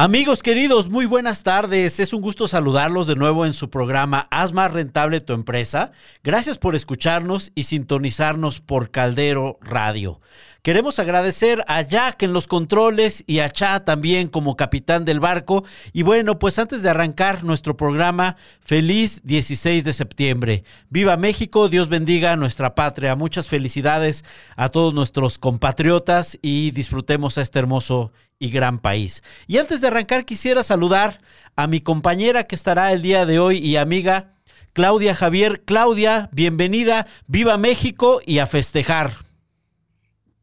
Amigos 0.00 0.44
queridos, 0.44 0.88
muy 0.88 1.06
buenas 1.06 1.42
tardes. 1.42 1.98
Es 1.98 2.12
un 2.12 2.20
gusto 2.20 2.46
saludarlos 2.46 3.08
de 3.08 3.16
nuevo 3.16 3.44
en 3.44 3.52
su 3.52 3.68
programa 3.68 4.28
Haz 4.30 4.52
más 4.52 4.70
rentable 4.70 5.20
tu 5.20 5.32
empresa. 5.32 5.90
Gracias 6.22 6.56
por 6.56 6.76
escucharnos 6.76 7.50
y 7.56 7.64
sintonizarnos 7.64 8.60
por 8.60 8.92
Caldero 8.92 9.58
Radio. 9.60 10.20
Queremos 10.62 10.98
agradecer 11.00 11.64
a 11.66 11.82
Jack 11.82 12.22
en 12.22 12.32
los 12.32 12.46
controles 12.46 13.24
y 13.26 13.40
a 13.40 13.50
Cha 13.50 13.84
también 13.84 14.28
como 14.28 14.56
capitán 14.56 15.04
del 15.04 15.18
barco. 15.18 15.64
Y 15.92 16.02
bueno, 16.02 16.38
pues 16.38 16.60
antes 16.60 16.82
de 16.84 16.90
arrancar 16.90 17.42
nuestro 17.42 17.76
programa, 17.76 18.36
feliz 18.60 19.22
16 19.24 19.82
de 19.82 19.92
septiembre. 19.92 20.64
Viva 20.90 21.16
México, 21.16 21.68
Dios 21.68 21.88
bendiga 21.88 22.32
a 22.32 22.36
nuestra 22.36 22.76
patria. 22.76 23.16
Muchas 23.16 23.48
felicidades 23.48 24.24
a 24.54 24.68
todos 24.68 24.94
nuestros 24.94 25.38
compatriotas 25.38 26.38
y 26.40 26.70
disfrutemos 26.70 27.38
a 27.38 27.42
este 27.42 27.58
hermoso 27.58 28.12
y 28.38 28.50
gran 28.50 28.78
país. 28.78 29.22
Y 29.46 29.58
antes 29.58 29.80
de 29.80 29.88
arrancar, 29.88 30.24
quisiera 30.24 30.62
saludar 30.62 31.20
a 31.56 31.66
mi 31.66 31.80
compañera 31.80 32.44
que 32.44 32.54
estará 32.54 32.92
el 32.92 33.02
día 33.02 33.26
de 33.26 33.38
hoy 33.38 33.58
y 33.58 33.76
amiga 33.76 34.34
Claudia 34.72 35.14
Javier. 35.14 35.62
Claudia, 35.64 36.28
bienvenida, 36.32 37.06
viva 37.26 37.56
México 37.56 38.20
y 38.24 38.38
a 38.38 38.46
festejar. 38.46 39.10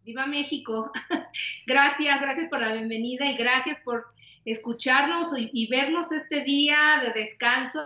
Viva 0.03 0.27
México. 0.27 0.91
gracias, 1.65 2.21
gracias 2.21 2.49
por 2.49 2.59
la 2.59 2.73
bienvenida 2.73 3.31
y 3.31 3.37
gracias 3.37 3.77
por 3.83 4.05
escucharnos 4.43 5.33
y, 5.37 5.67
vernos 5.67 6.11
este 6.11 6.43
día 6.43 7.01
de 7.01 7.19
descanso. 7.19 7.79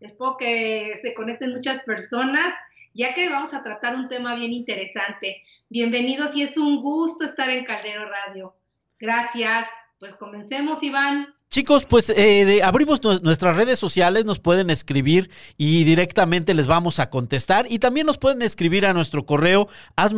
Espero 0.00 0.36
que 0.38 0.92
se 1.00 1.14
conecten 1.14 1.54
muchas 1.54 1.82
personas, 1.84 2.52
ya 2.92 3.14
que 3.14 3.30
vamos 3.30 3.54
a 3.54 3.62
tratar 3.62 3.94
un 3.94 4.08
tema 4.08 4.34
bien 4.34 4.52
interesante. 4.52 5.42
Bienvenidos 5.70 6.36
y 6.36 6.42
es 6.42 6.58
un 6.58 6.82
gusto 6.82 7.24
estar 7.24 7.48
en 7.48 7.64
Caldero 7.64 8.06
Radio. 8.10 8.54
Gracias. 8.98 9.66
Pues 9.98 10.14
comencemos, 10.14 10.82
Iván. 10.82 11.36
Chicos, 11.48 11.86
pues 11.86 12.10
eh, 12.10 12.60
abrimos 12.62 13.00
nuestras 13.22 13.56
redes 13.56 13.78
sociales, 13.78 14.24
nos 14.24 14.40
pueden 14.40 14.68
escribir 14.68 15.30
y 15.56 15.84
directamente 15.84 16.54
les 16.54 16.66
vamos 16.66 16.98
a 16.98 17.08
contestar. 17.08 17.66
Y 17.70 17.78
también 17.78 18.06
nos 18.06 18.18
pueden 18.18 18.42
escribir 18.42 18.84
a 18.84 18.92
nuestro 18.92 19.24
correo, 19.24 19.68
haz. 19.94 20.12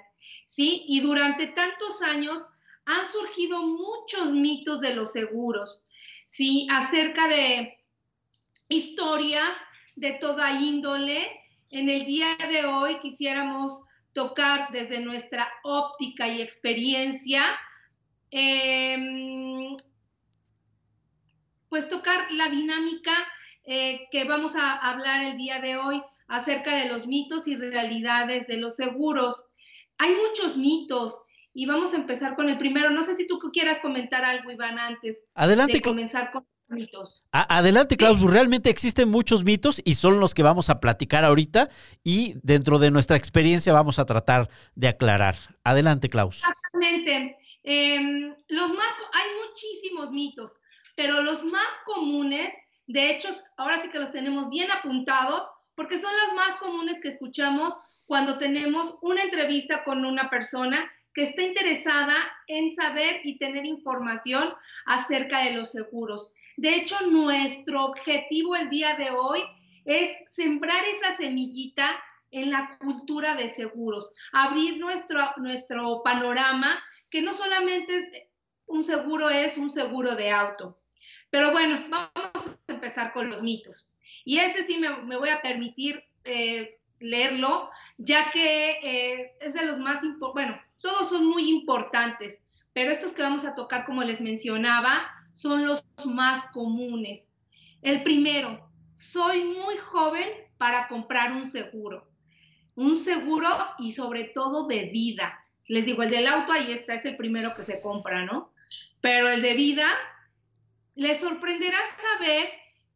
¿Sí? 0.54 0.84
Y 0.86 1.00
durante 1.00 1.48
tantos 1.48 2.00
años 2.02 2.44
han 2.84 3.04
surgido 3.10 3.62
muchos 3.62 4.32
mitos 4.32 4.80
de 4.80 4.94
los 4.94 5.10
seguros, 5.10 5.82
¿sí? 6.26 6.66
Acerca 6.70 7.26
de 7.26 7.78
historias 8.68 9.56
de 9.96 10.12
toda 10.12 10.60
índole. 10.60 11.40
En 11.70 11.88
el 11.88 12.06
día 12.06 12.36
de 12.36 12.66
hoy 12.66 13.00
quisiéramos 13.00 13.80
tocar 14.12 14.70
desde 14.70 15.00
nuestra 15.00 15.50
óptica 15.64 16.28
y 16.28 16.40
experiencia, 16.40 17.44
em, 18.30 19.76
pues 21.68 21.88
tocar 21.88 22.30
la 22.30 22.48
dinámica 22.48 23.12
eh, 23.66 24.06
que 24.12 24.24
vamos 24.24 24.54
a 24.54 24.76
hablar 24.76 25.24
el 25.24 25.36
día 25.36 25.58
de 25.60 25.78
hoy 25.78 26.00
acerca 26.28 26.76
de 26.76 26.88
los 26.88 27.06
mitos 27.06 27.48
y 27.48 27.56
realidades 27.56 28.46
de 28.46 28.58
los 28.58 28.76
seguros 28.76 29.46
hay 29.98 30.14
muchos 30.14 30.56
mitos 30.56 31.20
y 31.52 31.66
vamos 31.66 31.92
a 31.92 31.96
empezar 31.96 32.34
con 32.34 32.48
el 32.48 32.58
primero. 32.58 32.90
No 32.90 33.04
sé 33.04 33.16
si 33.16 33.26
tú 33.26 33.38
quieras 33.52 33.80
comentar 33.80 34.24
algo, 34.24 34.50
Iván, 34.50 34.78
antes 34.78 35.24
Adelante, 35.34 35.74
de 35.74 35.80
comenzar 35.82 36.32
con 36.32 36.44
los 36.68 36.78
mitos. 36.78 37.24
Adelante, 37.30 37.96
Klaus. 37.96 38.20
Realmente 38.20 38.70
existen 38.70 39.08
muchos 39.08 39.44
mitos 39.44 39.80
y 39.84 39.94
son 39.94 40.18
los 40.18 40.34
que 40.34 40.42
vamos 40.42 40.68
a 40.68 40.80
platicar 40.80 41.24
ahorita 41.24 41.70
y 42.02 42.34
dentro 42.42 42.78
de 42.78 42.90
nuestra 42.90 43.16
experiencia 43.16 43.72
vamos 43.72 43.98
a 43.98 44.04
tratar 44.04 44.50
de 44.74 44.88
aclarar. 44.88 45.36
Adelante, 45.62 46.10
Klaus. 46.10 46.38
Exactamente. 46.38 47.38
Em, 47.62 48.34
los 48.48 48.70
más, 48.72 48.94
hay 49.12 49.30
muchísimos 49.48 50.10
mitos, 50.10 50.52
pero 50.96 51.22
los 51.22 51.44
más 51.44 51.68
comunes, 51.86 52.52
de 52.86 53.10
hecho, 53.10 53.28
ahora 53.56 53.80
sí 53.80 53.88
que 53.88 53.98
los 53.98 54.10
tenemos 54.10 54.50
bien 54.50 54.70
apuntados, 54.70 55.48
porque 55.74 55.98
son 55.98 56.12
los 56.26 56.34
más 56.34 56.56
comunes 56.56 57.00
que 57.00 57.08
escuchamos 57.08 57.74
cuando 58.06 58.38
tenemos 58.38 58.98
una 59.02 59.22
entrevista 59.22 59.82
con 59.84 60.04
una 60.04 60.30
persona 60.30 60.90
que 61.12 61.22
está 61.22 61.42
interesada 61.42 62.16
en 62.48 62.74
saber 62.74 63.20
y 63.24 63.38
tener 63.38 63.64
información 63.64 64.52
acerca 64.84 65.44
de 65.44 65.52
los 65.52 65.70
seguros. 65.70 66.32
De 66.56 66.74
hecho, 66.74 67.00
nuestro 67.06 67.84
objetivo 67.84 68.56
el 68.56 68.68
día 68.68 68.96
de 68.96 69.10
hoy 69.10 69.40
es 69.84 70.16
sembrar 70.26 70.84
esa 70.84 71.16
semillita 71.16 71.88
en 72.30 72.50
la 72.50 72.76
cultura 72.78 73.34
de 73.34 73.48
seguros, 73.48 74.10
abrir 74.32 74.78
nuestro, 74.78 75.20
nuestro 75.36 76.02
panorama, 76.02 76.82
que 77.08 77.22
no 77.22 77.32
solamente 77.32 78.28
un 78.66 78.82
seguro 78.82 79.30
es 79.30 79.56
un 79.56 79.70
seguro 79.70 80.16
de 80.16 80.30
auto. 80.30 80.80
Pero 81.30 81.52
bueno, 81.52 81.84
vamos 81.88 82.58
a 82.66 82.72
empezar 82.72 83.12
con 83.12 83.28
los 83.28 83.42
mitos. 83.42 83.88
Y 84.24 84.38
este 84.38 84.64
sí 84.64 84.78
me, 84.78 85.16
voy 85.16 85.28
a 85.28 85.42
permitir 85.42 86.02
eh, 86.24 86.78
leerlo, 87.04 87.70
ya 87.98 88.30
que 88.32 88.70
eh, 88.82 89.36
es 89.40 89.54
de 89.54 89.66
los 89.66 89.78
más 89.78 90.02
importantes, 90.02 90.34
bueno, 90.34 90.60
todos 90.80 91.08
son 91.08 91.26
muy 91.26 91.50
importantes, 91.50 92.42
pero 92.72 92.90
estos 92.90 93.12
que 93.12 93.22
vamos 93.22 93.44
a 93.44 93.54
tocar, 93.54 93.84
como 93.84 94.02
les 94.02 94.20
mencionaba, 94.20 95.06
son 95.30 95.66
los 95.66 95.84
más 96.06 96.44
comunes. 96.48 97.30
El 97.82 98.02
primero, 98.02 98.70
soy 98.94 99.44
muy 99.44 99.76
joven 99.76 100.28
para 100.58 100.88
comprar 100.88 101.32
un 101.32 101.48
seguro. 101.48 102.08
Un 102.74 102.96
seguro 102.96 103.48
y 103.78 103.92
sobre 103.92 104.24
todo 104.24 104.66
de 104.66 104.86
vida. 104.86 105.44
Les 105.66 105.84
digo, 105.84 106.02
el 106.02 106.10
del 106.10 106.26
auto 106.26 106.52
ahí 106.52 106.72
está, 106.72 106.94
es 106.94 107.04
el 107.04 107.16
primero 107.16 107.54
que 107.54 107.62
se 107.62 107.80
compra, 107.80 108.24
¿no? 108.24 108.52
Pero 109.00 109.28
el 109.28 109.42
de 109.42 109.54
vida, 109.54 109.88
les 110.94 111.20
sorprenderá 111.20 111.78
saber 112.18 112.48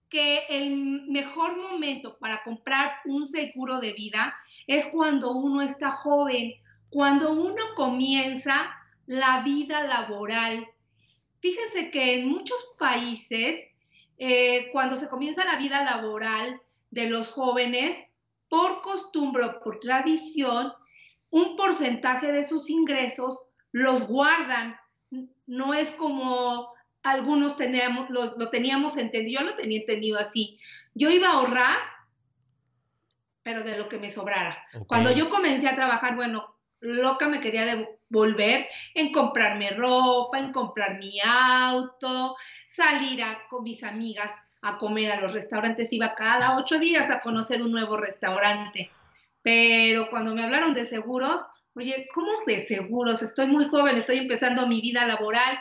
que 0.09 0.47
el 0.49 1.07
mejor 1.09 1.57
momento 1.57 2.19
para 2.19 2.43
comprar 2.43 2.93
un 3.05 3.27
seguro 3.27 3.81
de 3.81 3.93
vida 3.93 4.35
es 4.67 4.87
cuando 4.87 5.33
uno 5.33 5.63
está 5.63 5.91
joven, 5.91 6.55
cuando 6.91 7.33
uno 7.33 7.63
comienza 7.77 8.75
la 9.07 9.43
vida 9.43 9.85
laboral. 9.85 10.67
Fíjense 11.41 11.91
que 11.91 12.21
en 12.21 12.29
muchos 12.29 12.59
países 12.79 13.69
eh, 14.19 14.71
cuando 14.73 14.97
se 14.97 15.09
comienza 15.09 15.45
la 15.45 15.57
vida 15.57 15.85
laboral 15.85 16.61
de 16.91 17.09
los 17.09 17.31
jóvenes, 17.31 17.97
por 18.49 18.83
costumbre 18.83 19.45
o 19.45 19.61
por 19.61 19.79
tradición, 19.79 20.73
un 21.31 21.55
porcentaje 21.57 22.33
de 22.33 22.45
sus 22.45 22.69
ingresos 22.69 23.45
los 23.71 24.09
guardan. 24.09 24.77
No 25.47 25.75
es 25.75 25.91
como 25.93 26.73
algunos 27.03 27.57
teníamos, 27.57 28.11
lo, 28.11 28.51
teníamos 28.51 28.97
entendido, 28.97 29.41
yo 29.41 29.47
lo 29.47 29.55
tenía 29.55 29.81
entendido 29.81 30.19
así. 30.19 30.59
Yo 30.95 31.11
iba 31.11 31.29
a 31.29 31.33
ahorrar, 31.33 31.79
pero 33.43 33.63
de 33.63 33.79
lo 33.79 33.89
que 33.89 33.99
me 33.99 34.11
sobrara. 34.11 34.63
Cuando 34.87 35.11
yo 35.13 35.31
comencé 35.31 35.69
a 35.69 35.77
trabajar, 35.77 36.17
bueno, 36.17 36.57
loca 36.81 37.29
me 37.29 37.41
quería 37.41 37.65
devolver 37.65 38.67
en 38.95 39.13
comprarme 39.13 39.71
ropa, 39.71 40.39
en 40.39 40.53
comprar 40.53 40.99
mi 40.99 41.19
auto, 41.25 42.37
salir 42.69 43.23
con 43.49 43.65
mis 43.65 43.83
amigas 43.85 44.33
a 44.63 44.79
comer 44.79 45.13
a 45.13 45.21
los 45.21 45.33
restaurantes. 45.33 45.93
Iba 45.93 46.15
cada 46.15 46.57
ocho 46.57 46.79
días 46.79 47.11
a 47.11 47.21
conocer 47.21 47.63
un 47.63 47.73
nuevo 47.73 47.97
restaurante. 47.97 48.91
Pero 49.43 50.11
cuando 50.11 50.35
me 50.35 50.43
hablaron 50.43 50.75
de 50.75 50.85
seguros, 50.85 51.43
oye, 51.75 52.09
¿cómo 52.13 52.33
de 52.47 52.61
seguros? 52.67 53.23
Estoy 53.23 53.47
muy 53.47 53.67
joven, 53.67 53.97
estoy 53.97 54.19
empezando 54.19 54.67
mi 54.67 54.81
vida 54.81 55.07
laboral. 55.07 55.59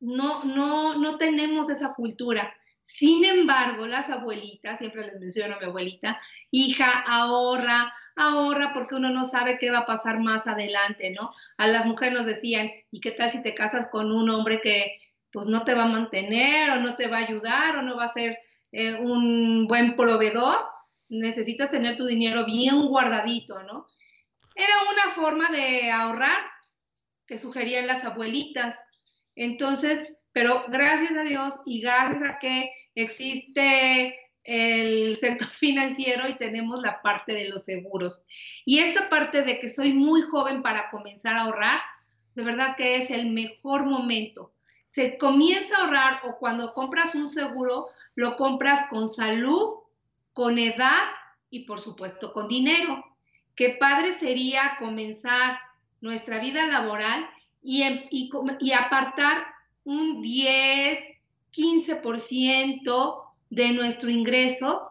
No, 0.00 0.44
no, 0.44 0.96
no 0.96 1.18
tenemos 1.18 1.70
esa 1.70 1.94
cultura. 1.94 2.52
Sin 2.84 3.24
embargo, 3.24 3.86
las 3.86 4.10
abuelitas, 4.10 4.78
siempre 4.78 5.06
les 5.06 5.20
menciono 5.20 5.54
a 5.54 5.58
mi 5.58 5.66
abuelita, 5.66 6.20
hija, 6.50 7.02
ahorra, 7.06 7.94
ahorra 8.16 8.72
porque 8.72 8.96
uno 8.96 9.10
no 9.10 9.24
sabe 9.24 9.58
qué 9.58 9.70
va 9.70 9.80
a 9.80 9.86
pasar 9.86 10.18
más 10.18 10.46
adelante, 10.46 11.10
¿no? 11.12 11.30
A 11.56 11.68
las 11.68 11.86
mujeres 11.86 12.14
nos 12.14 12.26
decían, 12.26 12.70
¿y 12.90 13.00
qué 13.00 13.12
tal 13.12 13.30
si 13.30 13.42
te 13.42 13.54
casas 13.54 13.88
con 13.88 14.10
un 14.10 14.28
hombre 14.30 14.60
que 14.60 14.98
pues 15.32 15.46
no 15.46 15.62
te 15.64 15.74
va 15.74 15.84
a 15.84 15.88
mantener 15.88 16.70
o 16.70 16.80
no 16.80 16.96
te 16.96 17.06
va 17.06 17.18
a 17.18 17.26
ayudar 17.26 17.76
o 17.76 17.82
no 17.82 17.96
va 17.96 18.04
a 18.04 18.08
ser 18.08 18.38
eh, 18.72 18.94
un 18.94 19.66
buen 19.68 19.96
proveedor? 19.96 20.58
Necesitas 21.08 21.70
tener 21.70 21.96
tu 21.96 22.06
dinero 22.06 22.44
bien 22.44 22.86
guardadito, 22.86 23.62
¿no? 23.62 23.84
Era 24.54 24.74
una 24.92 25.14
forma 25.14 25.48
de 25.50 25.90
ahorrar 25.90 26.40
que 27.26 27.38
sugerían 27.38 27.86
las 27.86 28.04
abuelitas. 28.04 28.74
Entonces, 29.40 30.06
pero 30.32 30.62
gracias 30.68 31.12
a 31.12 31.22
Dios 31.22 31.54
y 31.64 31.80
gracias 31.80 32.20
a 32.22 32.38
que 32.38 32.70
existe 32.94 34.14
el 34.44 35.16
sector 35.16 35.48
financiero 35.58 36.28
y 36.28 36.36
tenemos 36.36 36.82
la 36.82 37.00
parte 37.00 37.32
de 37.32 37.48
los 37.48 37.64
seguros. 37.64 38.22
Y 38.66 38.80
esta 38.80 39.08
parte 39.08 39.40
de 39.40 39.58
que 39.58 39.70
soy 39.70 39.94
muy 39.94 40.20
joven 40.20 40.62
para 40.62 40.90
comenzar 40.90 41.36
a 41.36 41.44
ahorrar, 41.44 41.80
de 42.34 42.42
verdad 42.42 42.76
que 42.76 42.96
es 42.96 43.10
el 43.10 43.30
mejor 43.30 43.86
momento. 43.86 44.52
Se 44.84 45.16
comienza 45.16 45.74
a 45.74 45.84
ahorrar 45.84 46.20
o 46.24 46.36
cuando 46.36 46.74
compras 46.74 47.14
un 47.14 47.30
seguro, 47.30 47.86
lo 48.16 48.36
compras 48.36 48.88
con 48.90 49.08
salud, 49.08 49.70
con 50.34 50.58
edad 50.58 51.00
y 51.48 51.60
por 51.60 51.80
supuesto 51.80 52.34
con 52.34 52.46
dinero. 52.46 53.02
Qué 53.54 53.70
padre 53.70 54.12
sería 54.12 54.76
comenzar 54.78 55.58
nuestra 56.02 56.40
vida 56.40 56.66
laboral 56.66 57.26
y, 57.62 57.82
y, 58.10 58.72
apartar 58.72 59.44
un 59.84 60.22
10, 60.22 60.98
15% 61.52 63.22
de 63.50 63.72
nuestro 63.72 64.10
ingreso 64.10 64.82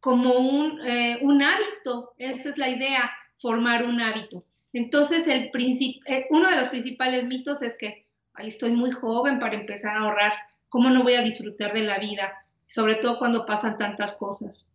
como 0.00 0.34
un, 0.34 0.80
eh, 0.86 1.18
un, 1.22 1.42
hábito. 1.42 2.14
Esa 2.18 2.50
es 2.50 2.58
la 2.58 2.68
idea, 2.68 3.10
formar 3.38 3.84
un 3.84 4.00
hábito. 4.00 4.44
Entonces, 4.72 5.26
el 5.26 5.50
eh, 5.54 6.26
uno 6.30 6.48
de 6.48 6.56
los 6.56 6.68
principales 6.68 7.26
mitos 7.26 7.62
es 7.62 7.76
que 7.76 8.06
Ahí 8.36 8.48
estoy 8.48 8.72
muy 8.72 8.90
joven 8.90 9.38
para 9.38 9.56
empezar 9.56 9.96
a 9.96 10.00
ahorrar. 10.00 10.32
¿Cómo 10.68 10.90
no 10.90 11.02
voy 11.02 11.14
a 11.14 11.22
disfrutar 11.22 11.72
de 11.72 11.82
la 11.82 11.98
vida? 11.98 12.34
Sobre 12.66 12.96
todo 12.96 13.18
cuando 13.18 13.46
pasan 13.46 13.76
tantas 13.76 14.16
cosas. 14.16 14.70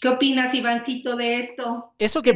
¿Qué 0.00 0.08
opinas, 0.08 0.54
Ivancito, 0.54 1.16
de 1.16 1.38
esto? 1.38 1.94
Eso 1.98 2.22
que, 2.22 2.32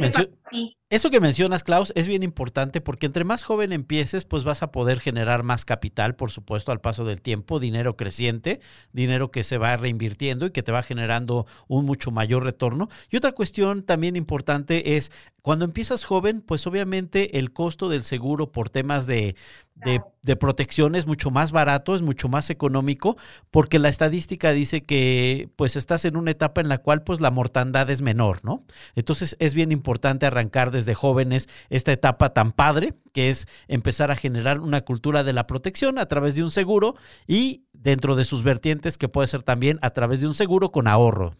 eso 0.91 1.09
que 1.09 1.21
mencionas, 1.21 1.63
Klaus, 1.63 1.93
es 1.95 2.09
bien 2.09 2.21
importante 2.21 2.81
porque 2.81 3.05
entre 3.05 3.23
más 3.23 3.43
joven 3.43 3.71
empieces, 3.71 4.25
pues 4.25 4.43
vas 4.43 4.61
a 4.61 4.71
poder 4.71 4.99
generar 4.99 5.41
más 5.41 5.63
capital, 5.63 6.15
por 6.15 6.31
supuesto, 6.31 6.73
al 6.73 6.81
paso 6.81 7.05
del 7.05 7.21
tiempo, 7.21 7.61
dinero 7.61 7.95
creciente, 7.95 8.59
dinero 8.91 9.31
que 9.31 9.45
se 9.45 9.57
va 9.57 9.77
reinvirtiendo 9.77 10.45
y 10.45 10.51
que 10.51 10.63
te 10.63 10.73
va 10.73 10.83
generando 10.83 11.47
un 11.69 11.85
mucho 11.85 12.11
mayor 12.11 12.43
retorno. 12.43 12.89
Y 13.09 13.15
otra 13.15 13.31
cuestión 13.31 13.83
también 13.83 14.17
importante 14.17 14.97
es, 14.97 15.13
cuando 15.41 15.63
empiezas 15.65 16.03
joven, 16.03 16.41
pues 16.41 16.67
obviamente 16.67 17.39
el 17.39 17.53
costo 17.53 17.87
del 17.87 18.03
seguro 18.03 18.51
por 18.51 18.69
temas 18.69 19.07
de, 19.07 19.35
de, 19.75 20.35
protección 20.35 20.95
es 20.95 21.07
mucho 21.07 21.31
más 21.31 21.51
barato, 21.51 21.95
es 21.95 22.01
mucho 22.01 22.29
más 22.29 22.49
económico, 22.49 23.17
porque 23.49 23.79
la 23.79 23.89
estadística 23.89 24.51
dice 24.51 24.83
que 24.83 25.49
pues 25.55 25.75
estás 25.75 26.05
en 26.05 26.15
una 26.15 26.31
etapa 26.31 26.61
en 26.61 26.69
la 26.69 26.77
cual 26.77 27.03
pues 27.03 27.19
la 27.21 27.31
mortandad 27.31 27.89
es 27.89 28.01
menor, 28.01 28.43
¿no? 28.43 28.63
Entonces 28.95 29.35
es 29.39 29.53
bien 29.53 29.71
importante 29.71 30.25
arrancar 30.25 30.71
desde 30.71 30.80
jóvenes 30.95 31.49
esta 31.69 31.91
etapa 31.91 32.33
tan 32.33 32.51
padre, 32.51 32.93
que 33.13 33.29
es 33.29 33.47
empezar 33.67 34.11
a 34.11 34.15
generar 34.15 34.59
una 34.59 34.81
cultura 34.81 35.23
de 35.23 35.33
la 35.33 35.47
protección 35.47 35.97
a 35.97 36.07
través 36.07 36.35
de 36.35 36.43
un 36.43 36.51
seguro 36.51 36.95
y 37.27 37.65
dentro 37.73 38.15
de 38.15 38.25
sus 38.25 38.43
vertientes 38.43 38.97
que 38.97 39.09
puede 39.09 39.27
ser 39.27 39.43
también 39.43 39.79
a 39.81 39.91
través 39.91 40.21
de 40.21 40.27
un 40.27 40.35
seguro 40.35 40.71
con 40.71 40.87
ahorro. 40.87 41.35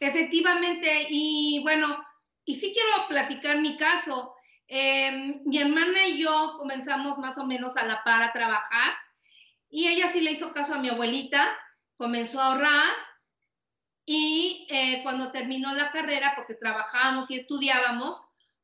Efectivamente, 0.00 1.06
y 1.10 1.60
bueno, 1.62 1.96
y 2.44 2.56
sí 2.56 2.72
quiero 2.72 3.08
platicar 3.08 3.60
mi 3.60 3.76
caso. 3.76 4.34
Em, 4.66 5.42
mi 5.44 5.58
hermana 5.58 6.06
y 6.06 6.22
yo 6.22 6.54
comenzamos 6.58 7.18
más 7.18 7.36
o 7.38 7.44
menos 7.44 7.76
a 7.76 7.84
la 7.84 8.02
par 8.04 8.22
a 8.22 8.32
trabajar 8.32 8.92
y 9.68 9.88
ella 9.88 10.12
sí 10.12 10.20
le 10.20 10.32
hizo 10.32 10.52
caso 10.52 10.74
a 10.74 10.78
mi 10.78 10.88
abuelita, 10.88 11.48
comenzó 11.96 12.40
a 12.40 12.52
ahorrar 12.52 12.92
y 14.06 14.66
eh, 14.70 15.00
cuando 15.02 15.30
terminó 15.30 15.72
la 15.72 15.92
carrera, 15.92 16.32
porque 16.34 16.54
trabajábamos 16.54 17.30
y 17.30 17.36
estudiábamos, 17.36 18.20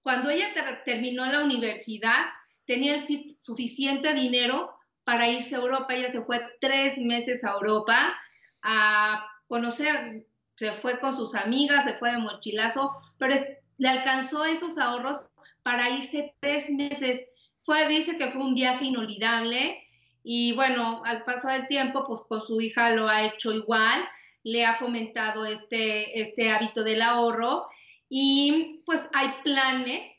cuando 0.07 0.31
ella 0.31 0.51
terminó 0.85 1.27
la 1.27 1.43
universidad, 1.43 2.27
tenía 2.65 2.95
suficiente 3.41 4.15
dinero 4.15 4.71
para 5.03 5.29
irse 5.29 5.57
a 5.57 5.59
Europa. 5.59 5.97
Ella 5.97 6.13
se 6.13 6.23
fue 6.23 6.41
tres 6.61 6.97
meses 6.97 7.43
a 7.43 7.55
Europa 7.55 8.17
a 8.63 9.27
conocer, 9.49 10.25
se 10.55 10.71
fue 10.75 11.01
con 11.01 11.17
sus 11.17 11.35
amigas, 11.35 11.83
se 11.83 11.95
fue 11.95 12.13
de 12.13 12.19
mochilazo, 12.19 12.93
pero 13.19 13.35
le 13.79 13.89
alcanzó 13.89 14.45
esos 14.45 14.79
ahorros 14.79 15.23
para 15.65 15.91
irse 15.91 16.37
tres 16.39 16.71
meses. 16.71 17.27
Fue, 17.65 17.89
dice 17.89 18.17
que 18.17 18.31
fue 18.31 18.43
un 18.43 18.55
viaje 18.55 18.85
inolvidable 18.85 19.89
y 20.23 20.53
bueno, 20.53 21.03
al 21.05 21.25
paso 21.25 21.49
del 21.49 21.67
tiempo, 21.67 22.05
pues 22.07 22.21
con 22.29 22.47
su 22.47 22.61
hija 22.61 22.91
lo 22.91 23.09
ha 23.09 23.25
hecho 23.25 23.51
igual, 23.51 24.05
le 24.45 24.65
ha 24.67 24.77
fomentado 24.77 25.47
este, 25.47 26.21
este 26.21 26.53
hábito 26.53 26.85
del 26.85 27.03
ahorro 27.03 27.67
y 28.09 28.83
pues 28.87 29.09
hay 29.13 29.29
planes 29.43 30.11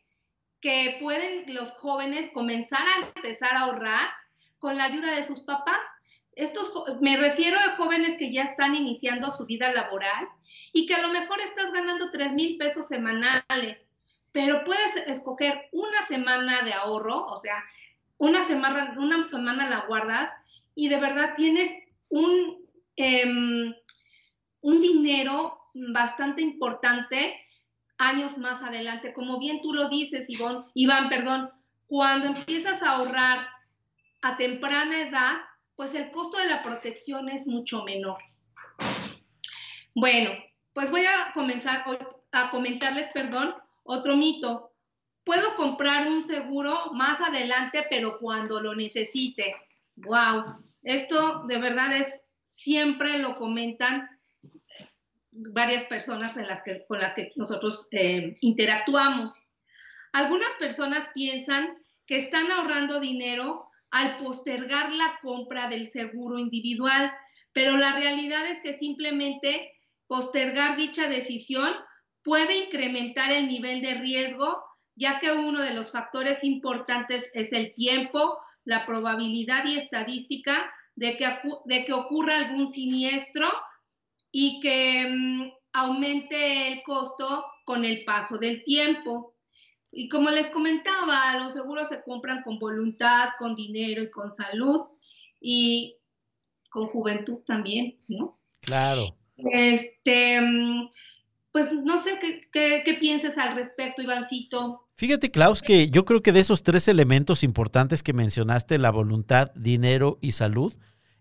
que 0.60 0.98
pueden 1.00 1.54
los 1.54 1.72
jóvenes 1.72 2.30
comenzar 2.34 2.82
a 2.82 3.08
empezar 3.16 3.56
a 3.56 3.62
ahorrar 3.62 4.10
con 4.60 4.78
la 4.78 4.86
ayuda 4.86 5.12
de 5.12 5.24
sus 5.24 5.42
papás. 5.42 5.86
Estos, 6.34 6.72
me 7.02 7.18
refiero 7.18 7.58
a 7.60 7.76
jóvenes 7.78 8.18
que 8.18 8.32
ya 8.32 8.44
están 8.44 8.76
iniciando 8.76 9.32
su 9.34 9.46
vida 9.46 9.72
laboral 9.72 10.28
y 10.74 10.86
que 10.86 10.96
a 10.96 11.02
lo 11.02 11.10
mejor 11.10 11.40
estás 11.42 11.72
ganando 11.72 12.12
3 12.12 12.34
mil 12.34 12.58
pesos 12.58 12.88
semanales 12.88 13.88
pero 14.38 14.64
puedes 14.66 14.96
escoger 15.08 15.68
una 15.72 16.00
semana 16.04 16.62
de 16.62 16.72
ahorro, 16.72 17.26
o 17.26 17.40
sea, 17.40 17.64
una 18.20 18.46
semana, 18.46 18.96
una 19.00 19.24
semana 19.24 19.68
la 19.68 19.88
guardas 19.88 20.30
y 20.76 20.90
de 20.90 21.00
verdad 21.00 21.34
tienes 21.36 21.72
un, 22.10 22.58
em, 22.96 23.74
un 24.62 24.82
dinero 24.82 25.60
bastante 25.74 26.44
importante 26.44 27.47
años 27.98 28.38
más 28.38 28.62
adelante. 28.62 29.14
Como 29.14 29.40
bien 29.40 29.62
tú 29.62 29.74
lo 29.74 29.90
dices, 29.90 30.30
Iván, 30.30 30.66
Iván, 30.74 31.10
perdón, 31.10 31.50
cuando 31.88 32.28
empiezas 32.28 32.82
a 32.84 32.92
ahorrar 32.92 33.48
a 34.22 34.38
temprana 34.38 35.02
edad, 35.02 35.38
pues 35.76 35.94
el 35.94 36.12
costo 36.12 36.38
de 36.38 36.48
la 36.48 36.64
protección 36.64 37.30
es 37.30 37.48
mucho 37.48 37.84
menor. 37.84 38.18
Bueno, 39.96 40.32
pues 40.74 40.92
voy 40.92 41.06
a 41.06 41.32
comenzar 41.34 41.86
a 42.32 42.50
comentarles, 42.50 43.08
perdón, 43.14 43.56
otro 43.84 44.16
mito, 44.16 44.74
puedo 45.24 45.56
comprar 45.56 46.08
un 46.08 46.24
seguro 46.24 46.92
más 46.94 47.20
adelante, 47.22 47.86
pero 47.90 48.20
cuando 48.20 48.62
lo 48.62 48.76
necesite. 48.76 49.56
Wow, 49.96 50.58
esto 50.84 51.44
de 51.48 51.58
verdad 51.58 51.98
es, 51.98 52.22
siempre 52.42 53.20
lo 53.20 53.38
comentan 53.38 54.10
varias 55.54 55.84
personas 55.86 56.34
con 56.34 57.00
las 57.00 57.14
que 57.14 57.32
nosotros 57.36 57.88
eh, 57.92 58.38
interactuamos. 58.42 59.34
Algunas 60.14 60.52
personas 60.60 61.08
piensan 61.14 61.76
que 62.06 62.18
están 62.18 62.52
ahorrando 62.52 63.00
dinero 63.00 63.70
al 63.92 64.18
postergar 64.18 64.92
la 64.92 65.20
compra 65.22 65.70
del 65.70 65.92
seguro 65.92 66.40
individual, 66.40 67.12
pero 67.54 67.78
la 67.78 67.94
realidad 67.94 68.48
es 68.48 68.62
que 68.62 68.78
simplemente 68.78 69.72
postergar 70.08 70.78
dicha 70.78 71.08
decisión 71.08 71.74
puede 72.24 72.66
incrementar 72.66 73.32
el 73.32 73.48
nivel 73.48 73.82
de 73.82 73.96
riesgo, 73.96 74.64
ya 74.96 75.20
que 75.20 75.32
uno 75.32 75.62
de 75.62 75.74
los 75.74 75.92
factores 75.92 76.44
importantes 76.44 77.30
es 77.34 77.54
el 77.54 77.74
tiempo, 77.74 78.38
la 78.64 78.86
probabilidad 78.86 79.66
y 79.66 79.78
estadística 79.78 80.72
de 80.96 81.16
que, 81.16 81.28
de 81.66 81.86
que 81.86 81.94
ocurra 81.94 82.38
algún 82.38 82.72
siniestro 82.72 83.48
y 84.40 84.60
que 84.60 85.08
mm, 85.10 85.52
aumente 85.74 86.72
el 86.72 86.84
costo 86.84 87.44
con 87.66 87.84
el 87.84 88.04
paso 88.04 88.38
del 88.38 88.64
tiempo. 88.64 89.34
Y 89.90 90.10
como 90.10 90.30
les 90.30 90.46
comentaba, 90.50 91.40
los 91.40 91.54
seguros 91.54 91.90
se 91.90 92.04
compran 92.04 92.44
con 92.44 92.60
voluntad, 92.60 93.30
con 93.40 93.56
dinero 93.56 94.04
y 94.04 94.12
con 94.12 94.32
salud 94.32 94.80
y 95.42 95.96
con 96.70 96.86
juventud 96.86 97.40
también, 97.48 97.98
¿no? 98.08 98.40
Claro. 98.60 99.18
Este, 99.38 100.40
mm, 100.40 100.88
pues 101.52 101.74
no 101.74 102.00
sé 102.04 102.20
qué, 102.22 102.84
qué, 102.86 102.94
piensas 102.94 103.36
al 103.40 103.56
respecto, 103.56 104.04
Ivancito. 104.04 104.88
Fíjate, 104.98 105.32
Klaus, 105.32 105.64
que 105.64 105.90
yo 105.90 106.06
creo 106.06 106.22
que 106.22 106.32
de 106.32 106.42
esos 106.42 106.62
tres 106.62 106.88
elementos 106.88 107.42
importantes 107.44 108.04
que 108.04 108.14
mencionaste, 108.14 108.78
la 108.78 108.92
voluntad, 108.92 109.52
dinero 109.56 110.20
y 110.22 110.34
salud, 110.34 110.76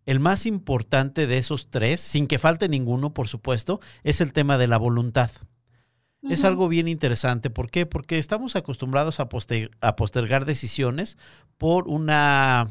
el 0.07 0.21
más 0.21 0.47
importante 0.47 1.27
de 1.27 1.37
esos 1.39 1.69
tres, 1.69 2.01
sin 2.01 2.27
que 2.27 2.39
falte 2.39 2.69
ninguno, 2.69 3.13
por 3.13 3.29
supuesto, 3.29 3.81
es 4.05 4.21
el 4.21 4.33
tema 4.33 4.57
de 4.57 4.69
la 4.69 4.79
voluntad. 4.79 5.31
Es 6.23 6.43
algo 6.43 6.69
bien 6.69 6.89
interesante. 6.89 7.51
¿Por 7.51 7.71
qué? 7.71 7.87
Porque 7.87 8.19
estamos 8.19 8.57
acostumbrados 8.57 9.21
a, 9.21 9.29
a 9.81 9.97
postergar 9.97 10.45
decisiones 10.45 11.19
por 11.57 11.87
una 11.87 12.69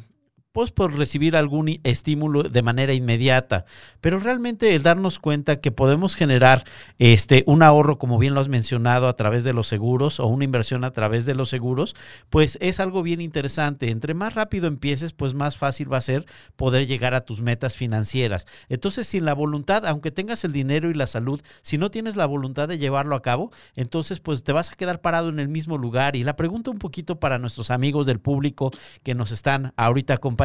pues 0.56 0.72
por 0.72 0.98
recibir 0.98 1.36
algún 1.36 1.82
estímulo 1.84 2.44
de 2.44 2.62
manera 2.62 2.94
inmediata. 2.94 3.66
Pero 4.00 4.20
realmente 4.20 4.74
el 4.74 4.84
darnos 4.84 5.20
cuenta 5.20 5.60
que 5.60 5.74
podemos 5.74 6.16
generar 6.16 6.64
este, 6.98 7.44
un 7.46 7.62
ahorro, 7.62 7.98
como 7.98 8.18
bien 8.18 8.34
lo 8.34 8.40
has 8.40 8.48
mencionado, 8.48 9.10
a 9.10 9.18
través 9.18 9.44
de 9.44 9.52
los 9.52 9.68
seguros 9.68 10.22
o 10.22 10.28
una 10.28 10.46
inversión 10.46 10.86
a 10.86 10.92
través 10.92 11.26
de 11.26 11.36
los 11.36 11.50
seguros, 11.50 11.94
pues 12.30 12.58
es 12.62 12.80
algo 12.80 13.04
bien 13.04 13.20
interesante. 13.20 13.90
Entre 13.90 14.14
más 14.14 14.34
rápido 14.34 14.68
empieces, 14.68 15.12
pues 15.12 15.34
más 15.34 15.58
fácil 15.58 15.92
va 15.92 15.98
a 15.98 16.02
ser 16.02 16.26
poder 16.56 16.88
llegar 16.88 17.16
a 17.16 17.26
tus 17.26 17.42
metas 17.42 17.76
financieras. 17.76 18.48
Entonces, 18.70 19.08
sin 19.08 19.26
la 19.26 19.34
voluntad, 19.34 19.86
aunque 19.86 20.12
tengas 20.12 20.46
el 20.46 20.54
dinero 20.54 20.90
y 20.90 20.94
la 20.94 21.06
salud, 21.06 21.42
si 21.64 21.78
no 21.78 21.92
tienes 21.92 22.16
la 22.16 22.28
voluntad 22.28 22.70
de 22.70 22.78
llevarlo 22.78 23.18
a 23.18 23.22
cabo, 23.22 23.52
entonces 23.76 24.22
pues 24.22 24.46
te 24.46 24.54
vas 24.54 24.72
a 24.72 24.76
quedar 24.76 25.02
parado 25.02 25.28
en 25.28 25.40
el 25.40 25.50
mismo 25.50 25.78
lugar. 25.78 26.16
Y 26.16 26.24
la 26.24 26.38
pregunta 26.38 26.72
un 26.72 26.80
poquito 26.80 27.20
para 27.20 27.40
nuestros 27.40 27.72
amigos 27.72 28.06
del 28.06 28.22
público 28.22 28.72
que 29.04 29.16
nos 29.16 29.34
están 29.34 29.74
ahorita 29.76 30.14
acompañando, 30.14 30.45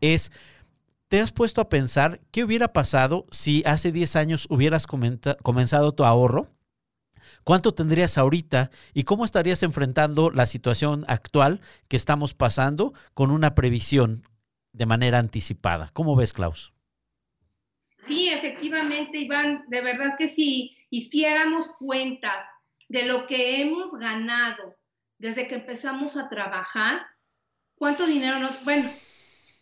es, 0.00 0.32
¿te 1.08 1.20
has 1.20 1.32
puesto 1.32 1.60
a 1.60 1.68
pensar 1.68 2.20
qué 2.30 2.44
hubiera 2.44 2.72
pasado 2.72 3.26
si 3.30 3.62
hace 3.66 3.92
10 3.92 4.16
años 4.16 4.46
hubieras 4.50 4.86
comenzado 4.86 5.92
tu 5.92 6.04
ahorro? 6.04 6.48
¿Cuánto 7.42 7.74
tendrías 7.74 8.18
ahorita 8.18 8.70
y 8.92 9.04
cómo 9.04 9.24
estarías 9.24 9.62
enfrentando 9.62 10.30
la 10.30 10.46
situación 10.46 11.04
actual 11.08 11.60
que 11.88 11.96
estamos 11.96 12.34
pasando 12.34 12.92
con 13.14 13.30
una 13.30 13.54
previsión 13.54 14.26
de 14.72 14.86
manera 14.86 15.18
anticipada? 15.18 15.90
¿Cómo 15.92 16.16
ves, 16.16 16.32
Klaus? 16.32 16.72
Sí, 18.06 18.28
efectivamente, 18.28 19.18
Iván, 19.18 19.64
de 19.68 19.80
verdad 19.80 20.16
que 20.18 20.28
si 20.28 20.76
hiciéramos 20.90 21.68
cuentas 21.78 22.44
de 22.88 23.06
lo 23.06 23.26
que 23.26 23.62
hemos 23.62 23.92
ganado 23.94 24.76
desde 25.18 25.48
que 25.48 25.54
empezamos 25.54 26.16
a 26.16 26.28
trabajar, 26.28 27.06
¿cuánto 27.76 28.06
dinero 28.06 28.38
nos... 28.38 28.62
Bueno, 28.64 28.90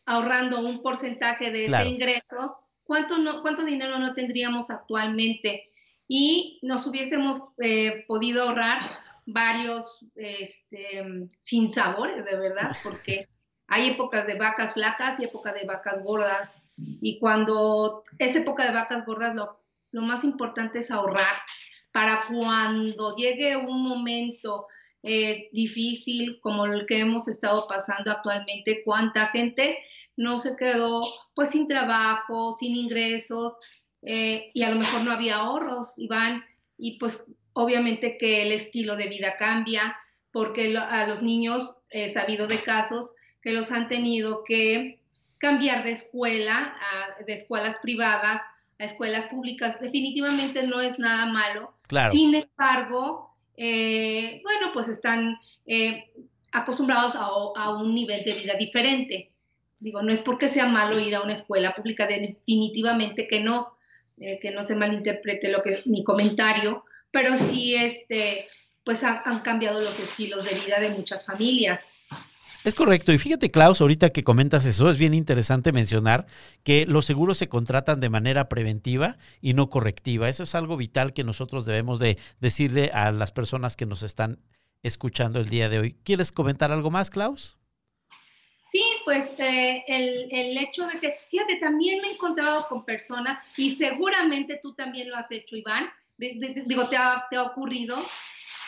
ahorrando 0.07 0.61
un 0.61 0.83
porcentaje 0.83 1.51
de 1.51 1.65
ese 1.65 1.89
ingreso, 1.89 2.59
¿cuánto, 2.85 3.19
no, 3.19 3.43
¿cuánto 3.43 3.65
dinero 3.65 3.99
no 3.99 4.15
tendríamos 4.15 4.71
actualmente? 4.71 5.69
Y 6.09 6.59
nos 6.63 6.87
hubiésemos 6.87 7.43
eh, 7.59 8.05
podido 8.07 8.43
ahorrar 8.43 8.83
varios 9.27 9.99
este, 10.15 11.29
sinsabores, 11.41 12.25
de 12.25 12.37
verdad, 12.37 12.77
porque 12.83 13.29
hay 13.69 13.91
épocas 13.91 14.27
de 14.27 14.35
vacas 14.35 14.75
flacas 14.75 15.19
y 15.21 15.25
época 15.25 15.53
de 15.53 15.65
vacas 15.65 16.03
gordas. 16.03 16.61
Y 16.77 17.19
cuando 17.19 18.03
es 18.19 18.35
época 18.35 18.65
de 18.65 18.73
vacas 18.73 19.07
gordas, 19.07 19.35
lo, 19.35 19.63
lo 19.93 20.03
más 20.03 20.25
importante 20.25 20.81
es 20.81 20.91
ahorrar 20.91 21.37
para 21.93 22.27
cuando 22.27 23.15
llegue 23.17 23.57
un 23.57 23.83
momento 23.83 24.67
eh, 25.03 25.49
difícil 25.53 26.39
como 26.41 26.65
el 26.67 26.87
que 26.87 27.01
hemos 27.01 27.27
estado 27.27 27.67
pasando 27.69 28.13
actualmente, 28.13 28.83
cuánta 28.85 29.29
gente 29.29 29.79
no 30.17 30.39
se 30.39 30.57
quedó 30.57 31.05
pues 31.35 31.51
sin 31.51 31.67
trabajo, 31.67 32.57
sin 32.59 32.77
ingresos 32.77 33.55
eh, 34.03 34.51
y 34.55 34.63
a 34.63 34.71
lo 34.71 34.77
mejor 34.77 35.03
no 35.03 35.11
había 35.11 35.37
ahorros, 35.37 35.95
Iván, 35.97 36.45
y 36.79 36.99
pues 36.99 37.25
obviamente 37.53 38.17
que 38.17 38.43
el 38.43 38.53
estilo 38.53 38.97
de 38.97 39.09
vida 39.09 39.37
cambia 39.39 39.97
porque 40.31 40.77
a 40.77 41.07
los 41.07 41.23
niños 41.23 41.75
he 41.91 42.09
sabido 42.11 42.47
de 42.47 42.63
casos 42.63 43.11
que 43.43 43.53
los 43.53 43.73
han 43.73 43.89
tenido 43.89 44.45
que 44.45 45.01
cambiar 45.39 45.83
de 45.83 45.91
escuela, 45.91 46.77
de 47.27 47.33
escuelas 47.33 47.77
privadas 47.83 48.41
a 48.79 48.85
escuelas 48.85 49.27
públicas. 49.27 49.81
Definitivamente 49.81 50.67
no 50.67 50.81
es 50.81 50.99
nada 50.99 51.27
malo. 51.27 51.75
Sin 52.13 52.35
embargo, 52.35 53.32
eh, 53.57 54.41
bueno, 54.43 54.71
pues 54.73 54.89
están 54.89 55.39
eh, 55.67 56.11
acostumbrados 56.53 57.15
a, 57.17 57.71
un 57.71 57.95
nivel 57.95 58.25
de 58.25 58.35
vida 58.35 58.55
diferente. 58.55 59.31
Digo, 59.79 60.03
no 60.03 60.13
es 60.13 60.21
porque 60.21 60.49
sea 60.49 60.67
malo 60.67 60.99
ir 60.99 61.15
a 61.15 61.23
una 61.23 61.33
escuela 61.33 61.75
pública, 61.75 62.07
definitivamente 62.07 63.27
que 63.27 63.41
no, 63.41 63.77
eh, 64.19 64.39
que 64.41 64.53
no 64.53 64.63
se 64.63 64.77
malinterprete 64.77 65.51
lo 65.51 65.63
que 65.63 65.71
es 65.71 65.87
mi 65.87 66.05
comentario, 66.05 66.85
pero 67.11 67.37
sí, 67.37 67.75
este, 67.75 68.49
pues 68.85 69.03
han 69.03 69.41
cambiado 69.41 69.81
los 69.81 69.99
estilos 69.99 70.45
de 70.45 70.55
vida 70.55 70.81
de 70.81 70.91
muchas 70.91 71.27
familias. 71.27 71.97
Es 72.65 72.75
correcto. 72.75 73.13
Y 73.13 73.19
fíjate, 73.19 73.51
Klaus, 73.51 73.81
ahorita 73.81 74.11
que 74.11 74.23
comentas 74.23 74.65
eso, 74.67 74.89
es 74.89 74.97
bien 74.97 75.15
interesante 75.15 75.73
mencionar 75.73 76.27
que 76.63 76.87
los 76.87 77.05
seguros 77.05 77.39
se 77.39 77.49
contratan 77.49 77.99
de 77.99 78.09
manera 78.09 78.49
preventiva 78.49 79.17
y 79.41 79.55
no 79.55 79.69
correctiva. 79.69 80.29
Eso 80.29 80.45
es 80.45 80.55
algo 80.55 80.77
vital 80.77 81.13
que 81.13 81.25
nosotros 81.25 81.65
debemos 81.65 81.99
de 81.99 82.19
decirle 82.41 82.91
a 82.95 83.11
las 83.11 83.33
personas 83.33 83.75
que 83.75 83.87
nos 83.87 84.05
están 84.05 84.39
escuchando 84.83 85.41
el 85.41 85.49
día 85.49 85.69
de 85.69 85.81
hoy. 85.81 85.97
¿Quieres 86.05 86.31
comentar 86.31 86.71
algo 86.71 86.91
más, 86.91 87.11
Klaus? 87.11 87.57
Sí, 88.65 88.83
pues 89.05 89.33
eh, 89.39 89.85
el, 89.87 90.57
hecho 90.57 90.87
de 90.87 90.99
que, 90.99 91.15
fíjate, 91.31 91.57
también 91.57 92.01
me 92.01 92.09
he 92.09 92.13
encontrado 92.13 92.67
con 92.69 92.87
personas, 92.87 93.39
y 93.59 93.75
seguramente 93.75 94.61
tú 94.63 94.73
también 94.73 95.11
lo 95.11 95.17
has 95.17 95.31
hecho, 95.31 95.57
Iván, 95.57 95.91
digo, 96.17 96.89
te 96.89 96.97
ha, 96.97 97.27
te 97.29 97.37
ha 97.37 97.43
ocurrido, 97.43 98.03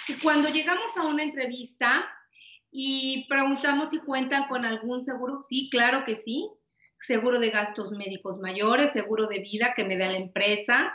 que 0.07 0.19
cuando 0.19 0.51
llegamos 0.51 0.95
a 0.97 1.05
una 1.05 1.23
entrevista, 1.23 2.05
y 2.77 3.25
preguntamos 3.29 3.91
si 3.91 4.01
cuentan 4.01 4.49
con 4.49 4.65
algún 4.65 5.01
seguro. 5.01 5.41
Sí, 5.43 5.69
claro 5.71 6.03
que 6.05 6.17
sí. 6.17 6.51
Seguro 6.99 7.39
de 7.39 7.51
gastos 7.51 7.93
médicos 7.93 8.41
mayores, 8.41 8.91
seguro 8.91 9.29
de 9.29 9.39
vida 9.39 9.75
que 9.77 9.85
me 9.85 9.97
da 9.97 10.09
la 10.09 10.17
empresa. 10.17 10.93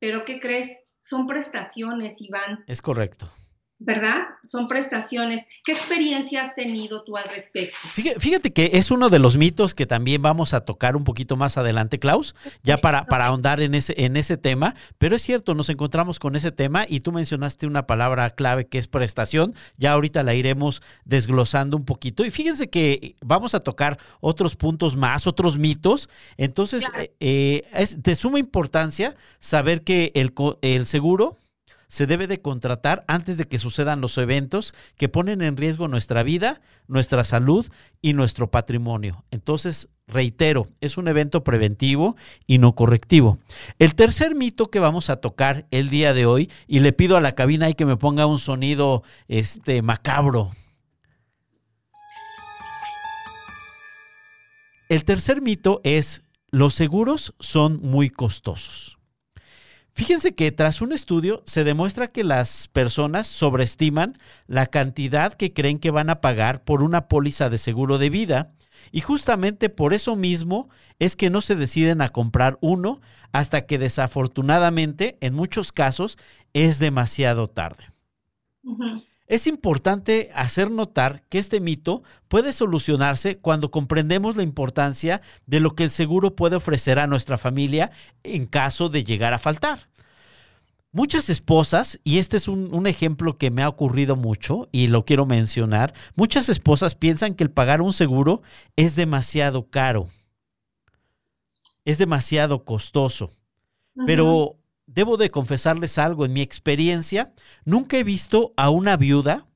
Pero 0.00 0.24
¿qué 0.24 0.40
crees? 0.40 0.68
Son 0.98 1.28
prestaciones, 1.28 2.20
Iván. 2.20 2.64
Es 2.66 2.82
correcto. 2.82 3.30
¿Verdad? 3.78 4.28
Son 4.42 4.68
prestaciones. 4.68 5.46
¿Qué 5.62 5.72
experiencia 5.72 6.40
has 6.40 6.54
tenido 6.54 7.04
tú 7.04 7.16
al 7.16 7.28
respecto? 7.28 7.76
Fíjate, 8.18 8.52
que 8.52 8.70
es 8.74 8.90
uno 8.90 9.10
de 9.10 9.18
los 9.18 9.36
mitos 9.36 9.74
que 9.74 9.84
también 9.84 10.22
vamos 10.22 10.54
a 10.54 10.62
tocar 10.62 10.96
un 10.96 11.04
poquito 11.04 11.36
más 11.36 11.58
adelante, 11.58 11.98
Klaus, 11.98 12.34
ya 12.62 12.78
para, 12.78 13.04
para 13.04 13.26
ahondar 13.26 13.60
en 13.60 13.74
ese, 13.74 13.94
en 13.98 14.16
ese 14.16 14.38
tema, 14.38 14.74
pero 14.96 15.14
es 15.14 15.22
cierto, 15.22 15.54
nos 15.54 15.68
encontramos 15.68 16.18
con 16.18 16.36
ese 16.36 16.52
tema 16.52 16.86
y 16.88 17.00
tú 17.00 17.12
mencionaste 17.12 17.66
una 17.66 17.86
palabra 17.86 18.30
clave 18.30 18.66
que 18.66 18.78
es 18.78 18.88
prestación, 18.88 19.54
ya 19.76 19.92
ahorita 19.92 20.22
la 20.22 20.34
iremos 20.34 20.82
desglosando 21.04 21.76
un 21.76 21.84
poquito 21.84 22.24
y 22.24 22.30
fíjense 22.30 22.70
que 22.70 23.16
vamos 23.22 23.54
a 23.54 23.60
tocar 23.60 23.98
otros 24.20 24.56
puntos 24.56 24.96
más, 24.96 25.26
otros 25.26 25.58
mitos, 25.58 26.08
entonces 26.38 26.86
eh, 26.98 27.12
eh, 27.20 27.62
es 27.74 28.02
de 28.02 28.14
suma 28.14 28.38
importancia 28.38 29.14
saber 29.38 29.82
que 29.82 30.12
el, 30.14 30.32
el 30.62 30.86
seguro 30.86 31.38
se 31.88 32.06
debe 32.06 32.26
de 32.26 32.40
contratar 32.40 33.04
antes 33.08 33.38
de 33.38 33.46
que 33.46 33.58
sucedan 33.58 34.00
los 34.00 34.18
eventos 34.18 34.74
que 34.96 35.08
ponen 35.08 35.42
en 35.42 35.56
riesgo 35.56 35.88
nuestra 35.88 36.22
vida, 36.22 36.60
nuestra 36.88 37.24
salud 37.24 37.66
y 38.02 38.12
nuestro 38.12 38.50
patrimonio. 38.50 39.24
Entonces, 39.30 39.88
reitero, 40.06 40.68
es 40.80 40.96
un 40.96 41.08
evento 41.08 41.44
preventivo 41.44 42.16
y 42.46 42.58
no 42.58 42.74
correctivo. 42.74 43.38
El 43.78 43.94
tercer 43.94 44.34
mito 44.34 44.70
que 44.70 44.80
vamos 44.80 45.10
a 45.10 45.16
tocar 45.16 45.66
el 45.70 45.88
día 45.90 46.12
de 46.12 46.26
hoy, 46.26 46.50
y 46.66 46.80
le 46.80 46.92
pido 46.92 47.16
a 47.16 47.20
la 47.20 47.34
cabina 47.34 47.72
que 47.72 47.86
me 47.86 47.96
ponga 47.96 48.26
un 48.26 48.38
sonido 48.38 49.02
este, 49.28 49.82
macabro. 49.82 50.52
El 54.88 55.04
tercer 55.04 55.42
mito 55.42 55.80
es, 55.82 56.22
los 56.50 56.74
seguros 56.74 57.34
son 57.40 57.80
muy 57.82 58.08
costosos. 58.08 58.95
Fíjense 59.96 60.34
que 60.34 60.52
tras 60.52 60.82
un 60.82 60.92
estudio 60.92 61.42
se 61.46 61.64
demuestra 61.64 62.08
que 62.08 62.22
las 62.22 62.68
personas 62.68 63.26
sobreestiman 63.26 64.18
la 64.46 64.66
cantidad 64.66 65.32
que 65.32 65.54
creen 65.54 65.78
que 65.78 65.90
van 65.90 66.10
a 66.10 66.20
pagar 66.20 66.64
por 66.64 66.82
una 66.82 67.08
póliza 67.08 67.48
de 67.48 67.56
seguro 67.56 67.96
de 67.96 68.10
vida 68.10 68.52
y 68.92 69.00
justamente 69.00 69.70
por 69.70 69.94
eso 69.94 70.14
mismo 70.14 70.68
es 70.98 71.16
que 71.16 71.30
no 71.30 71.40
se 71.40 71.56
deciden 71.56 72.02
a 72.02 72.10
comprar 72.10 72.58
uno 72.60 73.00
hasta 73.32 73.64
que 73.64 73.78
desafortunadamente 73.78 75.16
en 75.22 75.32
muchos 75.32 75.72
casos 75.72 76.18
es 76.52 76.78
demasiado 76.78 77.48
tarde. 77.48 77.84
Es 79.26 79.48
importante 79.48 80.30
hacer 80.34 80.70
notar 80.70 81.22
que 81.28 81.38
este 81.38 81.60
mito 81.60 82.02
puede 82.28 82.52
solucionarse 82.52 83.38
cuando 83.38 83.70
comprendemos 83.70 84.36
la 84.36 84.44
importancia 84.44 85.20
de 85.46 85.58
lo 85.60 85.74
que 85.74 85.84
el 85.84 85.90
seguro 85.90 86.36
puede 86.36 86.56
ofrecer 86.56 86.98
a 86.98 87.08
nuestra 87.08 87.36
familia 87.36 87.90
en 88.22 88.46
caso 88.46 88.88
de 88.88 89.02
llegar 89.02 89.32
a 89.32 89.38
faltar. 89.38 89.88
Muchas 90.92 91.28
esposas, 91.28 92.00
y 92.04 92.18
este 92.18 92.38
es 92.38 92.48
un, 92.48 92.86
ejemplo 92.86 93.36
que 93.36 93.50
me 93.50 93.62
ha 93.62 93.68
ocurrido 93.68 94.16
mucho 94.16 94.68
y 94.72 94.86
lo 94.86 95.04
quiero 95.04 95.26
mencionar, 95.26 95.92
muchas 96.14 96.48
esposas 96.48 96.94
piensan 96.94 97.34
que 97.34 97.44
el 97.44 97.50
pagar 97.50 97.82
un 97.82 97.92
seguro 97.92 98.40
es 98.76 98.96
demasiado 98.96 99.68
caro, 99.68 100.08
es 101.84 101.98
demasiado 101.98 102.64
costoso. 102.64 103.30
Pero 104.06 104.56
debo 104.86 105.16
de 105.16 105.30
confesarles 105.30 105.98
algo, 105.98 106.24
en 106.24 106.32
mi 106.32 106.40
experiencia, 106.40 107.32
nunca 107.64 107.98
he 107.98 108.04
visto 108.04 108.52
a 108.56 108.70
una 108.70 108.96
viuda 108.96 109.46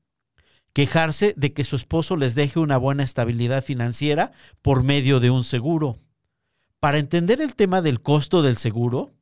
quejarse 0.73 1.33
de 1.35 1.53
que 1.53 1.63
su 1.63 1.75
esposo 1.75 2.15
les 2.15 2.35
deje 2.35 2.59
una 2.59 2.77
buena 2.77 3.03
estabilidad 3.03 3.63
financiera 3.63 4.31
por 4.61 4.83
medio 4.83 5.19
de 5.19 5.29
un 5.29 5.43
seguro. 5.43 5.97
Para 6.79 6.97
entender 6.97 7.41
el 7.41 7.55
tema 7.55 7.81
del 7.81 8.01
costo 8.01 8.41
del 8.41 8.57
seguro, 8.57 9.13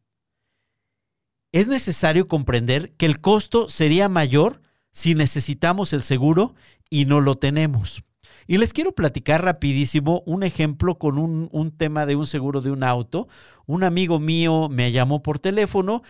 es 1.51 1.67
necesario 1.67 2.27
comprender 2.27 2.91
que 2.91 3.05
el 3.05 3.21
costo 3.21 3.69
sería 3.69 4.07
mayor 4.09 4.61
si 4.91 5.15
necesitamos 5.15 5.93
el 5.93 6.01
seguro 6.01 6.55
y 6.89 7.05
no 7.05 7.21
lo 7.21 7.37
tenemos. 7.37 8.03
Y 8.47 8.57
les 8.57 8.73
quiero 8.73 8.93
platicar 8.93 9.43
rapidísimo 9.43 10.23
un 10.25 10.43
ejemplo 10.43 10.97
con 10.97 11.17
un, 11.17 11.71
tema 11.77 12.05
de 12.05 12.15
un 12.15 12.27
seguro 12.27 12.61
de 12.61 12.71
un 12.71 12.83
auto. 12.83 13.27
Un 13.65 13.83
amigo 13.83 14.19
mío 14.19 14.67
me 14.69 14.91
llamó 14.91 15.21
por 15.21 15.39
teléfono, 15.39 16.01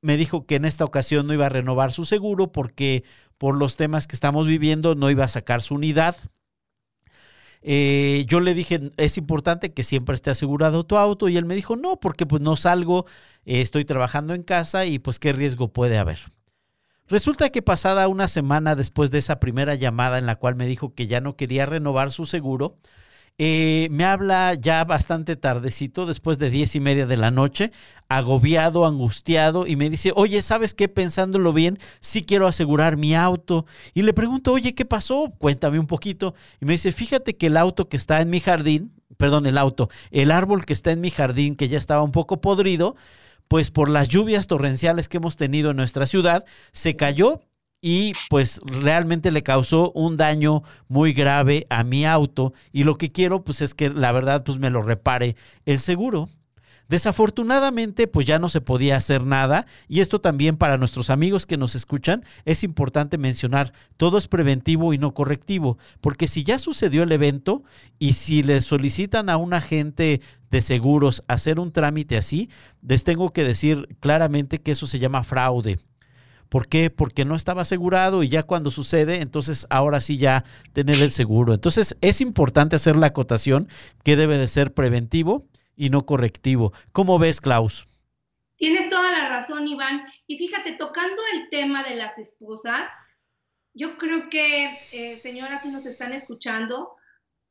me 0.00 0.16
dijo 0.16 0.46
que 0.46 0.56
en 0.56 0.64
esta 0.64 0.84
ocasión 0.84 1.26
no 1.26 1.34
iba 1.34 1.46
a 1.46 1.50
renovar 1.50 1.92
su 1.92 2.04
seguro 2.04 2.52
porque 2.52 3.04
por 3.38 3.56
los 3.56 3.76
temas 3.76 4.06
que 4.06 4.16
estamos 4.16 4.46
viviendo 4.46 4.94
no 4.94 5.10
iba 5.10 5.24
a 5.24 5.28
sacar 5.28 5.62
su 5.62 5.74
unidad. 5.74 6.16
Eh, 7.62 8.24
yo 8.28 8.40
le 8.40 8.54
dije, 8.54 8.92
es 8.96 9.18
importante 9.18 9.72
que 9.72 9.82
siempre 9.82 10.14
esté 10.14 10.30
asegurado 10.30 10.84
tu 10.84 10.96
auto 10.96 11.28
y 11.28 11.36
él 11.36 11.46
me 11.46 11.54
dijo, 11.54 11.74
no, 11.74 11.98
porque 11.98 12.26
pues 12.26 12.40
no 12.40 12.54
salgo, 12.54 13.06
eh, 13.44 13.60
estoy 13.60 13.84
trabajando 13.84 14.34
en 14.34 14.42
casa 14.42 14.86
y 14.86 14.98
pues 14.98 15.18
qué 15.18 15.32
riesgo 15.32 15.72
puede 15.72 15.98
haber. 15.98 16.18
Resulta 17.08 17.50
que 17.50 17.62
pasada 17.62 18.08
una 18.08 18.26
semana 18.26 18.74
después 18.74 19.10
de 19.10 19.18
esa 19.18 19.38
primera 19.38 19.76
llamada 19.76 20.18
en 20.18 20.26
la 20.26 20.36
cual 20.36 20.56
me 20.56 20.66
dijo 20.66 20.94
que 20.94 21.06
ya 21.06 21.20
no 21.20 21.36
quería 21.36 21.64
renovar 21.64 22.10
su 22.10 22.26
seguro, 22.26 22.78
eh, 23.38 23.88
me 23.90 24.04
habla 24.04 24.54
ya 24.54 24.82
bastante 24.84 25.36
tardecito, 25.36 26.06
después 26.06 26.38
de 26.38 26.48
diez 26.50 26.74
y 26.74 26.80
media 26.80 27.06
de 27.06 27.18
la 27.18 27.30
noche, 27.30 27.70
agobiado, 28.08 28.86
angustiado, 28.86 29.66
y 29.66 29.76
me 29.76 29.90
dice, 29.90 30.12
oye, 30.16 30.40
¿sabes 30.40 30.72
qué? 30.72 30.88
Pensándolo 30.88 31.52
bien, 31.52 31.78
sí 32.00 32.22
quiero 32.22 32.46
asegurar 32.46 32.96
mi 32.96 33.14
auto. 33.14 33.66
Y 33.92 34.02
le 34.02 34.14
pregunto, 34.14 34.52
oye, 34.52 34.74
¿qué 34.74 34.86
pasó? 34.86 35.32
Cuéntame 35.38 35.78
un 35.78 35.86
poquito. 35.86 36.34
Y 36.60 36.64
me 36.64 36.72
dice, 36.72 36.92
fíjate 36.92 37.36
que 37.36 37.48
el 37.48 37.58
auto 37.58 37.88
que 37.88 37.98
está 37.98 38.22
en 38.22 38.30
mi 38.30 38.40
jardín, 38.40 38.90
perdón, 39.18 39.46
el 39.46 39.58
auto, 39.58 39.90
el 40.10 40.30
árbol 40.30 40.64
que 40.64 40.72
está 40.72 40.90
en 40.92 41.02
mi 41.02 41.10
jardín, 41.10 41.56
que 41.56 41.68
ya 41.68 41.78
estaba 41.78 42.02
un 42.02 42.12
poco 42.12 42.40
podrido, 42.40 42.96
pues 43.48 43.70
por 43.70 43.88
las 43.88 44.08
lluvias 44.08 44.46
torrenciales 44.46 45.08
que 45.08 45.18
hemos 45.18 45.36
tenido 45.36 45.70
en 45.70 45.76
nuestra 45.76 46.06
ciudad, 46.06 46.44
se 46.72 46.96
cayó 46.96 47.40
y 47.80 48.14
pues 48.30 48.60
realmente 48.64 49.30
le 49.30 49.42
causó 49.42 49.92
un 49.92 50.16
daño 50.16 50.62
muy 50.88 51.12
grave 51.12 51.66
a 51.70 51.84
mi 51.84 52.04
auto 52.04 52.52
y 52.72 52.84
lo 52.84 52.96
que 52.96 53.12
quiero 53.12 53.44
pues 53.44 53.60
es 53.60 53.74
que 53.74 53.90
la 53.90 54.12
verdad 54.12 54.42
pues 54.44 54.58
me 54.58 54.70
lo 54.70 54.82
repare 54.82 55.36
el 55.66 55.78
seguro. 55.78 56.28
Desafortunadamente, 56.88 58.06
pues 58.06 58.26
ya 58.26 58.38
no 58.38 58.48
se 58.48 58.60
podía 58.60 58.96
hacer 58.96 59.24
nada 59.24 59.66
y 59.88 60.00
esto 60.00 60.20
también 60.20 60.56
para 60.56 60.78
nuestros 60.78 61.10
amigos 61.10 61.44
que 61.44 61.56
nos 61.56 61.74
escuchan 61.74 62.24
es 62.44 62.62
importante 62.62 63.18
mencionar, 63.18 63.72
todo 63.96 64.18
es 64.18 64.28
preventivo 64.28 64.94
y 64.94 64.98
no 64.98 65.12
correctivo, 65.12 65.78
porque 66.00 66.28
si 66.28 66.44
ya 66.44 66.60
sucedió 66.60 67.02
el 67.02 67.10
evento 67.10 67.64
y 67.98 68.12
si 68.12 68.44
le 68.44 68.60
solicitan 68.60 69.30
a 69.30 69.36
un 69.36 69.52
agente 69.52 70.20
de 70.50 70.60
seguros 70.60 71.24
hacer 71.26 71.58
un 71.58 71.72
trámite 71.72 72.16
así, 72.16 72.50
les 72.86 73.02
tengo 73.02 73.30
que 73.30 73.42
decir 73.42 73.88
claramente 73.98 74.60
que 74.60 74.72
eso 74.72 74.86
se 74.86 75.00
llama 75.00 75.24
fraude. 75.24 75.80
¿Por 76.48 76.68
qué? 76.68 76.90
Porque 76.90 77.24
no 77.24 77.34
estaba 77.34 77.62
asegurado 77.62 78.22
y 78.22 78.28
ya 78.28 78.44
cuando 78.44 78.70
sucede, 78.70 79.20
entonces 79.20 79.66
ahora 79.70 80.00
sí 80.00 80.16
ya 80.16 80.44
tener 80.72 81.02
el 81.02 81.10
seguro. 81.10 81.52
Entonces 81.52 81.96
es 82.00 82.20
importante 82.20 82.76
hacer 82.76 82.94
la 82.94 83.08
acotación 83.08 83.68
que 84.04 84.14
debe 84.14 84.38
de 84.38 84.46
ser 84.46 84.72
preventivo 84.72 85.46
y 85.76 85.90
no 85.90 86.06
correctivo. 86.06 86.72
¿Cómo 86.92 87.18
ves, 87.18 87.40
Klaus? 87.40 87.86
Tienes 88.56 88.88
toda 88.88 89.12
la 89.12 89.28
razón, 89.28 89.68
Iván. 89.68 90.02
Y 90.26 90.38
fíjate, 90.38 90.72
tocando 90.72 91.22
el 91.34 91.50
tema 91.50 91.84
de 91.84 91.94
las 91.94 92.18
esposas, 92.18 92.88
yo 93.74 93.98
creo 93.98 94.30
que, 94.30 94.72
eh, 94.92 95.20
señoras, 95.22 95.62
si 95.62 95.68
nos 95.68 95.84
están 95.84 96.12
escuchando, 96.12 96.96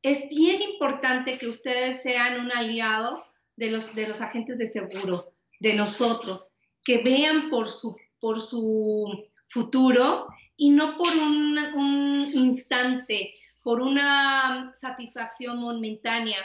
es 0.02 0.28
bien 0.28 0.60
importante 0.62 1.38
que 1.38 1.48
ustedes 1.48 2.02
sean 2.02 2.40
un 2.40 2.50
aliado 2.50 3.24
de 3.54 3.70
los, 3.70 3.94
de 3.94 4.08
los 4.08 4.20
agentes 4.20 4.58
de 4.58 4.66
seguro, 4.66 5.32
de 5.60 5.74
nosotros, 5.74 6.50
que 6.84 7.02
vean 7.02 7.48
por 7.48 7.68
su, 7.68 7.96
por 8.18 8.40
su 8.40 9.24
futuro 9.48 10.26
y 10.56 10.70
no 10.70 10.96
por 10.96 11.16
un, 11.16 11.58
un 11.74 12.20
instante, 12.34 13.34
por 13.62 13.80
una 13.80 14.72
satisfacción 14.74 15.58
momentánea 15.58 16.38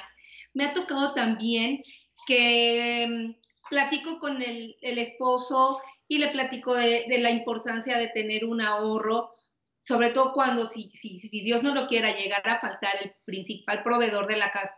me 0.53 0.65
ha 0.65 0.73
tocado 0.73 1.13
también 1.13 1.81
que 2.27 3.07
mm, 3.09 3.69
platico 3.69 4.19
con 4.19 4.41
el, 4.41 4.75
esposo 4.81 5.81
y 6.07 6.17
le 6.17 6.29
platico 6.29 6.75
de, 6.75 7.05
la 7.19 7.31
importancia 7.31 7.97
de 7.97 8.09
tener 8.09 8.45
un 8.45 8.61
ahorro, 8.61 9.31
sobre 9.77 10.09
todo 10.09 10.33
cuando 10.33 10.65
si, 10.65 10.89
si, 10.89 11.19
si 11.19 11.41
Dios 11.41 11.63
no 11.63 11.73
lo 11.73 11.87
quiera 11.87 12.15
llegar 12.15 12.47
a 12.47 12.59
faltar 12.59 12.93
el 13.01 13.13
principal 13.25 13.81
proveedor 13.83 14.27
de 14.27 14.37
la 14.37 14.51
casa. 14.51 14.75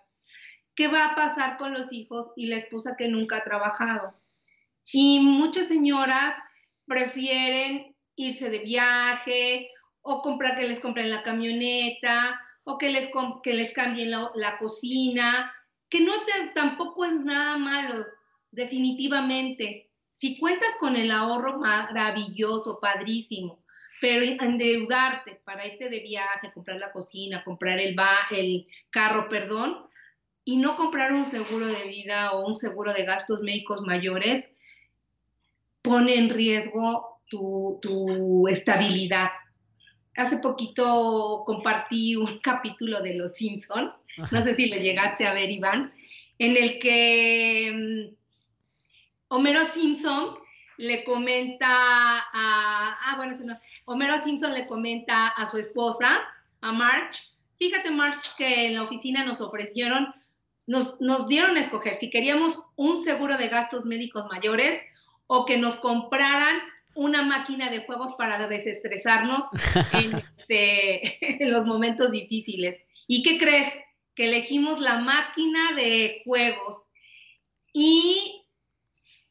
¿Qué 0.76 0.88
va 0.88 1.06
a 1.06 1.16
pasar 1.16 1.58
con 1.58 1.74
los 1.74 1.92
hijos 1.92 2.32
y 2.36 2.48
la 2.48 2.58
esposa 2.58 2.96
que 2.98 3.08
nunca 3.08 3.38
ha 3.38 3.44
trabajado? 3.44 4.20
Y 4.92 5.20
muchas 5.20 5.68
señoras 5.68 6.36
prefieren 6.86 7.96
irse 8.16 8.50
de 8.50 8.60
viaje 8.60 9.70
o 10.02 10.22
comprar 10.22 10.58
que 10.58 10.68
les 10.68 10.80
compren 10.80 11.10
la 11.10 11.24
camioneta 11.24 12.40
o 12.64 12.78
que 12.78 12.90
les, 12.90 13.10
que 13.44 13.54
les 13.54 13.74
cambien 13.74 14.12
la, 14.12 14.32
la 14.36 14.58
cocina 14.58 15.52
que 15.94 16.02
no 16.02 16.14
tampoco 16.56 17.06
es 17.06 17.14
nada 17.14 17.60
malo, 17.60 18.04
definitivamente. 18.50 19.92
Si 20.12 20.40
cuentas 20.40 20.76
con 20.80 20.96
el 20.96 21.12
ahorro 21.12 21.60
maravilloso, 21.60 22.80
padrísimo, 22.82 23.64
pero 24.02 24.24
endeudarte 24.24 25.40
para 25.46 25.68
irte 25.68 25.90
de 25.90 26.00
viaje, 26.00 26.52
comprar 26.52 26.80
la 26.80 26.92
cocina, 26.92 27.44
comprar 27.44 27.80
el, 27.80 27.96
el 28.32 28.66
carro, 28.90 29.30
perdón, 29.30 29.86
y 30.44 30.58
no 30.58 30.78
comprar 30.78 31.14
un 31.14 31.26
seguro 31.26 31.68
de 31.68 31.84
vida 31.84 32.32
o 32.32 32.48
un 32.48 32.56
seguro 32.56 32.92
de 32.92 33.06
gastos 33.06 33.42
médicos 33.42 33.82
mayores, 33.82 34.50
pone 35.84 36.16
en 36.18 36.32
riesgo 36.32 37.20
tu 37.30 38.48
estabilidad. 38.48 39.30
Hace 40.16 40.38
poquito 40.38 41.44
compartí 41.46 42.16
un 42.16 42.40
capítulo 42.44 43.02
de 43.02 43.16
Los 43.16 43.34
Simpson 43.34 43.92
no 44.32 44.42
sé 44.42 44.56
si 44.56 44.68
lo 44.68 44.78
llegaste 44.78 45.26
a 45.26 45.34
ver, 45.34 45.50
Iván, 45.50 45.94
en 46.40 46.58
el 46.58 46.80
que 46.80 48.10
mm, 48.12 48.16
Homero 49.30 49.66
Simpson 49.66 50.38
le 50.78 51.04
comenta 51.04 51.68
a, 51.68 52.24
ah, 52.34 53.14
bueno, 53.18 53.36
no, 53.44 53.60
Homero 53.86 54.22
Simpson 54.22 54.54
le 54.54 54.68
comenta 54.68 55.28
a 55.28 55.46
su 55.46 55.58
esposa, 55.58 56.22
a 56.62 56.72
March, 56.72 57.24
fíjate 57.58 57.92
March 57.92 58.36
que 58.38 58.68
en 58.68 58.76
la 58.76 58.84
oficina 58.84 59.26
nos 59.26 59.42
ofrecieron, 59.42 60.14
nos, 60.68 61.02
nos 61.02 61.28
dieron 61.28 61.58
a 61.58 61.60
escoger 61.60 61.96
si 61.96 62.10
queríamos 62.10 62.64
un 62.76 63.04
seguro 63.04 63.38
de 63.38 63.50
gastos 63.50 63.86
médicos 63.86 64.26
mayores 64.32 64.80
o 65.28 65.46
que 65.46 65.58
nos 65.58 65.76
compraran 65.76 66.60
una 66.96 67.24
máquina 67.24 67.70
de 67.70 67.86
juegos 67.86 68.14
para 68.18 68.48
desestresarnos 68.48 69.46
en, 69.94 70.16
este, 70.16 71.44
en 71.44 71.52
los 71.52 71.66
momentos 71.66 72.12
difíciles. 72.12 72.78
¿Y 73.08 73.24
qué 73.24 73.38
crees? 73.38 73.68
que 74.16 74.26
elegimos 74.26 74.80
la 74.80 75.00
máquina 75.00 75.74
de 75.76 76.22
juegos 76.26 76.88
y 77.72 78.46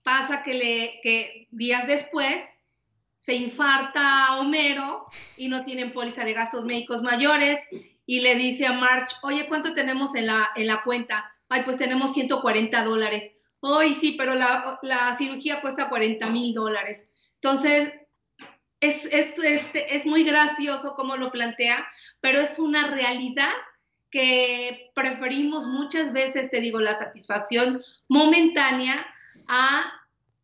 pasa 0.02 0.42
que, 0.42 0.54
le, 0.54 1.00
que 1.02 1.48
días 1.50 1.86
después 1.86 2.42
se 3.16 3.34
infarta 3.34 4.26
a 4.26 4.40
Homero 4.40 5.06
y 5.36 5.48
no 5.48 5.64
tienen 5.64 5.92
póliza 5.92 6.24
de 6.24 6.32
gastos 6.32 6.64
médicos 6.64 7.02
mayores 7.02 7.60
y 8.04 8.20
le 8.20 8.34
dice 8.34 8.66
a 8.66 8.72
March, 8.72 9.12
oye, 9.22 9.46
¿cuánto 9.46 9.74
tenemos 9.74 10.16
en 10.16 10.26
la, 10.26 10.50
en 10.56 10.66
la 10.66 10.82
cuenta? 10.82 11.30
Ay, 11.48 11.62
pues 11.64 11.76
tenemos 11.76 12.12
140 12.14 12.82
dólares. 12.82 13.30
Ay, 13.62 13.94
sí, 13.94 14.16
pero 14.18 14.34
la, 14.34 14.80
la 14.82 15.16
cirugía 15.16 15.60
cuesta 15.60 15.88
40 15.88 16.30
mil 16.30 16.52
dólares. 16.52 17.08
Entonces, 17.42 17.92
es, 18.80 19.04
es, 19.06 19.36
este, 19.38 19.96
es 19.96 20.06
muy 20.06 20.22
gracioso 20.22 20.94
como 20.94 21.16
lo 21.16 21.32
plantea, 21.32 21.84
pero 22.20 22.40
es 22.40 22.58
una 22.60 22.88
realidad 22.88 23.50
que 24.10 24.90
preferimos 24.94 25.66
muchas 25.66 26.12
veces, 26.12 26.50
te 26.50 26.60
digo, 26.60 26.80
la 26.80 26.94
satisfacción 26.94 27.82
momentánea 28.08 29.06
a 29.48 29.90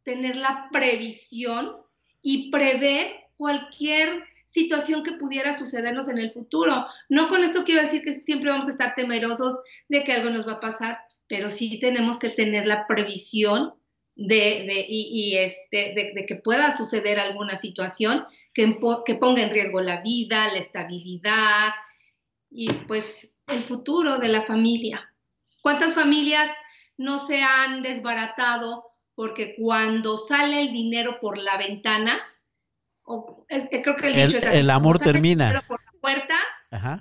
tener 0.03 0.37
la 0.37 0.69
previsión 0.73 1.77
y 2.21 2.51
prever 2.51 3.13
cualquier 3.37 4.25
situación 4.47 5.05
que 5.05 5.13
pudiera 5.13 5.53
sucedernos 5.53 6.09
en 6.09 6.19
el 6.19 6.31
futuro. 6.31 6.87
No 7.09 7.29
con 7.29 7.45
esto 7.45 7.63
quiero 7.63 7.83
decir 7.83 8.03
que 8.03 8.13
siempre 8.13 8.51
vamos 8.51 8.67
a 8.67 8.71
estar 8.71 8.95
temerosos 8.97 9.61
de 9.89 10.03
que 10.03 10.13
algo 10.13 10.31
nos 10.31 10.49
va 10.49 10.55
a 10.55 10.61
pasar, 10.61 10.99
pero 11.29 11.51
sí 11.51 11.79
tenemos 11.79 12.19
que 12.19 12.31
tener 12.31 12.67
la 12.67 12.87
previsión 12.87 13.75
de, 14.19 14.85
y, 14.89 15.37
este, 15.37 15.95
de, 15.95 16.27
que 16.27 16.35
pueda 16.35 16.77
suceder 16.77 17.21
alguna 17.21 17.55
situación 17.57 18.25
que, 18.53 18.79
que 19.07 19.15
ponga 19.15 19.43
en 19.43 19.51
riesgo 19.51 19.81
la 19.81 20.03
vida, 20.03 20.49
la 20.49 20.59
estabilidad 20.59 21.71
y 22.51 22.73
pues 22.73 23.33
el 23.47 23.63
futuro 23.63 24.19
de 24.19 24.29
la 24.29 24.43
familia. 24.43 25.15
¿Cuántas 25.63 25.95
familias 25.95 26.51
no 26.97 27.25
se 27.25 27.43
han 27.43 27.81
desbaratado 27.83 28.87
porque 29.15 29.55
cuando 29.57 30.17
sale 30.17 30.63
el 30.63 30.73
dinero 30.73 31.21
por 31.21 31.39
la 31.39 31.57
ventana, 31.57 32.19
creo 33.05 33.97
que 33.97 34.09
el, 34.09 34.15
dicho 34.15 34.39
es 34.39 34.45
el 34.45 34.71
amor 34.71 34.99
termina. 34.99 35.51
El 35.51 35.63
por 35.63 35.81
la 35.85 35.93
puerta, 36.01 36.37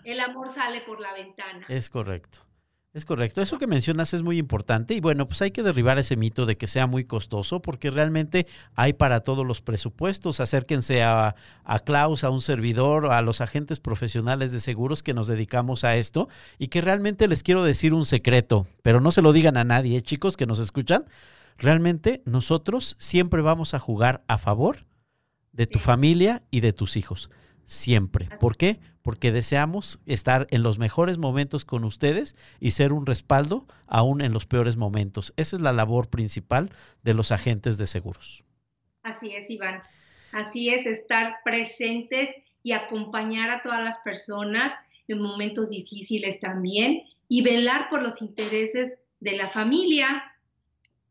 el 0.04 0.20
amor 0.20 0.50
sale 0.50 0.82
por 0.82 1.00
la 1.00 1.14
ventana. 1.14 1.66
Es 1.68 1.90
correcto. 1.90 2.47
Es 2.94 3.06
correcto. 3.06 3.42
Eso 3.42 3.60
que 3.60 3.68
mencionas 3.68 4.14
es 4.14 4.24
muy 4.24 4.38
importante 4.38 4.96
y 4.96 5.02
bueno, 5.02 5.28
pues 5.28 5.42
hay 5.42 5.52
que 5.52 5.62
derribar 5.62 6.00
ese 6.00 6.16
mito 6.16 6.46
de 6.46 6.58
que 6.58 6.68
sea 6.68 6.88
muy 6.88 7.04
costoso 7.04 7.62
porque 7.62 7.92
realmente 7.92 8.48
hay 8.76 8.94
para 8.94 9.20
todos 9.20 9.46
los 9.46 9.62
presupuestos. 9.62 10.40
Acérquense 10.40 11.04
a, 11.04 11.36
a 11.64 11.80
Klaus, 11.80 12.24
a 12.24 12.30
un 12.30 12.42
servidor, 12.42 13.12
a 13.12 13.22
los 13.22 13.42
agentes 13.42 13.80
profesionales 13.80 14.52
de 14.52 14.60
seguros 14.60 15.04
que 15.04 15.14
nos 15.14 15.28
dedicamos 15.28 15.84
a 15.84 15.96
esto 15.96 16.28
y 16.58 16.70
que 16.70 16.82
realmente 16.82 17.28
les 17.28 17.44
quiero 17.44 17.64
decir 17.64 17.94
un 17.94 18.06
secreto, 18.06 18.68
pero 18.82 19.00
no 19.00 19.12
se 19.12 19.22
lo 19.22 19.32
digan 19.32 19.58
a 19.58 19.64
nadie, 19.64 19.98
¿eh, 19.98 20.02
chicos 20.02 20.38
que 20.38 20.48
nos 20.48 20.60
escuchan. 20.60 21.06
Realmente 21.58 22.22
nosotros 22.26 22.96
siempre 23.00 23.42
vamos 23.42 23.74
a 23.74 23.80
jugar 23.80 24.24
a 24.28 24.38
favor 24.38 24.86
de 25.52 25.68
tu 25.68 25.80
familia 25.80 26.44
y 26.52 26.62
de 26.62 26.74
tus 26.74 26.98
hijos. 26.98 27.30
Siempre. 27.68 28.30
¿Por 28.40 28.56
qué? 28.56 28.80
Porque 29.02 29.34
deseamos 29.34 30.00
estar 30.06 30.48
en 30.52 30.64
los 30.64 30.80
mejores 30.80 31.18
momentos 31.18 31.66
con 31.66 31.84
ustedes 31.84 32.38
y 32.62 32.72
ser 32.72 32.94
un 32.94 33.06
respaldo 33.06 33.68
aún 33.88 34.22
en 34.22 34.32
los 34.32 34.46
peores 34.46 34.78
momentos. 34.78 35.34
Esa 35.36 35.58
es 35.58 35.62
la 35.62 35.74
labor 35.74 36.10
principal 36.10 36.70
de 37.04 37.14
los 37.14 37.32
agentes 37.32 37.78
de 37.78 37.86
seguros. 37.86 38.46
Así 39.04 39.36
es, 39.36 39.50
Iván. 39.50 39.82
Así 40.32 40.70
es, 40.70 40.86
estar 40.86 41.36
presentes 41.44 42.30
y 42.64 42.72
acompañar 42.72 43.50
a 43.50 43.62
todas 43.62 43.84
las 43.84 43.98
personas 43.98 44.74
en 45.10 45.22
momentos 45.22 45.70
difíciles 45.70 46.40
también 46.40 47.04
y 47.28 47.42
velar 47.42 47.90
por 47.90 48.02
los 48.02 48.22
intereses 48.22 48.94
de 49.20 49.36
la 49.36 49.50
familia, 49.50 50.24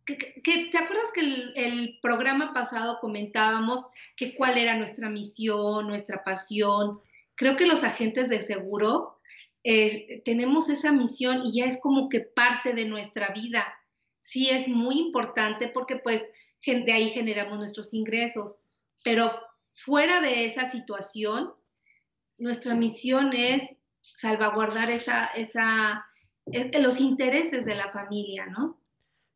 ¿Te 0.07 0.79
acuerdas 0.79 1.09
que 1.13 1.21
el, 1.21 1.53
el, 1.57 1.99
programa 2.01 2.55
pasado 2.55 2.99
comentábamos 3.01 3.85
que 4.17 4.35
cuál 4.35 4.57
era 4.57 4.77
nuestra 4.77 5.11
misión, 5.11 5.89
nuestra 5.89 6.23
pasión? 6.23 7.01
Creo 7.35 7.57
que 7.57 7.67
los 7.67 7.83
agentes 7.83 8.29
de 8.29 8.41
seguro 8.43 9.17
tenemos 10.25 10.69
esa 10.69 10.93
misión 10.93 11.43
y 11.45 11.59
ya 11.59 11.65
es 11.65 11.81
como 11.81 12.09
que 12.09 12.21
parte 12.21 12.73
de 12.73 12.85
nuestra 12.85 13.31
vida. 13.31 13.67
Sí 14.21 14.49
es 14.49 14.69
muy 14.69 14.99
importante 14.99 15.69
porque 15.69 15.97
pues 15.97 16.25
de 16.65 16.93
ahí 16.93 17.11
generamos 17.11 17.59
nuestros 17.59 17.95
ingresos, 17.95 18.59
pero 19.05 19.31
fuera 19.75 20.21
de 20.21 20.47
esa 20.47 20.71
situación, 20.71 21.53
nuestra 22.39 22.75
misión 22.75 23.33
es 23.35 23.63
salvaguardar 24.15 24.91
esa, 24.91 25.27
esa, 25.27 26.07
los 26.81 27.01
intereses 27.01 27.65
de 27.65 27.75
la 27.77 27.93
familia, 27.93 28.47
¿no? 28.47 28.81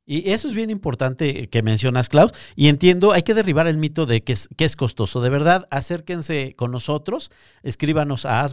Y 0.06 0.30
eso 0.30 0.48
es 0.48 0.54
bien 0.54 0.70
importante 0.70 1.48
que 1.48 1.62
mencionas, 1.62 2.08
Klaus. 2.08 2.32
Y 2.56 2.66
entiendo, 2.68 3.12
hay 3.12 3.22
que 3.22 3.34
derribar 3.34 3.68
el 3.68 3.76
mito 3.76 4.06
de 4.06 4.22
que 4.22 4.32
es, 4.32 4.48
que 4.56 4.64
es 4.64 4.74
costoso. 4.74 5.20
De 5.20 5.30
verdad, 5.30 5.68
acérquense 5.70 6.54
con 6.56 6.72
nosotros, 6.72 7.30
escríbanos 7.62 8.24
a 8.26 8.44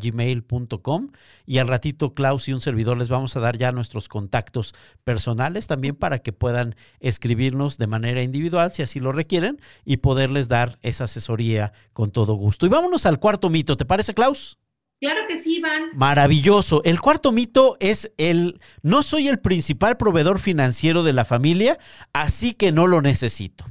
gmail.com 0.00 1.08
y 1.46 1.58
al 1.58 1.68
ratito 1.68 2.14
Klaus 2.14 2.48
y 2.48 2.52
un 2.52 2.60
servidor 2.60 2.98
les 2.98 3.08
vamos 3.08 3.34
a 3.36 3.40
dar 3.40 3.58
ya 3.58 3.72
nuestros 3.72 4.08
contactos 4.08 4.74
personales 5.02 5.66
también 5.66 5.96
para 5.96 6.20
que 6.20 6.32
puedan 6.32 6.76
escribirnos 7.00 7.78
de 7.78 7.86
manera 7.86 8.22
individual 8.22 8.70
si 8.70 8.82
así 8.82 9.00
lo 9.00 9.12
requieren 9.12 9.60
y 9.84 9.96
poderles 9.96 10.48
dar 10.48 10.78
esa 10.82 11.04
asesoría 11.04 11.72
con 11.92 12.12
todo 12.12 12.34
gusto. 12.34 12.66
Y 12.66 12.68
vámonos 12.68 13.06
al 13.06 13.18
cuarto 13.18 13.50
mito, 13.50 13.76
¿te 13.76 13.84
parece, 13.84 14.14
Klaus? 14.14 14.58
Claro 14.98 15.20
que 15.28 15.42
sí, 15.42 15.56
Iván. 15.56 15.90
Maravilloso. 15.94 16.82
El 16.84 17.00
cuarto 17.00 17.30
mito 17.30 17.76
es 17.80 18.10
el 18.16 18.60
no 18.82 19.02
soy 19.02 19.28
el 19.28 19.38
principal 19.38 19.98
proveedor 19.98 20.38
financiero 20.38 21.02
de 21.02 21.12
la 21.12 21.26
familia, 21.26 21.78
así 22.14 22.54
que 22.54 22.72
no 22.72 22.86
lo 22.86 23.02
necesito. 23.02 23.66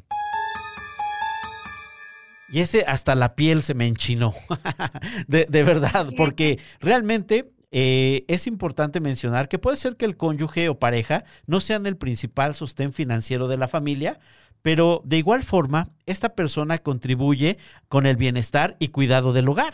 Y 2.50 2.62
ese 2.62 2.86
hasta 2.88 3.16
la 3.16 3.36
piel 3.36 3.64
se 3.64 3.74
me 3.74 3.88
enchinó, 3.88 4.36
de, 5.28 5.46
verdad, 5.64 6.10
porque 6.16 6.60
realmente 6.80 7.52
eh, 7.72 8.24
es 8.28 8.46
importante 8.46 9.00
mencionar 9.00 9.50
que 9.50 9.58
puede 9.58 9.78
ser 9.78 9.98
que 9.98 10.06
el 10.06 10.16
cónyuge 10.16 10.70
o 10.70 10.80
pareja 10.80 11.26
no 11.48 11.60
sean 11.60 11.88
el 11.88 11.98
principal 11.98 12.54
sostén 12.54 12.94
financiero 12.94 13.48
de 13.48 13.58
la 13.58 13.68
familia, 13.68 14.20
pero 14.62 15.02
de 15.06 15.18
igual 15.18 15.44
forma, 15.44 15.90
esta 16.06 16.36
persona 16.36 16.78
contribuye 16.78 17.58
con 17.90 18.06
el 18.06 18.16
bienestar 18.16 18.78
y 18.80 18.90
cuidado 18.90 19.34
del 19.34 19.50
hogar. 19.50 19.74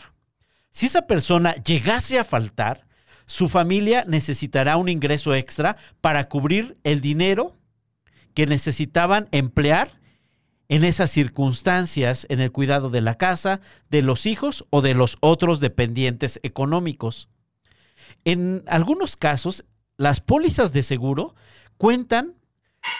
Si 0.71 0.85
esa 0.85 1.03
persona 1.03 1.53
llegase 1.55 2.17
a 2.17 2.23
faltar, 2.23 2.87
su 3.25 3.49
familia 3.49 4.03
necesitará 4.07 4.77
un 4.77 4.89
ingreso 4.89 5.35
extra 5.35 5.77
para 5.99 6.27
cubrir 6.27 6.77
el 6.83 7.01
dinero 7.01 7.55
que 8.33 8.45
necesitaban 8.45 9.27
emplear 9.31 9.99
en 10.69 10.85
esas 10.85 11.11
circunstancias, 11.11 12.25
en 12.29 12.39
el 12.39 12.53
cuidado 12.53 12.89
de 12.89 13.01
la 13.01 13.15
casa, 13.15 13.59
de 13.89 14.01
los 14.01 14.25
hijos 14.25 14.65
o 14.69 14.81
de 14.81 14.93
los 14.93 15.17
otros 15.19 15.59
dependientes 15.59 16.39
económicos. 16.43 17.27
En 18.23 18.63
algunos 18.67 19.17
casos, 19.17 19.65
las 19.97 20.21
pólizas 20.21 20.71
de 20.71 20.83
seguro 20.83 21.35
cuentan 21.77 22.35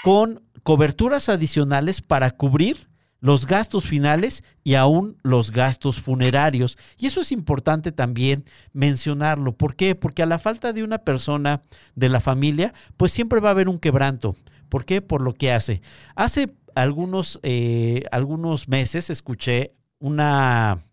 con 0.04 0.44
coberturas 0.64 1.30
adicionales 1.30 2.02
para 2.02 2.32
cubrir 2.32 2.91
los 3.22 3.46
gastos 3.46 3.88
finales 3.88 4.44
y 4.64 4.74
aún 4.74 5.18
los 5.24 5.52
gastos 5.52 6.02
funerarios. 6.02 6.78
Y 6.98 7.06
eso 7.06 7.22
es 7.22 7.32
importante 7.32 7.92
también 7.92 8.44
mencionarlo. 8.74 9.54
¿Por 9.54 9.76
qué? 9.76 9.96
Porque 9.96 10.24
a 10.24 10.26
la 10.26 10.40
falta 10.40 10.74
de 10.74 10.84
una 10.84 10.98
persona 10.98 11.62
de 11.96 12.10
la 12.10 12.20
familia, 12.20 12.74
pues 12.98 13.14
siempre 13.14 13.40
va 13.40 13.50
a 13.50 13.52
haber 13.52 13.70
un 13.70 13.80
quebranto. 13.80 14.36
¿Por 14.68 14.86
qué? 14.86 15.02
Por 15.02 15.22
lo 15.22 15.34
que 15.34 15.52
hace. 15.52 15.82
Hace 16.16 16.54
algunos, 16.76 17.40
eh, 17.44 18.04
algunos 18.12 18.68
meses 18.68 19.10
escuché 19.10 19.76
una 20.00 20.84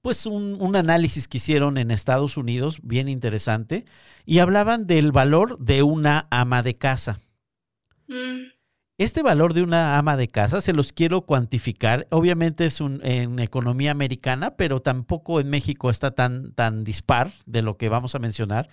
pues 0.00 0.26
un, 0.26 0.76
análisis 0.76 1.26
que 1.26 1.38
hicieron 1.38 1.76
en 1.76 1.90
Estados 1.90 2.36
Unidos, 2.36 2.78
bien 2.82 3.08
interesante, 3.08 3.84
y 4.24 4.38
hablaban 4.38 4.86
del 4.86 5.12
valor 5.12 5.58
de 5.58 5.82
una 5.82 6.28
ama 6.30 6.62
de 6.62 6.74
casa. 6.74 7.20
Mm. 8.06 8.57
Este 8.98 9.22
valor 9.22 9.54
de 9.54 9.62
una 9.62 9.96
ama 9.96 10.16
de 10.16 10.26
casa 10.26 10.60
se 10.60 10.72
los 10.72 10.92
quiero 10.92 11.20
cuantificar. 11.22 12.08
Obviamente 12.10 12.66
es 12.66 12.80
un, 12.80 13.00
en 13.04 13.38
economía 13.38 13.92
americana, 13.92 14.56
pero 14.56 14.80
tampoco 14.80 15.38
en 15.38 15.48
México 15.48 15.88
está 15.88 16.10
tan, 16.10 16.52
tan 16.52 16.82
dispar 16.82 17.32
de 17.46 17.62
lo 17.62 17.76
que 17.76 17.88
vamos 17.88 18.16
a 18.16 18.18
mencionar. 18.18 18.68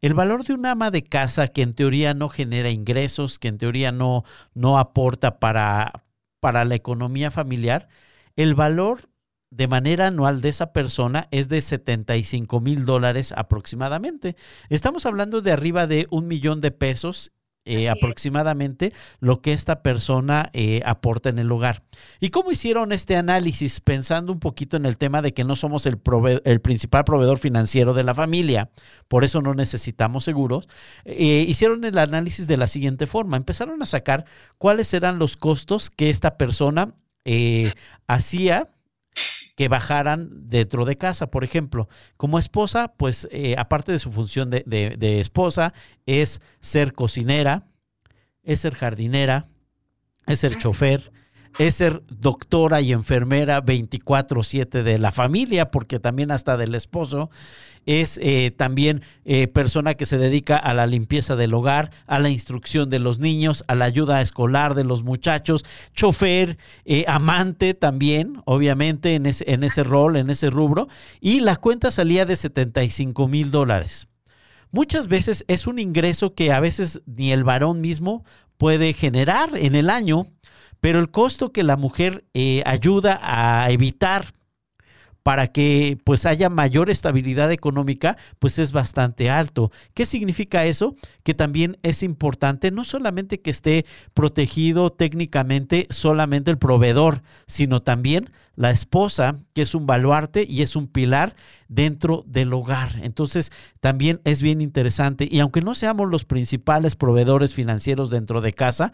El 0.00 0.14
valor 0.14 0.44
de 0.44 0.54
una 0.54 0.70
ama 0.70 0.90
de 0.90 1.04
casa 1.04 1.48
que 1.48 1.60
en 1.60 1.74
teoría 1.74 2.14
no 2.14 2.30
genera 2.30 2.70
ingresos, 2.70 3.38
que 3.38 3.48
en 3.48 3.58
teoría 3.58 3.92
no, 3.92 4.24
no 4.54 4.78
aporta 4.78 5.38
para, 5.38 6.04
para 6.40 6.64
la 6.64 6.74
economía 6.74 7.30
familiar, 7.30 7.86
el 8.34 8.54
valor 8.54 9.10
de 9.50 9.68
manera 9.68 10.06
anual 10.06 10.40
de 10.40 10.48
esa 10.48 10.72
persona 10.72 11.28
es 11.30 11.50
de 11.50 11.60
75 11.60 12.60
mil 12.60 12.86
dólares 12.86 13.34
aproximadamente. 13.36 14.36
Estamos 14.70 15.04
hablando 15.04 15.42
de 15.42 15.52
arriba 15.52 15.86
de 15.86 16.06
un 16.10 16.28
millón 16.28 16.62
de 16.62 16.70
pesos 16.70 17.32
eh, 17.66 17.88
aproximadamente 17.88 18.92
lo 19.20 19.42
que 19.42 19.52
esta 19.52 19.82
persona 19.82 20.50
eh, 20.52 20.80
aporta 20.84 21.28
en 21.28 21.38
el 21.38 21.50
hogar. 21.50 21.82
¿Y 22.20 22.30
cómo 22.30 22.52
hicieron 22.52 22.92
este 22.92 23.16
análisis? 23.16 23.80
Pensando 23.80 24.32
un 24.32 24.38
poquito 24.38 24.76
en 24.76 24.86
el 24.86 24.96
tema 24.96 25.20
de 25.20 25.34
que 25.34 25.44
no 25.44 25.56
somos 25.56 25.84
el, 25.86 26.00
el 26.44 26.60
principal 26.60 27.04
proveedor 27.04 27.38
financiero 27.38 27.92
de 27.92 28.04
la 28.04 28.14
familia, 28.14 28.70
por 29.08 29.24
eso 29.24 29.42
no 29.42 29.52
necesitamos 29.54 30.24
seguros. 30.24 30.68
Eh, 31.04 31.44
hicieron 31.48 31.84
el 31.84 31.98
análisis 31.98 32.46
de 32.46 32.56
la 32.56 32.68
siguiente 32.68 33.06
forma, 33.06 33.36
empezaron 33.36 33.82
a 33.82 33.86
sacar 33.86 34.24
cuáles 34.58 34.94
eran 34.94 35.18
los 35.18 35.36
costos 35.36 35.90
que 35.90 36.08
esta 36.08 36.38
persona 36.38 36.94
hacía 38.06 38.70
que 39.56 39.68
bajaran 39.68 40.28
dentro 40.48 40.84
de 40.84 40.96
casa. 40.96 41.30
Por 41.30 41.42
ejemplo, 41.42 41.88
como 42.16 42.38
esposa, 42.38 42.94
pues 42.96 43.26
eh, 43.30 43.56
aparte 43.58 43.90
de 43.90 43.98
su 43.98 44.12
función 44.12 44.50
de, 44.50 45.20
esposa, 45.20 45.72
es 46.04 46.40
ser 46.60 46.92
cocinera, 46.92 47.66
es 48.42 48.60
ser 48.60 48.74
jardinera, 48.74 49.48
es 50.26 50.40
ser 50.40 50.56
chofer, 50.58 51.10
es 51.58 51.76
ser 51.76 52.02
doctora 52.08 52.80
y 52.80 52.92
enfermera 52.92 53.62
24/7 53.62 54.82
de 54.82 54.98
la 54.98 55.10
familia, 55.10 55.70
porque 55.70 55.98
también 55.98 56.30
hasta 56.30 56.56
del 56.56 56.74
esposo. 56.74 57.30
Es 57.86 58.18
eh, 58.20 58.52
también 58.56 59.02
eh, 59.24 59.46
persona 59.46 59.94
que 59.94 60.06
se 60.06 60.18
dedica 60.18 60.56
a 60.56 60.74
la 60.74 60.86
limpieza 60.86 61.36
del 61.36 61.54
hogar, 61.54 61.92
a 62.06 62.18
la 62.18 62.28
instrucción 62.28 62.90
de 62.90 62.98
los 62.98 63.20
niños, 63.20 63.62
a 63.68 63.76
la 63.76 63.84
ayuda 63.84 64.20
escolar 64.20 64.74
de 64.74 64.82
los 64.82 65.04
muchachos, 65.04 65.64
chofer, 65.94 66.58
eh, 66.84 67.04
amante 67.06 67.74
también, 67.74 68.42
obviamente, 68.44 69.14
en 69.14 69.26
ese, 69.26 69.44
en 69.52 69.62
ese 69.62 69.84
rol, 69.84 70.16
en 70.16 70.30
ese 70.30 70.50
rubro. 70.50 70.88
Y 71.20 71.40
la 71.40 71.56
cuenta 71.56 71.92
salía 71.92 72.26
de 72.26 72.34
75 72.34 73.28
mil 73.28 73.52
dólares. 73.52 74.08
Muchas 74.72 75.06
veces 75.06 75.44
es 75.46 75.68
un 75.68 75.78
ingreso 75.78 76.34
que 76.34 76.52
a 76.52 76.58
veces 76.58 77.00
ni 77.06 77.30
el 77.30 77.44
varón 77.44 77.80
mismo 77.80 78.24
puede 78.58 78.92
generar 78.92 79.50
en 79.54 79.74
el 79.74 79.90
año 79.90 80.26
pero 80.80 80.98
el 80.98 81.10
costo 81.10 81.52
que 81.52 81.62
la 81.62 81.76
mujer 81.76 82.24
eh, 82.34 82.62
ayuda 82.64 83.20
a 83.22 83.70
evitar 83.70 84.36
para 85.26 85.48
que 85.48 85.98
pues 86.04 86.24
haya 86.24 86.48
mayor 86.48 86.88
estabilidad 86.88 87.50
económica, 87.50 88.16
pues 88.38 88.60
es 88.60 88.70
bastante 88.70 89.28
alto. 89.28 89.72
¿Qué 89.92 90.06
significa 90.06 90.66
eso? 90.66 90.94
Que 91.24 91.34
también 91.34 91.78
es 91.82 92.04
importante 92.04 92.70
no 92.70 92.84
solamente 92.84 93.40
que 93.40 93.50
esté 93.50 93.86
protegido 94.14 94.90
técnicamente 94.90 95.88
solamente 95.90 96.52
el 96.52 96.58
proveedor, 96.58 97.22
sino 97.48 97.82
también 97.82 98.30
la 98.54 98.70
esposa, 98.70 99.40
que 99.52 99.62
es 99.62 99.74
un 99.74 99.84
baluarte 99.84 100.46
y 100.48 100.62
es 100.62 100.76
un 100.76 100.86
pilar 100.86 101.34
dentro 101.66 102.22
del 102.28 102.52
hogar. 102.52 102.92
Entonces, 103.02 103.50
también 103.80 104.20
es 104.22 104.42
bien 104.42 104.60
interesante. 104.60 105.28
Y 105.28 105.40
aunque 105.40 105.60
no 105.60 105.74
seamos 105.74 106.08
los 106.08 106.24
principales 106.24 106.94
proveedores 106.94 107.52
financieros 107.52 108.10
dentro 108.10 108.42
de 108.42 108.52
casa, 108.52 108.92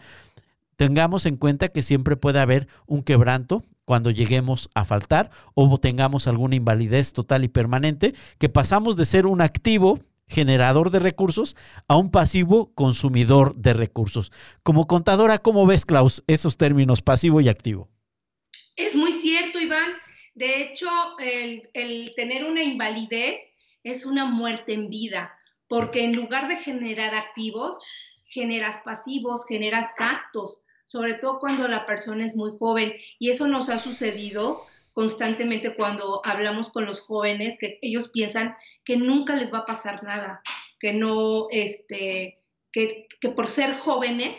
tengamos 0.75 1.25
en 1.25 1.37
cuenta 1.37 1.69
que 1.69 1.83
siempre 1.83 2.15
puede 2.15 2.39
haber 2.39 2.67
un 2.87 3.03
quebranto 3.03 3.63
cuando 3.85 4.11
lleguemos 4.11 4.69
a 4.73 4.85
faltar 4.85 5.29
o 5.53 5.77
tengamos 5.77 6.27
alguna 6.27 6.55
invalidez 6.55 7.13
total 7.13 7.43
y 7.43 7.47
permanente, 7.47 8.13
que 8.39 8.49
pasamos 8.49 8.95
de 8.95 9.05
ser 9.05 9.25
un 9.25 9.41
activo 9.41 9.99
generador 10.27 10.89
de 10.89 10.99
recursos 10.99 11.55
a 11.87 11.97
un 11.97 12.09
pasivo 12.09 12.73
consumidor 12.73 13.55
de 13.55 13.73
recursos. 13.73 14.31
Como 14.63 14.87
contadora, 14.87 15.37
¿cómo 15.37 15.65
ves, 15.65 15.85
Klaus, 15.85 16.23
esos 16.27 16.57
términos 16.57 17.01
pasivo 17.01 17.41
y 17.41 17.49
activo? 17.49 17.89
Es 18.75 18.95
muy 18.95 19.11
cierto, 19.11 19.59
Iván. 19.59 19.91
De 20.33 20.63
hecho, 20.63 20.89
el, 21.19 21.69
el 21.73 22.13
tener 22.15 22.45
una 22.45 22.63
invalidez 22.63 23.41
es 23.83 24.05
una 24.05 24.25
muerte 24.25 24.73
en 24.73 24.89
vida, 24.89 25.37
porque 25.67 26.05
en 26.05 26.15
lugar 26.15 26.47
de 26.47 26.57
generar 26.57 27.13
activos, 27.13 27.77
generas 28.33 28.81
pasivos, 28.83 29.45
generas 29.47 29.91
gastos 29.97 30.59
sobre 30.85 31.15
todo 31.15 31.39
cuando 31.39 31.67
la 31.67 31.85
persona 31.85 32.25
es 32.25 32.35
muy 32.35 32.51
joven. 32.57 32.93
Y 33.19 33.29
eso 33.29 33.47
nos 33.47 33.69
ha 33.69 33.79
sucedido 33.79 34.65
constantemente 34.93 35.75
cuando 35.75 36.21
hablamos 36.23 36.69
con 36.69 36.85
los 36.85 37.01
jóvenes, 37.01 37.57
que 37.59 37.79
ellos 37.81 38.09
piensan 38.09 38.55
que 38.85 38.97
nunca 38.97 39.35
les 39.35 39.51
va 39.51 39.59
a 39.59 39.65
pasar 39.65 40.03
nada, 40.03 40.41
que 40.79 40.93
no, 40.93 41.47
este, 41.49 42.43
que, 42.71 43.07
por 43.35 43.49
ser 43.49 43.79
jóvenes, 43.79 44.37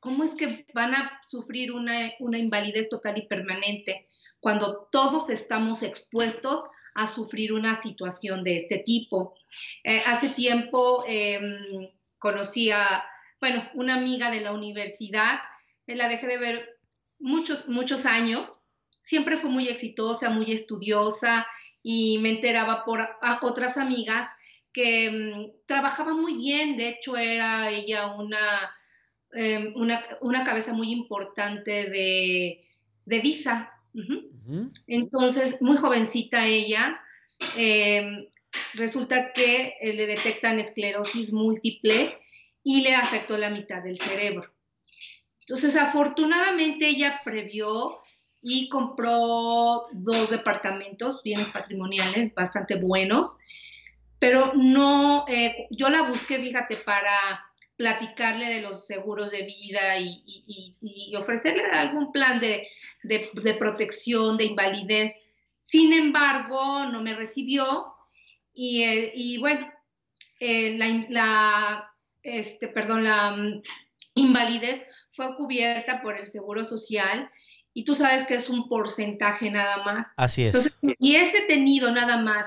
¿cómo 0.00 0.24
es 0.24 0.34
que 0.34 0.66
van 0.72 0.94
a 0.94 1.20
sufrir 1.28 1.72
una, 1.72 2.10
invalidez 2.18 2.88
total 2.88 3.18
y 3.18 3.26
permanente 3.26 4.06
cuando 4.40 4.88
todos 4.90 5.28
estamos 5.30 5.82
expuestos 5.82 6.62
a 6.94 7.06
sufrir 7.06 7.52
una 7.52 7.74
situación 7.74 8.44
de 8.44 8.56
este 8.58 8.78
tipo? 8.78 9.34
Eh, 9.84 10.02
hace 10.06 10.30
tiempo 10.30 11.04
em, 11.06 11.90
conocí 12.18 12.70
a, 12.70 13.04
bueno, 13.42 13.68
una 13.74 13.96
amiga 13.96 14.30
de 14.30 14.40
la 14.40 14.52
universidad 14.52 15.40
la 15.96 16.08
dejé 16.08 16.28
de 16.28 16.38
ver 16.38 16.78
muchos, 17.18 17.68
muchos 17.68 18.06
años. 18.06 18.56
Siempre 19.02 19.36
fue 19.36 19.50
muy 19.50 19.68
exitosa, 19.68 20.30
muy 20.30 20.52
estudiosa 20.52 21.44
y 21.82 22.18
me 22.18 22.30
enteraba 22.30 22.84
por 22.84 23.00
otras 23.42 23.76
amigas 23.76 24.28
que 24.72 25.10
mm, 25.10 25.66
trabajaba 25.66 26.14
muy 26.14 26.34
bien. 26.34 26.76
De 26.76 26.90
hecho, 26.90 27.16
era 27.16 27.68
ella 27.68 28.14
una, 28.14 28.70
em, 29.32 29.74
una, 29.74 30.44
cabeza 30.44 30.72
muy 30.72 30.92
importante 30.92 31.90
de, 31.90 33.20
visa. 33.20 33.72
Entonces, 34.86 35.60
muy 35.60 35.76
jovencita 35.76 36.46
ella. 36.46 37.00
Em, 37.56 38.28
resulta 38.74 39.32
que 39.32 39.74
eh, 39.80 39.94
le 39.94 40.06
detectan 40.06 40.60
esclerosis 40.60 41.32
múltiple 41.32 42.21
y 42.64 42.82
le 42.82 42.94
afectó 42.94 43.36
la 43.36 43.50
mitad 43.50 43.82
del 43.82 43.98
cerebro. 43.98 44.52
Entonces, 45.40 45.76
afortunadamente 45.76 46.88
ella 46.88 47.20
previó 47.24 48.00
y 48.40 48.68
compró 48.68 49.86
dos 49.92 50.30
departamentos, 50.30 51.20
bienes 51.22 51.48
patrimoniales 51.48 52.34
bastante 52.34 52.76
buenos, 52.76 53.36
pero 54.18 54.52
no, 54.54 55.24
eh, 55.28 55.66
yo 55.70 55.88
la 55.88 56.02
busqué, 56.02 56.38
fíjate, 56.38 56.76
para 56.76 57.44
platicarle 57.76 58.46
de 58.46 58.60
los 58.60 58.86
seguros 58.86 59.32
de 59.32 59.42
vida 59.42 59.98
y, 59.98 61.14
ofrecerle 61.16 61.64
algún 61.64 62.12
plan 62.12 62.38
de, 62.38 62.66
protección, 63.58 64.36
de 64.36 64.44
invalidez. 64.44 65.12
Sin 65.58 65.92
embargo, 65.92 66.86
no 66.86 67.02
me 67.02 67.14
recibió 67.14 67.92
y, 68.54 68.84
eh, 68.84 69.36
bueno, 69.40 69.68
eh, 70.38 70.76
la, 71.08 71.91
este, 72.22 72.68
perdón, 72.68 73.04
la 73.04 73.36
mm, 73.36 73.62
invalidez 74.14 74.82
fue 75.12 75.36
cubierta 75.36 76.02
por 76.02 76.18
el 76.18 76.26
Seguro 76.26 76.64
Social 76.64 77.30
y 77.74 77.84
tú 77.84 77.94
sabes 77.94 78.24
que 78.24 78.34
es 78.34 78.48
un 78.48 78.68
porcentaje 78.68 79.50
nada 79.50 79.84
más. 79.84 80.12
Así 80.16 80.44
es. 80.44 80.78
y 80.98 81.16
ese 81.16 81.42
tenido 81.42 81.92
nada 81.92 82.18
más 82.18 82.46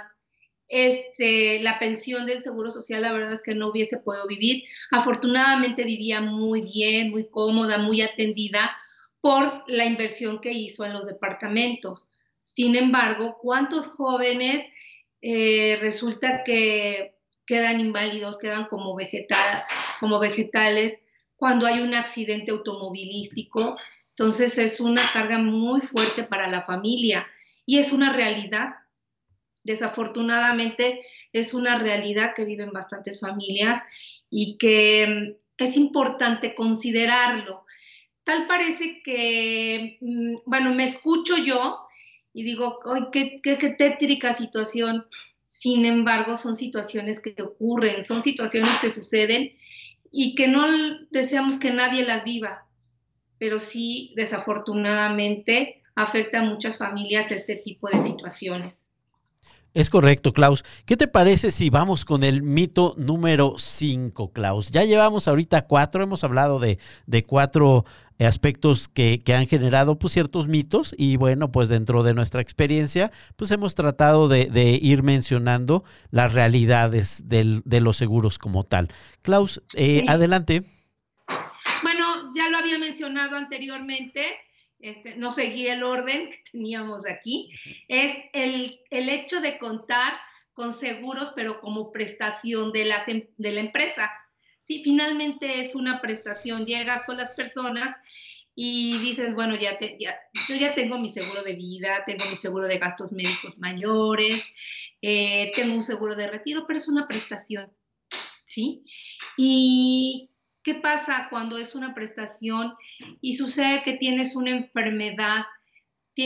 este, 0.67 1.59
la 1.61 1.77
pensión 1.79 2.25
del 2.25 2.41
Seguro 2.41 2.71
Social, 2.71 3.01
la 3.01 3.13
verdad 3.13 3.33
es 3.33 3.41
que 3.43 3.55
no 3.55 3.69
hubiese 3.69 3.97
podido 3.97 4.27
vivir. 4.27 4.63
Afortunadamente 4.91 5.83
vivía 5.83 6.21
muy 6.21 6.61
bien, 6.61 7.11
muy 7.11 7.29
cómoda, 7.29 7.77
muy 7.77 8.01
atendida 8.01 8.71
por 9.21 9.63
la 9.67 9.85
inversión 9.85 10.39
que 10.39 10.51
hizo 10.51 10.85
en 10.85 10.93
los 10.93 11.07
departamentos. 11.07 12.07
Sin 12.41 12.75
embargo, 12.75 13.37
¿cuántos 13.41 13.87
jóvenes 13.87 14.65
eh, 15.21 15.77
resulta 15.81 16.43
que 16.43 17.14
quedan 17.45 17.79
inválidos, 17.79 18.37
quedan 18.37 18.65
como, 18.65 18.95
vegetal, 18.95 19.63
como 19.99 20.19
vegetales 20.19 20.99
cuando 21.35 21.65
hay 21.65 21.81
un 21.81 21.93
accidente 21.93 22.51
automovilístico. 22.51 23.77
Entonces 24.09 24.57
es 24.57 24.79
una 24.79 25.01
carga 25.13 25.37
muy 25.37 25.81
fuerte 25.81 26.23
para 26.23 26.49
la 26.49 26.63
familia 26.63 27.27
y 27.65 27.79
es 27.79 27.91
una 27.91 28.13
realidad. 28.13 28.75
Desafortunadamente 29.63 30.99
es 31.33 31.53
una 31.53 31.77
realidad 31.79 32.33
que 32.35 32.45
viven 32.45 32.71
bastantes 32.71 33.19
familias 33.19 33.83
y 34.29 34.57
que 34.57 35.07
mm, 35.07 35.43
es 35.57 35.75
importante 35.75 36.55
considerarlo. 36.55 37.65
Tal 38.23 38.47
parece 38.47 39.01
que, 39.03 39.97
mm, 40.01 40.35
bueno, 40.45 40.73
me 40.73 40.83
escucho 40.83 41.37
yo 41.37 41.79
y 42.33 42.43
digo, 42.43 42.79
¡ay, 42.85 43.03
qué, 43.11 43.39
qué, 43.41 43.57
qué 43.57 43.69
tétrica 43.71 44.33
situación! 44.33 45.05
Sin 45.57 45.85
embargo, 45.85 46.35
son 46.35 46.57
situaciones 46.57 47.21
que 47.21 47.33
ocurren, 47.41 48.03
son 48.03 48.21
situaciones 48.21 48.77
que 48.81 48.89
suceden 48.89 49.53
y 50.11 50.35
que 50.35 50.49
no 50.49 50.65
deseamos 51.11 51.57
que 51.57 51.71
nadie 51.71 52.03
las 52.03 52.25
viva, 52.25 52.67
pero 53.37 53.59
sí 53.59 54.13
desafortunadamente 54.17 55.81
afecta 55.95 56.39
a 56.41 56.43
muchas 56.43 56.77
familias 56.77 57.31
este 57.31 57.55
tipo 57.55 57.87
de 57.89 58.01
situaciones. 58.01 58.91
Es 59.75 59.89
correcto, 59.89 60.31
Klaus. 60.31 60.63
¿Qué 60.85 60.95
te 60.95 61.09
parece 61.09 61.51
si 61.51 61.69
vamos 61.69 62.05
con 62.05 62.23
el 62.23 62.43
mito 62.43 62.95
número 62.97 63.55
5, 63.57 64.31
Klaus? 64.31 64.71
Ya 64.71 64.85
llevamos 64.85 65.27
ahorita 65.27 65.67
cuatro, 65.67 66.01
hemos 66.01 66.23
hablado 66.23 66.59
de, 66.59 66.79
de 67.07 67.23
cuatro 67.23 67.83
aspectos 68.17 68.87
que, 68.87 69.21
han 69.35 69.47
generado 69.47 69.99
pues, 69.99 70.13
ciertos 70.13 70.47
mitos 70.47 70.95
y 70.97 71.17
bueno, 71.17 71.51
pues 71.51 71.67
dentro 71.67 72.03
de 72.03 72.13
nuestra 72.13 72.39
experiencia, 72.39 73.11
pues 73.35 73.51
hemos 73.51 73.75
tratado 73.75 74.29
de, 74.29 74.79
ir 74.81 75.03
mencionando 75.03 75.83
las 76.09 76.31
realidades 76.31 77.27
de 77.27 77.81
los 77.81 77.97
seguros 77.97 78.37
como 78.37 78.63
tal. 78.63 78.87
Klaus, 79.21 79.61
eh, 79.73 80.05
adelante. 80.07 80.63
Bueno, 81.83 82.31
ya 82.33 82.49
lo 82.49 82.59
había 82.59 82.79
mencionado 82.79 83.35
anteriormente, 83.35 84.25
este, 84.85 85.15
no 85.17 85.31
seguí 85.31 85.67
el 85.67 85.83
orden 85.83 86.29
que 86.29 86.43
teníamos 86.51 87.01
aquí, 87.07 87.49
es 87.87 88.13
el, 88.33 88.79
hecho 88.89 89.41
de 89.41 89.57
contar 89.57 90.13
con 90.53 90.73
seguros, 90.73 91.33
pero 91.35 91.59
como 91.59 91.91
prestación 91.91 92.71
de, 92.71 92.85
las, 92.85 93.07
em, 93.07 93.27
de 93.37 93.51
la 93.51 93.61
empresa. 93.61 94.11
Sí, 94.61 94.81
finalmente 94.83 95.59
es 95.59 95.75
una 95.75 96.01
prestación, 96.01 96.65
llegas 96.65 97.03
con 97.03 97.17
las 97.17 97.29
personas 97.31 97.95
y 98.55 98.97
dices, 98.99 99.35
bueno, 99.35 99.55
ya, 99.55 99.77
ya 99.79 100.15
yo 100.47 100.55
ya 100.55 100.73
tengo 100.75 100.97
mi 100.97 101.09
seguro 101.09 101.43
de 101.43 101.55
vida, 101.55 102.03
tengo 102.05 102.25
mi 102.29 102.35
seguro 102.35 102.65
de 102.65 102.77
gastos 102.77 103.11
médicos 103.11 103.57
mayores, 103.57 104.43
eh, 105.01 105.51
tengo 105.55 105.73
un 105.73 105.83
seguro 105.83 106.15
de 106.15 106.29
retiro, 106.29 106.65
pero 106.65 106.77
es 106.77 106.87
una 106.87 107.07
prestación, 107.07 107.71
¿sí? 108.43 108.83
Y 109.37 110.31
¿Qué 110.65 110.73
pasa 110.73 111.27
cuando 111.29 111.59
es 111.59 111.75
una 111.75 111.93
prestación 111.93 112.73
y 113.21 113.33
sucede 113.33 113.83
que 113.83 113.97
tienes 113.97 114.35
una 114.35 114.49
enfermedad, 114.49 115.45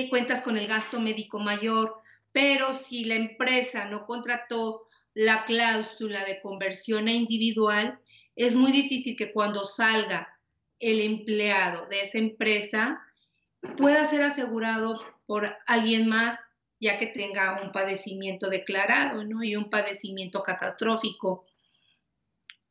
cuentas 0.10 0.42
con 0.42 0.56
el 0.56 0.66
gasto 0.66 1.02
médico 1.02 1.40
mayor, 1.40 1.94
pero 2.32 2.72
si 2.72 3.04
la 3.04 3.16
empresa 3.16 3.84
no 3.84 4.06
contrató 4.06 4.88
la 5.14 5.44
cláusula 5.44 6.24
de 6.24 6.40
conversión 6.40 7.10
a 7.10 7.12
individual, 7.12 8.00
es 8.34 8.56
muy 8.56 8.72
difícil 8.72 9.18
que 9.18 9.34
cuando 9.34 9.66
salga 9.66 10.30
el 10.80 11.02
empleado 11.02 11.88
de 11.88 12.00
esa 12.00 12.20
empresa 12.20 12.98
pueda 13.76 14.06
ser 14.06 14.22
asegurado 14.22 15.04
por 15.26 15.54
alguien 15.68 16.08
más, 16.08 16.40
ya 16.80 16.98
que 16.98 17.08
tenga 17.08 17.62
un 17.62 17.74
padecimiento 17.74 18.50
declarado, 18.50 19.22
¿no? 19.26 19.44
Y 19.44 19.58
un 19.58 19.70
padecimiento 19.70 20.44
catastrófico. 20.44 21.46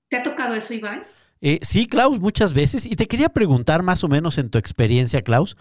¿Te 0.09 0.17
ha 0.17 0.23
tocado 0.23 0.55
eso, 0.55 0.73
Iván? 0.73 1.05
Eh, 1.41 1.59
sí, 1.63 1.87
Klaus, 1.87 2.21
muchas 2.21 2.53
veces. 2.53 2.87
Y 2.87 2.97
te 2.97 3.07
quería 3.07 3.29
preguntar 3.29 3.83
más 3.83 4.05
o 4.05 4.09
menos 4.09 4.39
en 4.39 4.51
tu 4.51 4.59
experiencia, 4.59 5.23
Klaus. 5.23 5.57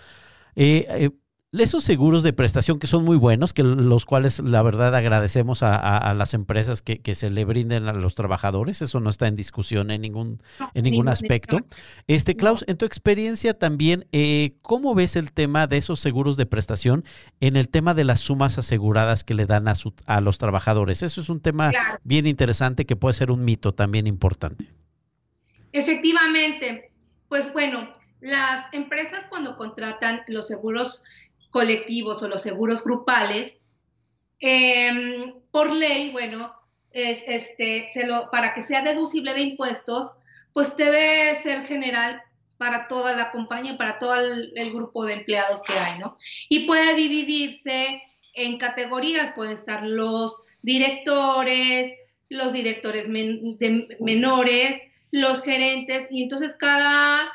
Eh, 0.55 0.85
eh, 0.89 1.09
esos 1.53 1.83
seguros 1.83 2.23
de 2.23 2.33
prestación 2.33 2.79
que 2.79 2.87
son 2.87 3.05
muy 3.05 3.17
buenos, 3.17 3.53
que 3.53 3.63
los 3.63 4.05
cuales 4.05 4.39
la 4.39 4.61
verdad 4.61 4.93
agradecemos 4.95 5.63
a, 5.63 6.13
las 6.13 6.33
empresas 6.33 6.81
que, 6.81 7.15
se 7.15 7.29
le 7.29 7.45
brinden 7.45 7.87
a 7.87 7.93
los 7.93 8.15
trabajadores, 8.15 8.81
eso 8.81 8.99
no 8.99 9.09
está 9.09 9.27
en 9.27 9.35
discusión 9.35 9.91
en 9.91 10.01
ningún, 10.01 10.41
en 10.73 10.83
ningún 10.83 11.07
aspecto. 11.07 11.59
Este, 12.07 12.35
Klaus, 12.35 12.65
en 12.67 12.77
tu 12.77 12.85
experiencia 12.85 13.53
también, 13.53 14.07
eh, 14.11 14.55
¿cómo 14.61 14.93
ves 14.93 15.15
el 15.15 15.31
tema 15.31 15.67
de 15.67 15.77
esos 15.77 15.99
seguros 15.99 16.37
de 16.37 16.45
prestación 16.45 17.05
en 17.39 17.55
el 17.55 17.69
tema 17.69 17.93
de 17.93 18.03
las 18.03 18.19
sumas 18.19 18.57
aseguradas 18.57 19.23
que 19.23 19.33
le 19.33 19.45
dan 19.45 19.67
a, 19.67 19.73
a 20.05 20.21
los 20.21 20.37
trabajadores? 20.37 21.01
Eso 21.01 21.21
es 21.21 21.29
un 21.29 21.39
tema 21.39 21.71
bien 22.03 22.27
interesante 22.27 22.85
que 22.85 22.95
puede 22.95 23.13
ser 23.13 23.31
un 23.31 23.45
mito 23.45 23.73
también 23.73 24.05
importante. 24.05 24.67
Efectivamente, 25.77 26.87
pues 27.29 27.53
bueno, 27.53 27.93
las 28.19 28.65
empresas 28.73 29.25
cuando 29.25 29.57
contratan 29.57 30.21
los 30.27 30.47
seguros 30.47 31.03
colectivos 31.51 32.23
o 32.23 32.27
los 32.27 32.41
seguros 32.41 32.83
grupales, 32.83 33.59
em, 34.39 35.35
por 35.51 35.71
ley, 35.71 36.09
bueno, 36.11 36.51
es, 36.91 37.21
este, 37.27 37.91
para 38.31 38.55
que 38.55 38.63
sea 38.63 38.81
deducible 38.81 39.35
de 39.35 39.41
impuestos, 39.41 40.13
pues 40.51 40.75
debe 40.77 41.35
ser 41.43 41.63
general 41.67 42.23
para 42.57 42.87
toda 42.87 43.15
la 43.15 43.31
compañía, 43.31 43.77
para 43.77 43.99
todo 43.99 44.15
el, 44.15 44.73
grupo 44.73 45.05
de 45.05 45.13
empleados 45.13 45.61
que 45.61 45.73
hay, 45.73 45.99
¿no? 45.99 46.17
Y 46.49 46.65
puede 46.65 46.95
dividirse 46.95 48.01
en 48.33 48.57
categorías, 48.57 49.33
pueden 49.35 49.53
estar 49.53 49.83
los 49.83 50.37
directores, 50.63 51.93
los 52.29 52.51
directores 52.51 53.07
menores, 53.99 54.81
los 55.11 55.41
gerentes, 55.43 56.07
y 56.11 56.23
entonces 56.23 56.55
cada, 56.55 57.31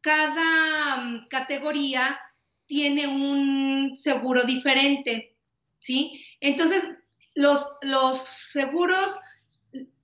cada 0.00 0.96
mm, 0.96 1.28
categoría 1.28 2.18
tiene 2.66 3.06
un 3.06 3.96
seguro 3.96 4.44
diferente, 4.44 5.36
¿sí? 5.78 6.24
Entonces, 6.40 6.88
los, 7.34 7.66
los 7.82 8.18
seguros, 8.18 9.18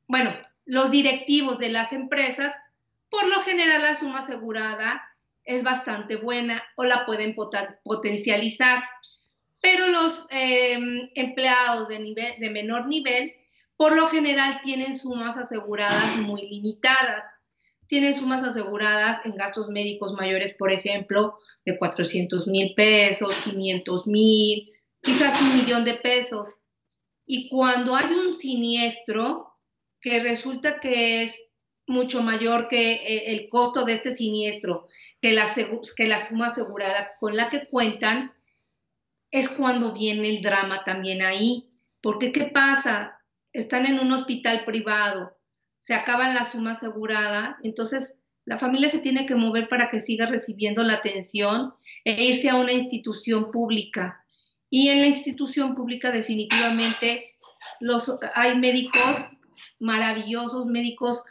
bueno, 0.06 0.30
los 0.64 0.90
directivos 0.90 1.58
de 1.58 1.70
las 1.70 1.92
empresas, 1.92 2.54
por 3.08 3.26
lo 3.26 3.42
general 3.42 3.82
la 3.82 3.94
suma 3.94 4.20
asegurada 4.20 5.02
es 5.44 5.62
bastante 5.62 6.16
buena 6.16 6.62
o 6.76 6.84
la 6.84 7.04
pueden 7.04 7.34
potencializar, 7.84 8.84
pero 9.60 9.88
los 9.88 10.26
em, 10.30 11.10
empleados 11.14 11.88
de, 11.88 11.98
nivel, 11.98 12.40
de 12.40 12.50
menor 12.50 12.86
nivel, 12.86 13.30
por 13.82 13.96
lo 13.96 14.06
general 14.06 14.60
tienen 14.62 14.96
sumas 14.96 15.36
aseguradas 15.36 16.16
muy 16.18 16.42
limitadas 16.42 17.24
tienen 17.88 18.14
sumas 18.14 18.44
aseguradas 18.44 19.20
en 19.24 19.34
gastos 19.34 19.70
médicos 19.70 20.12
mayores, 20.12 20.54
por 20.54 20.72
ejemplo, 20.72 21.34
de 21.64 21.76
400 21.76 22.46
mil 22.46 22.74
pesos, 22.74 23.34
500 23.42 24.06
mil, 24.06 24.68
quizás 25.00 25.42
un 25.42 25.56
millón 25.56 25.84
de 25.84 25.94
pesos. 25.94 26.48
Y 27.26 27.48
cuando 27.48 27.96
hay 27.96 28.14
un 28.14 28.36
siniestro 28.36 29.52
que 30.00 30.20
resulta 30.20 30.78
que 30.78 31.24
es 31.24 31.36
mucho 31.88 32.22
mayor 32.22 32.68
que 32.68 32.92
eh, 32.92 33.32
el 33.32 33.48
costo 33.48 33.84
de 33.84 33.94
este 33.94 34.14
siniestro, 34.14 34.86
que 35.20 35.32
la, 35.32 35.52
que 35.96 36.06
la 36.06 36.24
suma 36.24 36.46
asegurada 36.46 37.10
con 37.18 37.36
la 37.36 37.48
que 37.48 37.66
cuentan, 37.66 38.32
es 39.32 39.48
cuando 39.48 39.92
viene 39.92 40.28
el 40.28 40.40
drama 40.40 40.84
también 40.84 41.20
ahí. 41.20 41.68
Porque, 42.00 42.30
¿qué 42.30 42.44
pasa? 42.44 43.18
Están 43.52 43.86
en 43.86 44.00
un 44.00 44.12
hospital 44.12 44.64
privado, 44.64 45.36
se 45.78 45.94
acaban 45.94 46.34
la 46.34 46.44
suma 46.44 46.72
asegurada, 46.72 47.58
entonces 47.62 48.16
la 48.44 48.58
familia 48.58 48.88
se 48.88 48.98
tiene 48.98 49.26
que 49.26 49.34
mover 49.34 49.68
para 49.68 49.90
que 49.90 50.00
siga 50.00 50.26
recibiendo 50.26 50.82
la 50.82 50.94
atención 50.94 51.74
e 52.04 52.24
irse 52.24 52.48
a 52.48 52.56
una 52.56 52.72
institución 52.72 53.50
pública. 53.50 54.24
Y 54.70 54.88
en 54.88 55.00
la 55.00 55.06
institución 55.06 55.74
pública 55.74 56.10
definitivamente 56.10 57.34
los, 57.80 58.16
hay 58.34 58.56
médicos 58.58 59.28
maravillosos, 59.78 60.66
médicos 60.66 61.22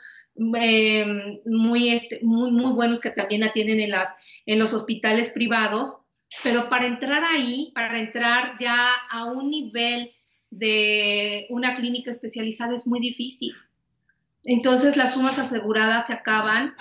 eh, 0.55 1.41
muy, 1.45 1.89
este, 1.89 2.19
muy, 2.23 2.51
muy 2.51 2.73
buenos 2.73 2.99
que 2.99 3.11
también 3.11 3.43
atienden 3.43 3.79
en, 3.79 3.91
las, 3.91 4.13
en 4.45 4.59
los 4.59 4.73
hospitales 4.73 5.29
privados, 5.29 5.97
pero 6.43 6.69
para 6.69 6.87
entrar 6.87 7.23
ahí, 7.23 7.71
para 7.75 7.99
entrar 7.99 8.55
ya 8.59 8.89
a 9.09 9.25
un 9.25 9.49
nivel 9.49 10.11
de 10.51 11.47
una 11.49 11.73
clínica 11.73 12.11
especializada 12.11 12.75
es 12.75 12.85
muy 12.85 12.99
difícil. 12.99 13.55
Entonces 14.43 14.97
las 14.97 15.13
sumas 15.13 15.39
aseguradas 15.39 16.07
se 16.07 16.13
acaban, 16.13 16.75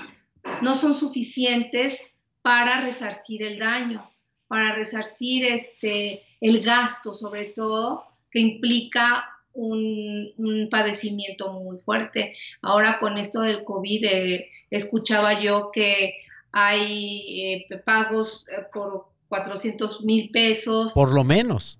no 0.62 0.74
son 0.74 0.94
suficientes 0.94 2.12
para 2.42 2.80
resarcir 2.80 3.42
el 3.42 3.58
daño, 3.58 4.10
para 4.48 4.74
resarcir 4.74 5.44
este, 5.44 6.22
el 6.40 6.62
gasto 6.62 7.12
sobre 7.12 7.46
todo 7.46 8.04
que 8.30 8.40
implica 8.40 9.24
un, 9.52 10.68
padecimiento 10.70 11.52
muy 11.52 11.78
fuerte. 11.78 12.34
Ahora 12.62 12.98
con 13.00 13.18
esto 13.18 13.40
del 13.42 13.64
COVID 13.64 14.04
eh, 14.04 14.50
escuchaba 14.70 15.40
yo 15.40 15.70
que 15.72 16.14
hay 16.52 17.66
eh, 17.70 17.82
pagos 17.84 18.46
eh, 18.48 18.66
por 18.72 19.06
400 19.28 20.04
mil 20.04 20.30
pesos. 20.30 20.92
Por 20.92 21.12
lo 21.12 21.24
menos. 21.24 21.79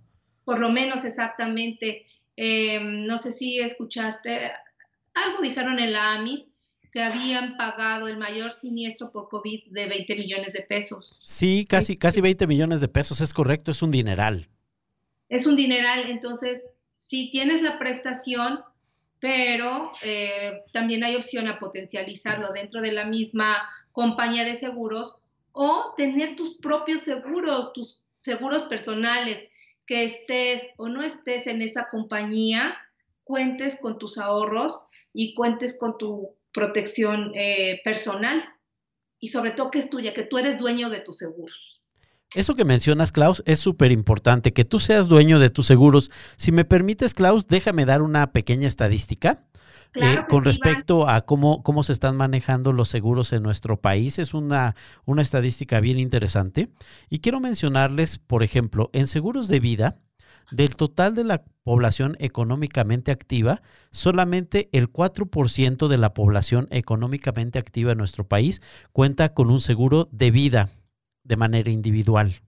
Por 0.50 0.58
lo 0.58 0.68
menos, 0.68 1.04
exactamente. 1.04 2.04
no 2.36 3.18
sé 3.18 3.30
si 3.30 3.60
escuchaste, 3.60 4.50
algo 5.14 5.40
dijeron 5.42 5.78
en 5.78 5.92
la 5.92 6.14
AMIS 6.14 6.44
que 6.90 7.00
habían 7.00 7.56
pagado 7.56 8.08
el 8.08 8.16
mayor 8.16 8.50
siniestro 8.50 9.12
por 9.12 9.28
COVID 9.28 9.70
de 9.70 9.86
20 9.86 10.12
millones 10.16 10.52
de 10.52 10.62
pesos. 10.62 11.14
Sí, 11.20 11.64
casi, 11.68 11.96
casi 11.96 12.20
20 12.20 12.48
millones 12.48 12.80
de 12.80 12.88
pesos, 12.88 13.20
es 13.20 13.32
correcto, 13.32 13.70
es 13.70 13.80
un 13.80 13.92
dineral. 13.92 14.48
Es 15.28 15.46
un 15.46 15.54
dineral, 15.54 16.10
entonces, 16.10 16.64
si 16.96 17.30
tienes 17.30 17.62
la 17.62 17.78
prestación, 17.78 18.58
pero 19.20 19.92
eh, 20.02 20.64
también 20.72 21.04
hay 21.04 21.14
opción 21.14 21.46
a 21.46 21.60
potencializarlo 21.60 22.52
dentro 22.52 22.82
de 22.82 22.90
la 22.90 23.04
misma 23.04 23.70
compañía 23.92 24.42
de 24.42 24.56
seguros 24.56 25.14
o 25.52 25.94
tener 25.96 26.34
tus 26.34 26.56
propios 26.56 27.02
seguros, 27.02 27.72
tus 27.72 28.02
seguros 28.20 28.62
personales, 28.64 29.46
que 29.90 30.05
estés 30.05 30.68
o 30.76 30.88
no 30.88 31.03
estés 31.03 31.48
en 31.48 31.62
esa 31.62 31.88
compañía, 31.90 32.76
cuentes 33.24 33.76
con 33.83 33.98
tus 33.98 34.18
ahorros 34.18 34.72
y 35.12 35.35
cuentes 35.35 35.76
con 35.81 35.98
tu 35.98 36.36
protección 36.53 37.32
eh, 37.34 37.80
personal 37.82 38.41
y 39.18 39.30
sobre 39.30 39.51
todo 39.51 39.72
que 39.72 39.80
es 39.80 39.91
tuya, 39.91 40.14
que 40.14 40.22
tú 40.22 40.38
eres 40.38 40.61
dueño 40.61 40.91
de 40.91 41.01
tus 41.01 41.16
seguros. 41.16 41.82
Eso 42.36 42.55
que 42.55 42.64
mencionas, 42.64 43.11
Klaus, 43.11 43.43
es 43.47 43.59
súper 43.59 43.91
importante, 43.91 44.53
que 44.53 44.64
tú 44.64 44.78
seas 44.78 45.09
dueño 45.09 45.41
de 45.41 45.51
tus 45.51 45.66
seguros. 45.66 46.12
Si 46.36 46.53
me 46.53 46.64
permites, 46.64 47.12
Klaus, 47.12 47.49
déjame 47.49 47.84
dar 47.84 48.01
una 48.01 48.30
pequeña 48.30 48.68
estadística. 48.68 49.45
Eh, 49.95 50.18
con 50.28 50.45
respecto 50.45 51.09
a 51.09 51.22
cómo, 51.22 51.62
cómo 51.62 51.82
se 51.82 51.93
están 51.93 52.16
manejando 52.16 52.72
los 52.72 52.88
seguros 52.88 53.32
en 53.32 53.43
nuestro 53.43 53.80
país, 53.80 54.18
es 54.18 54.34
una, 54.34 54.76
una 55.05 55.22
estadística 55.22 55.80
bien 55.80 55.99
interesante. 55.99 56.70
Y 57.09 57.18
quiero 57.18 57.41
mencionarles, 57.41 58.18
por 58.18 58.43
ejemplo, 58.43 58.91
en 58.93 59.09
seguros 59.09 59.49
de 59.49 59.59
vida, 59.59 59.97
del 60.51 60.76
total 60.76 61.14
de 61.14 61.24
la 61.24 61.45
población 61.62 62.16
económicamente 62.18 63.11
activa, 63.11 63.62
solamente 63.91 64.68
el 64.72 64.93
4% 64.93 65.88
de 65.88 65.99
la 65.99 66.14
población 66.14 66.68
económicamente 66.70 67.59
activa 67.59 67.93
en 67.93 67.99
nuestro 67.99 68.26
país 68.26 68.61
cuenta 68.93 69.28
con 69.28 69.51
un 69.51 69.61
seguro 69.61 70.09
de 70.12 70.30
vida 70.30 70.70
de 71.24 71.36
manera 71.36 71.70
individual. 71.70 72.43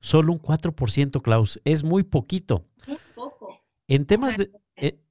Solo 0.00 0.32
un 0.32 0.40
4%, 0.40 1.22
Klaus, 1.22 1.60
es 1.64 1.84
muy 1.84 2.02
poquito. 2.02 2.66
En 3.88 4.04
temas 4.06 4.36
de, 4.36 4.50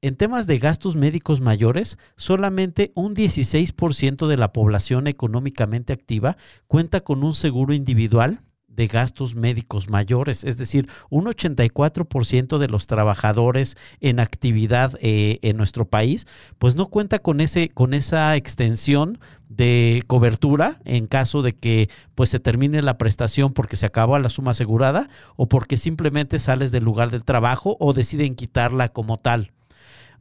en 0.01 0.15
temas 0.17 0.47
de 0.47 0.59
gastos 0.59 0.97
médicos 0.97 1.39
mayores, 1.39 1.97
solamente 2.17 2.91
un 2.93 3.15
16% 3.15 4.27
de 4.27 4.37
la 4.37 4.51
población 4.51 5.07
económicamente 5.07 5.93
activa 5.93 6.35
cuenta 6.67 7.01
con 7.01 7.23
un 7.23 7.33
seguro 7.33 7.73
individual 7.73 8.41
de 8.67 8.87
gastos 8.87 9.35
médicos 9.35 9.89
mayores, 9.89 10.43
es 10.43 10.57
decir, 10.57 10.87
un 11.09 11.25
84% 11.25 12.57
de 12.57 12.67
los 12.67 12.87
trabajadores 12.87 13.75
en 13.99 14.19
actividad 14.19 14.97
eh, 15.01 15.39
en 15.41 15.57
nuestro 15.57 15.85
país, 15.85 16.25
pues 16.57 16.75
no 16.75 16.87
cuenta 16.87 17.19
con 17.19 17.41
ese, 17.41 17.69
con 17.69 17.93
esa 17.93 18.35
extensión 18.35 19.19
de 19.49 20.03
cobertura 20.07 20.79
en 20.85 21.07
caso 21.07 21.41
de 21.41 21.53
que 21.53 21.89
pues 22.15 22.29
se 22.29 22.39
termine 22.39 22.81
la 22.81 22.97
prestación 22.97 23.53
porque 23.53 23.75
se 23.75 23.85
acabó 23.85 24.17
la 24.19 24.29
suma 24.29 24.51
asegurada 24.51 25.09
o 25.35 25.47
porque 25.47 25.77
simplemente 25.77 26.39
sales 26.39 26.71
del 26.71 26.85
lugar 26.85 27.11
del 27.11 27.25
trabajo 27.25 27.75
o 27.79 27.93
deciden 27.93 28.35
quitarla 28.35 28.89
como 28.89 29.17
tal. 29.17 29.51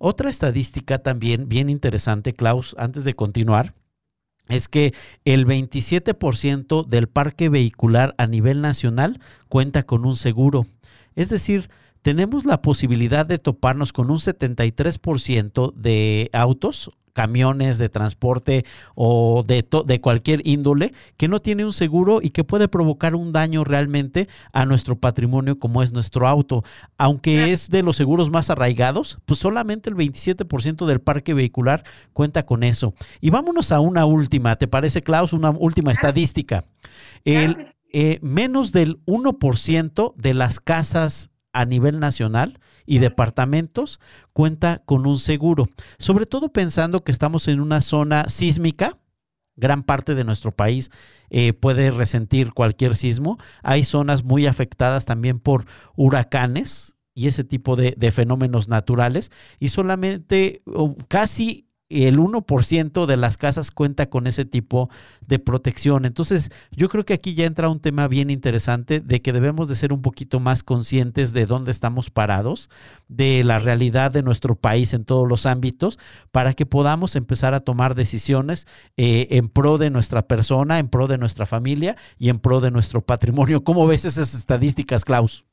Otra 0.03 0.31
estadística 0.31 1.01
también 1.01 1.47
bien 1.47 1.69
interesante, 1.69 2.33
Klaus, 2.33 2.75
antes 2.79 3.05
de 3.05 3.13
continuar, 3.13 3.75
es 4.49 4.67
que 4.67 4.95
el 5.27 5.47
27% 5.47 6.87
del 6.87 7.07
parque 7.07 7.51
vehicular 7.51 8.15
a 8.17 8.27
nivel 8.27 8.63
nacional 8.63 9.21
cuenta 9.51 9.83
con 9.83 10.07
un 10.07 10.17
seguro. 10.17 10.67
Es 11.17 11.29
decir, 11.29 11.69
tenemos 12.01 12.47
la 12.47 12.63
posibilidad 12.63 13.27
de 13.27 13.39
toparnos 13.39 13.93
con 13.93 14.11
un 14.11 14.17
73% 14.17 15.75
de 15.75 16.31
autos 16.33 16.91
camiones 17.13 17.79
de 17.79 17.89
transporte 17.89 18.65
o 18.95 19.43
de, 19.47 19.67
de 19.85 20.01
cualquier 20.01 20.47
índole 20.47 20.93
que 21.17 21.29
no 21.29 21.41
tiene 21.41 21.65
un 21.65 21.73
seguro 21.73 22.21
y 22.23 22.31
que 22.31 22.45
puede 22.45 22.69
provocar 22.69 23.15
un 23.15 23.33
daño 23.33 23.65
realmente 23.65 24.29
a 24.53 24.67
nuestro 24.67 24.97
patrimonio 24.97 25.59
como 25.59 25.83
es 25.83 25.93
nuestro 25.93 26.27
auto. 26.27 26.65
Aunque 26.99 27.53
es 27.53 27.71
de 27.71 27.83
los 27.83 27.97
seguros 27.97 28.31
más 28.31 28.51
arraigados, 28.51 29.19
pues 29.25 29.41
solamente 29.41 29.91
el 29.91 29.97
27% 29.97 30.87
del 30.87 31.01
parque 31.01 31.35
vehicular 31.35 31.85
cuenta 32.13 32.45
con 32.45 32.63
eso. 32.63 32.95
Y 33.21 33.31
vámonos 33.31 33.73
a 33.73 33.81
una 33.81 34.05
última, 34.05 34.57
¿te 34.57 34.69
parece 34.69 35.03
Klaus? 35.03 35.33
Una 35.33 35.51
última 35.51 35.93
estadística. 35.93 36.65
El, 37.25 37.69
eh, 37.93 38.19
menos 38.23 38.73
del 38.73 39.05
1% 39.07 40.15
de 40.17 40.35
las 40.35 40.61
casas 40.61 41.31
a 41.53 41.65
nivel 41.65 41.99
nacional 41.99 42.61
y 42.91 42.99
departamentos 42.99 44.01
cuenta 44.33 44.83
con 44.85 45.07
un 45.07 45.21
seguro, 45.21 45.69
sobre 46.01 46.27
todo 46.27 46.53
pensando 46.53 47.05
que 47.05 47.13
estamos 47.13 47.47
en 47.47 47.61
una 47.61 47.81
zona 47.81 48.29
sísmica. 48.29 48.99
Gran 49.55 49.85
parte 49.85 50.17
de 50.17 50.25
nuestro 50.25 50.51
país 50.51 50.91
eh, 51.29 51.53
puede 51.53 51.93
resentir 51.93 52.53
cualquier 52.53 52.97
sismo. 52.97 53.39
Hay 53.63 53.85
zonas 53.85 54.25
muy 54.25 54.47
afectadas 54.47 55.05
también 55.05 55.39
por 55.39 55.67
huracanes 55.95 56.97
y 57.15 57.29
ese 57.29 57.45
tipo 57.45 57.77
de, 57.77 57.95
de 57.97 58.11
fenómenos 58.11 58.67
naturales. 58.67 59.31
Y 59.61 59.69
solamente 59.69 60.65
casi 61.07 61.70
el 61.91 62.19
1% 62.19 63.07
de 63.07 63.17
las 63.17 63.37
casas 63.37 63.71
cuenta 63.71 64.09
con 64.09 64.27
ese 64.27 64.45
tipo 64.45 64.89
de 65.27 65.39
protección. 65.39 66.05
Entonces, 66.05 66.51
yo 66.71 66.89
creo 66.89 67.05
que 67.05 67.15
aquí 67.15 67.35
ya 67.35 67.45
entra 67.45 67.69
un 67.69 67.81
tema 67.81 68.07
bien 68.09 68.31
interesante 68.31 69.01
de 69.01 69.21
que 69.21 69.33
debemos 69.33 69.69
de 69.69 69.75
ser 69.75 69.93
un 69.93 70.01
poquito 70.01 70.41
más 70.41 70.63
conscientes 70.63 71.33
de 71.33 71.47
dónde 71.47 71.73
estamos 71.73 72.11
parados, 72.11 72.71
de 73.09 73.43
la 73.45 73.59
realidad 73.59 74.13
de 74.13 74.23
nuestro 74.23 74.55
país 74.55 74.95
en 74.95 75.05
todos 75.05 75.29
los 75.29 75.47
ámbitos, 75.47 75.99
para 76.31 76.55
que 76.55 76.65
podamos 76.65 77.17
empezar 77.17 77.55
a 77.55 77.61
tomar 77.61 77.97
decisiones 77.97 78.67
eh, 78.97 79.27
en 79.31 79.49
pro 79.49 79.77
de 79.77 79.91
nuestra 79.91 80.23
persona, 80.29 80.79
en 80.79 80.89
pro 80.89 81.09
de 81.09 81.19
nuestra 81.19 81.45
familia 81.45 81.97
y 82.19 82.29
en 82.29 82.39
pro 82.39 82.61
de 82.61 82.71
nuestro 82.71 83.01
patrimonio. 83.01 83.65
¿Cómo 83.65 83.87
ves 83.87 84.05
esas 84.05 84.33
estadísticas, 84.35 85.05
Klaus? 85.05 85.45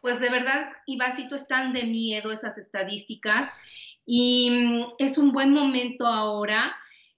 Pues 0.00 0.20
de 0.20 0.30
verdad, 0.30 0.72
Ivancito, 0.86 1.36
están 1.36 1.72
de 1.72 1.84
miedo 1.84 2.32
esas 2.32 2.58
estadísticas 2.58 3.48
y 4.04 4.50
mm, 4.50 4.94
es 4.98 5.18
un 5.18 5.32
buen 5.32 5.52
momento 5.52 6.06
ahora 6.06 6.74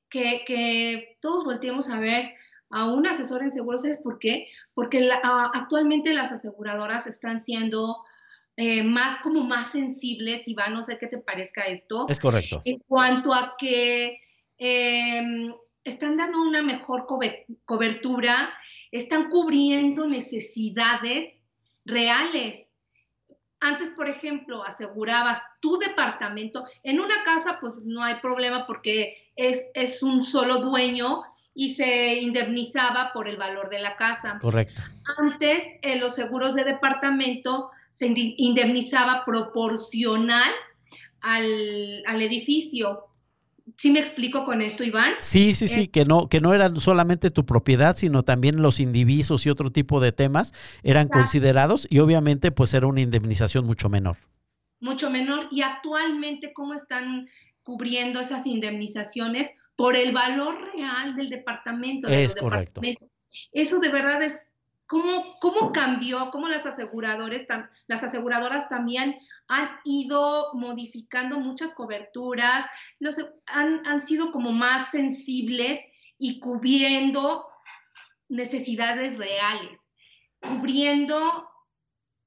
que, 0.09 1.17
todos 1.21 1.45
volteemos 1.45 1.89
a 1.89 1.99
ver 1.99 2.33
a 2.71 2.87
un 2.87 3.07
asesor 3.07 3.43
en 3.43 3.51
seguros. 3.51 3.83
¿Sabes 3.83 3.99
por 3.99 4.19
qué? 4.19 4.49
Porque 4.75 5.09
actualmente 5.23 6.13
las 6.13 6.33
aseguradoras 6.33 7.07
están 7.07 7.41
siendo 7.41 7.97
eh, 8.57 8.83
más 8.83 9.21
como 9.23 9.43
más 9.43 9.73
sensibles, 9.73 10.47
y 10.47 10.55
va, 10.55 10.69
no 10.69 10.85
sé 10.85 10.99
qué 10.99 11.09
te 11.09 11.19
parezca 11.19 11.63
esto. 11.63 12.07
Es 12.09 12.21
correcto. 12.21 12.63
En 12.65 12.79
cuanto 12.87 13.35
a 13.35 13.57
que 13.59 14.21
em, 14.59 15.53
están 15.83 16.17
dando 16.17 16.41
una 16.43 16.63
mejor 16.63 17.07
cobertura, 17.65 18.51
están 18.93 19.29
cubriendo 19.29 20.07
necesidades 20.07 21.35
reales 21.85 22.64
antes, 23.65 23.89
por 23.91 24.09
ejemplo, 24.09 24.63
asegurabas 24.63 25.43
tu 25.61 25.79
departamento. 25.79 26.67
En 26.83 27.01
una 27.01 27.23
casa, 27.25 27.59
pues 27.61 27.83
no 27.85 28.03
hay 28.03 28.17
problema 28.17 28.67
porque 28.67 29.31
es, 29.37 29.65
es 29.75 30.03
un 30.03 30.23
solo 30.23 30.61
dueño 30.61 31.23
y 31.55 31.75
se 31.75 32.17
indemnizaba 32.17 33.13
por 33.15 33.27
el 33.27 33.39
valor 33.39 33.71
de 33.71 33.81
la 33.81 33.97
casa. 33.97 34.39
Correcto. 34.39 34.83
Antes, 35.17 35.63
en 35.81 36.01
los 36.01 36.15
seguros 36.15 36.55
de 36.55 36.65
departamento 36.65 37.71
se 37.91 38.07
indemnizaba 38.07 39.25
proporcional 39.25 40.53
al, 41.23 42.03
al 42.07 42.21
edificio. 42.21 43.07
¿Sí 43.79 43.91
me 43.91 43.99
explico 43.99 44.45
con 44.45 44.61
esto, 44.61 44.85
Iván? 44.85 45.15
Sí, 45.21 45.55
sí, 45.55 45.69
sí, 45.69 45.81
eh, 45.83 45.91
que 45.91 46.05
no, 46.05 46.29
que 46.29 46.41
no 46.41 46.53
eran 46.53 46.79
solamente 46.81 47.31
tu 47.31 47.47
propiedad, 47.47 47.97
sino 47.97 48.23
también 48.23 48.61
los 48.61 48.79
indivisos 48.79 49.47
y 49.47 49.51
otro 49.51 49.71
tipo 49.71 50.01
de 50.01 50.13
temas 50.13 50.53
eran 50.83 51.09
considerados 51.09 51.87
y 51.89 52.01
obviamente 52.01 52.51
pues 52.51 52.75
era 52.75 52.87
una 52.87 53.01
indemnización 53.01 53.65
mucho 53.65 53.89
menor. 53.89 54.19
Mucho 54.81 55.09
menor. 55.09 55.49
Y 55.51 55.63
actualmente, 55.63 56.53
¿cómo 56.53 56.75
están 56.75 57.27
cubriendo 57.63 58.21
esas 58.21 58.47
indemnizaciones? 58.47 59.51
Por 59.77 59.97
el 59.97 60.13
valor 60.13 60.57
real 60.75 61.17
del 61.17 61.31
departamento. 61.31 62.09
es 62.09 62.37
correcto. 62.37 62.83
Eso 63.53 63.81
de 63.81 63.89
verdad 63.89 64.23
es 64.23 64.35
¿Cómo, 64.95 65.37
¿Cómo, 65.41 65.73
cambió? 65.73 66.31
¿Cómo 66.31 66.47
las, 66.47 66.65
aseguradores, 66.67 67.49
las 67.89 68.05
aseguradoras 68.05 68.69
también 68.69 69.19
han 69.49 69.69
ido 69.83 70.55
modificando 70.55 71.41
muchas 71.41 71.73
coberturas? 71.73 72.65
Los, 73.01 73.17
han, 73.47 73.85
han 73.89 73.99
sido 73.99 74.31
como 74.31 74.53
más 74.53 74.93
sensibles 74.93 75.81
y 76.17 76.39
cubriendo 76.39 77.45
necesidades 78.29 79.19
reales, 79.19 79.81
cubriendo, 80.41 81.51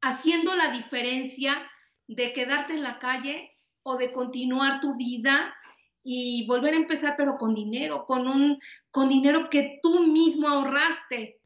haciendo 0.01 0.53
la 0.53 0.71
diferencia 0.71 1.55
de 2.05 2.33
quedarte 2.33 2.73
en 2.73 2.83
la 2.83 2.99
calle 2.99 3.49
o 3.83 3.95
de 3.95 4.11
continuar 4.11 4.81
tu 4.81 4.97
vida 4.97 5.55
y 6.03 6.45
volver 6.47 6.73
a 6.73 6.77
empezar, 6.77 7.15
pero 7.15 7.37
con 7.37 7.55
dinero, 7.55 8.05
con 8.05 8.27
un 8.27 8.59
con 8.91 9.07
dinero 9.07 9.49
que 9.49 9.79
tú 9.81 10.01
mismo 10.01 10.49
ahorraste. 10.49 11.39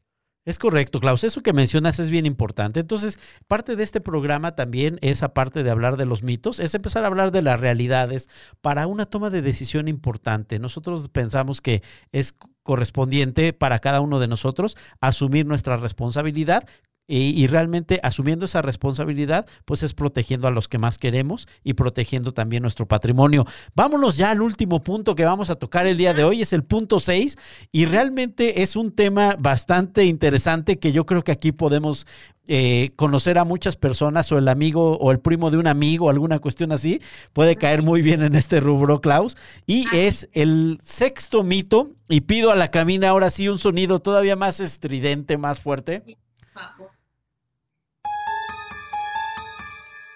Es 0.44 0.58
correcto, 0.58 0.98
Klaus. 0.98 1.22
Eso 1.22 1.40
que 1.40 1.52
mencionas 1.52 2.00
es 2.00 2.10
bien 2.10 2.26
importante. 2.26 2.80
Entonces, 2.80 3.16
parte 3.46 3.76
de 3.76 3.84
este 3.84 4.00
programa 4.00 4.56
también 4.56 4.98
es, 5.00 5.22
aparte 5.22 5.62
de 5.62 5.70
hablar 5.70 5.96
de 5.96 6.04
los 6.04 6.24
mitos, 6.24 6.58
es 6.58 6.74
empezar 6.74 7.04
a 7.04 7.06
hablar 7.06 7.30
de 7.30 7.42
las 7.42 7.60
realidades 7.60 8.28
para 8.60 8.88
una 8.88 9.06
toma 9.06 9.30
de 9.30 9.40
decisión 9.40 9.86
importante. 9.86 10.58
Nosotros 10.58 11.08
pensamos 11.10 11.60
que 11.60 11.82
es 12.10 12.34
correspondiente 12.64 13.52
para 13.52 13.78
cada 13.78 14.00
uno 14.00 14.18
de 14.18 14.26
nosotros 14.26 14.76
asumir 15.00 15.46
nuestra 15.46 15.76
responsabilidad 15.76 16.64
y, 17.08 17.46
realmente 17.46 18.00
asumiendo 18.02 18.46
esa 18.46 18.62
responsabilidad, 18.62 19.46
pues 19.64 19.82
es 19.82 19.92
protegiendo 19.92 20.48
a 20.48 20.50
los 20.50 20.68
que 20.68 20.78
más 20.78 20.98
queremos 20.98 21.46
y 21.62 21.74
protegiendo 21.74 22.32
también 22.32 22.62
nuestro 22.62 22.86
patrimonio. 22.86 23.44
Vámonos 23.74 24.16
ya 24.16 24.30
al 24.30 24.40
último 24.40 24.82
punto 24.82 25.14
que 25.14 25.24
vamos 25.24 25.50
a 25.50 25.56
tocar 25.56 25.86
el 25.86 25.98
día 25.98 26.14
de 26.14 26.24
hoy, 26.24 26.42
es 26.42 26.52
el 26.52 26.64
punto 26.64 27.00
6 27.00 27.36
y 27.70 27.84
realmente 27.84 28.62
es 28.62 28.76
un 28.76 28.92
tema 28.92 29.36
bastante 29.38 30.04
interesante 30.04 30.78
que 30.78 30.92
yo 30.92 31.04
creo 31.04 31.22
que 31.22 31.32
aquí 31.32 31.52
podemos 31.52 32.06
eh, 32.48 32.90
conocer 32.96 33.38
a 33.38 33.44
muchas 33.44 33.76
personas 33.76 34.32
o 34.32 34.38
el 34.38 34.48
amigo 34.48 34.96
o 34.98 35.12
el 35.12 35.20
primo 35.20 35.50
de 35.50 35.58
un 35.58 35.66
amigo, 35.66 36.10
alguna 36.10 36.38
cuestión 36.38 36.72
así, 36.72 37.00
puede 37.32 37.56
caer 37.56 37.82
muy 37.82 38.02
bien 38.02 38.22
en 38.22 38.34
este 38.34 38.58
rubro, 38.58 39.00
Klaus. 39.00 39.36
Y 39.66 39.86
es 39.94 40.28
el 40.32 40.78
sexto 40.82 41.42
mito, 41.42 41.92
y 42.08 42.22
pido 42.22 42.50
a 42.50 42.56
la 42.56 42.70
cabina 42.70 43.10
ahora 43.10 43.30
sí 43.30 43.48
un 43.48 43.58
sonido 43.58 44.00
todavía 44.00 44.36
más 44.36 44.60
estridente, 44.60 45.38
más 45.38 45.60
fuerte. 45.60 46.02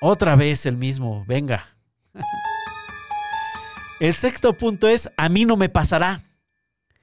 Otra 0.01 0.37
vez 0.37 0.67
el 0.67 0.77
mismo, 0.77 1.25
venga. 1.27 1.67
El 3.99 4.15
sexto 4.15 4.53
punto 4.53 4.89
es, 4.89 5.11
a 5.17 5.29
mí 5.29 5.45
no 5.45 5.57
me 5.57 5.69
pasará. 5.69 6.23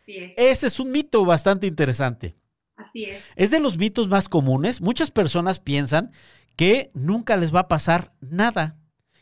Ese 0.06 0.68
es 0.68 0.80
un 0.80 0.92
mito 0.92 1.26
bastante 1.26 1.66
interesante. 1.66 2.36
Así 2.76 3.06
es. 3.06 3.24
Es 3.36 3.52
de 3.52 3.60
los 3.60 3.78
mitos 3.78 4.08
más 4.08 4.30
comunes. 4.30 4.82
Muchas 4.82 5.10
personas 5.10 5.60
piensan 5.60 6.12
que 6.56 6.90
nunca 6.94 7.38
les 7.38 7.54
va 7.54 7.62
a 7.62 7.68
pasar 7.68 8.14
nada, 8.22 8.78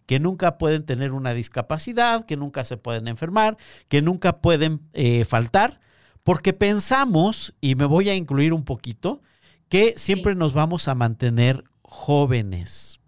que 0.06 0.20
nunca 0.20 0.58
pueden 0.58 0.86
tener 0.86 1.14
una 1.14 1.34
discapacidad, 1.34 2.26
que 2.26 2.36
nunca 2.36 2.64
se 2.64 2.78
pueden 2.78 3.08
enfermar, 3.08 3.58
que 3.88 4.02
nunca 4.02 4.42
pueden 4.42 4.82
eh, 4.94 5.24
faltar, 5.24 5.80
porque 6.24 6.54
pensamos, 6.54 7.56
y 7.62 7.76
me 7.76 7.86
voy 7.86 8.10
a 8.10 8.16
incluir 8.16 8.54
un 8.54 8.66
poquito, 8.66 9.22
que 9.70 9.94
siempre 9.96 10.36
nos 10.36 10.54
vamos 10.54 10.88
a 10.90 10.96
mantener 10.96 11.64
jóvenes. 11.84 13.01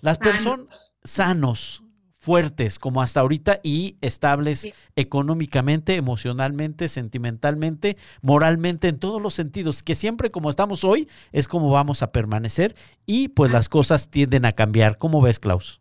Las 0.00 0.18
personas 0.18 0.94
sanos, 1.04 1.82
fuertes 2.18 2.78
como 2.78 3.02
hasta 3.02 3.20
ahorita 3.20 3.60
y 3.62 3.96
estables 4.00 4.74
económicamente, 4.96 5.94
emocionalmente, 5.94 6.88
sentimentalmente, 6.88 7.96
moralmente, 8.20 8.88
en 8.88 8.98
todos 8.98 9.22
los 9.22 9.34
sentidos, 9.34 9.82
que 9.82 9.94
siempre 9.94 10.30
como 10.30 10.50
estamos 10.50 10.82
hoy 10.82 11.08
es 11.32 11.46
como 11.46 11.70
vamos 11.70 12.02
a 12.02 12.10
permanecer 12.10 12.74
y 13.06 13.28
pues 13.28 13.52
las 13.52 13.68
cosas 13.68 14.10
tienden 14.10 14.44
a 14.44 14.52
cambiar. 14.52 14.98
¿Cómo 14.98 15.20
ves, 15.20 15.38
Klaus? 15.38 15.80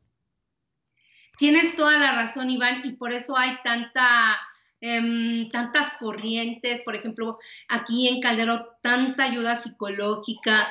Tienes 1.37 1.75
toda 1.75 1.97
la 1.97 2.15
razón, 2.15 2.49
Iván, 2.49 2.81
y 2.85 2.93
por 2.93 3.11
eso 3.11 3.35
hay 3.35 3.57
tanta 3.63 4.37
Em, 4.87 5.49
tantas 5.49 5.93
corrientes, 5.97 6.81
por 6.81 6.95
ejemplo, 6.95 7.39
aquí 7.69 8.07
en 8.07 8.21
Caldero, 8.21 8.77
tanta 8.83 9.23
ayuda 9.23 9.55
psicológica, 9.55 10.67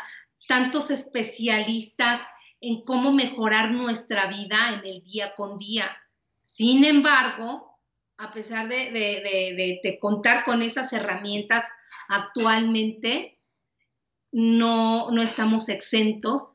tantos 0.47 0.93
especialistas 0.93 2.21
en 2.69 2.83
cómo 2.85 3.13
mejorar 3.13 3.71
nuestra 3.71 4.27
vida 4.27 4.75
en 4.75 4.87
el 4.87 5.03
día 5.03 5.35
con 5.37 5.59
día. 5.59 5.91
Sin 6.43 6.85
embargo, 6.85 7.79
a 8.17 8.33
pesar 8.33 8.69
de, 8.69 9.99
contar 10.01 10.45
con 10.45 10.63
esas 10.63 10.93
herramientas 10.93 11.65
actualmente, 12.09 13.39
no, 14.33 15.11
no 15.11 15.23
estamos 15.23 15.69
exentos 15.69 16.55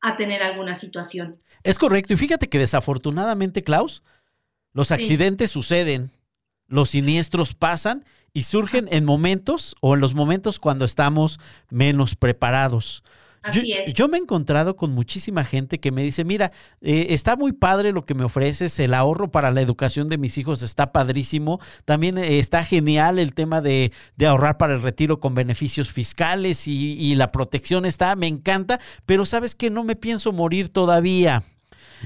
a 0.00 0.16
tener 0.16 0.42
alguna 0.42 0.74
situación. 0.74 1.40
Es 1.62 1.78
correcto. 1.78 2.12
Y 2.12 2.16
fíjate 2.16 2.48
que 2.48 2.58
desafortunadamente, 2.58 3.62
Klaus, 3.62 4.02
los 4.72 4.90
accidentes 4.90 5.50
suceden 5.50 6.10
los 6.72 6.88
siniestros 6.88 7.54
pasan 7.54 8.06
y 8.32 8.44
surgen 8.44 8.88
en 8.90 9.04
momentos 9.04 9.76
o 9.82 9.92
en 9.92 10.00
los 10.00 10.14
momentos 10.14 10.58
cuando 10.58 10.86
estamos 10.86 11.38
menos 11.68 12.16
preparados. 12.16 13.04
Yo, 13.94 14.08
me 14.08 14.18
he 14.18 14.20
encontrado 14.20 14.76
con 14.76 14.92
muchísima 14.92 15.44
gente 15.44 15.80
que 15.80 15.90
me 15.90 16.02
dice, 16.02 16.24
mira, 16.24 16.52
eh, 16.80 17.08
está 17.10 17.34
muy 17.36 17.52
padre 17.52 17.92
lo 17.92 18.04
que 18.04 18.14
me 18.14 18.24
ofreces, 18.24 18.78
el 18.78 18.94
ahorro 18.94 19.32
para 19.32 19.50
la 19.50 19.60
educación 19.60 20.08
de 20.08 20.18
mis 20.18 20.38
hijos 20.38 20.62
está 20.62 20.92
padrísimo, 20.92 21.60
también 21.84 22.18
eh, 22.18 22.38
está 22.38 22.62
genial 22.62 23.18
el 23.18 23.34
tema 23.34 23.60
de, 23.60 23.92
ahorrar 24.24 24.56
para 24.58 24.74
el 24.74 24.82
retiro 24.82 25.18
con 25.18 25.34
beneficios 25.34 25.90
fiscales 25.90 26.68
y, 26.68 26.94
y 26.94 27.16
la 27.16 27.32
protección 27.32 27.84
está, 27.84 28.14
me 28.14 28.28
encanta, 28.28 28.78
pero 29.06 29.26
sabes 29.26 29.56
que 29.56 29.70
no 29.70 29.82
me 29.82 29.96
pienso 29.96 30.32
morir 30.32 30.68
todavía. 30.68 31.42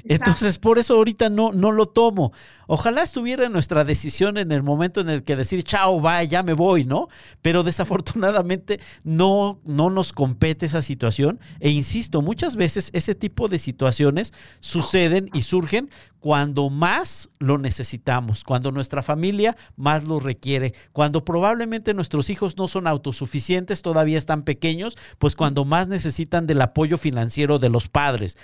Entonces, 0.05 0.59
por 0.59 0.79
eso 0.79 0.95
ahorita 0.95 1.31
no, 1.31 1.53
no 1.53 1.73
lo 1.73 1.87
tomo. 1.87 2.33
Ojalá 2.67 3.03
estuviera 3.03 3.49
nuestra 3.49 3.85
decisión 3.85 4.39
en 4.39 4.53
el 4.53 4.63
momento 4.63 5.01
en 5.01 5.09
el 5.09 5.23
que 5.23 5.37
decir, 5.37 5.63
chao, 5.63 6.01
va, 6.01 6.23
ya 6.25 6.43
me 6.43 6.53
voy, 6.53 6.85
¿no? 6.85 7.09
Pero 7.43 7.63
desafortunadamente 7.63 8.81
no, 9.05 9.61
no 9.65 9.91
nos 9.91 10.13
compete 10.13 10.67
esa 10.67 10.83
situación. 10.83 11.41
E 11.61 11.71
insisto, 11.71 12.23
muchas 12.23 12.57
veces 12.57 12.91
ese 12.93 13.15
tipo 13.15 13.49
de 13.49 13.59
situaciones 13.59 14.33
suceden 14.61 15.31
y 15.33 15.43
surgen 15.43 15.91
cuando 16.19 16.71
más 16.71 17.29
lo 17.39 17.57
necesitamos, 17.57 18.43
cuando 18.43 18.73
nuestra 18.73 19.03
familia 19.03 19.57
más 19.77 20.05
lo 20.05 20.19
requiere, 20.19 20.75
cuando 20.93 21.25
probablemente 21.25 21.95
nuestros 21.95 22.31
hijos 22.31 22.57
no 22.57 22.67
son 22.67 22.89
autosuficientes, 22.89 23.81
todavía 23.81 24.19
están 24.19 24.43
pequeños, 24.43 24.97
pues 25.19 25.37
cuando 25.37 25.65
más 25.65 25.87
necesitan 25.87 26.49
del 26.49 26.63
apoyo 26.63 26.99
financiero 26.99 27.61
de 27.61 27.69
los 27.69 27.89
padres. 27.89 28.37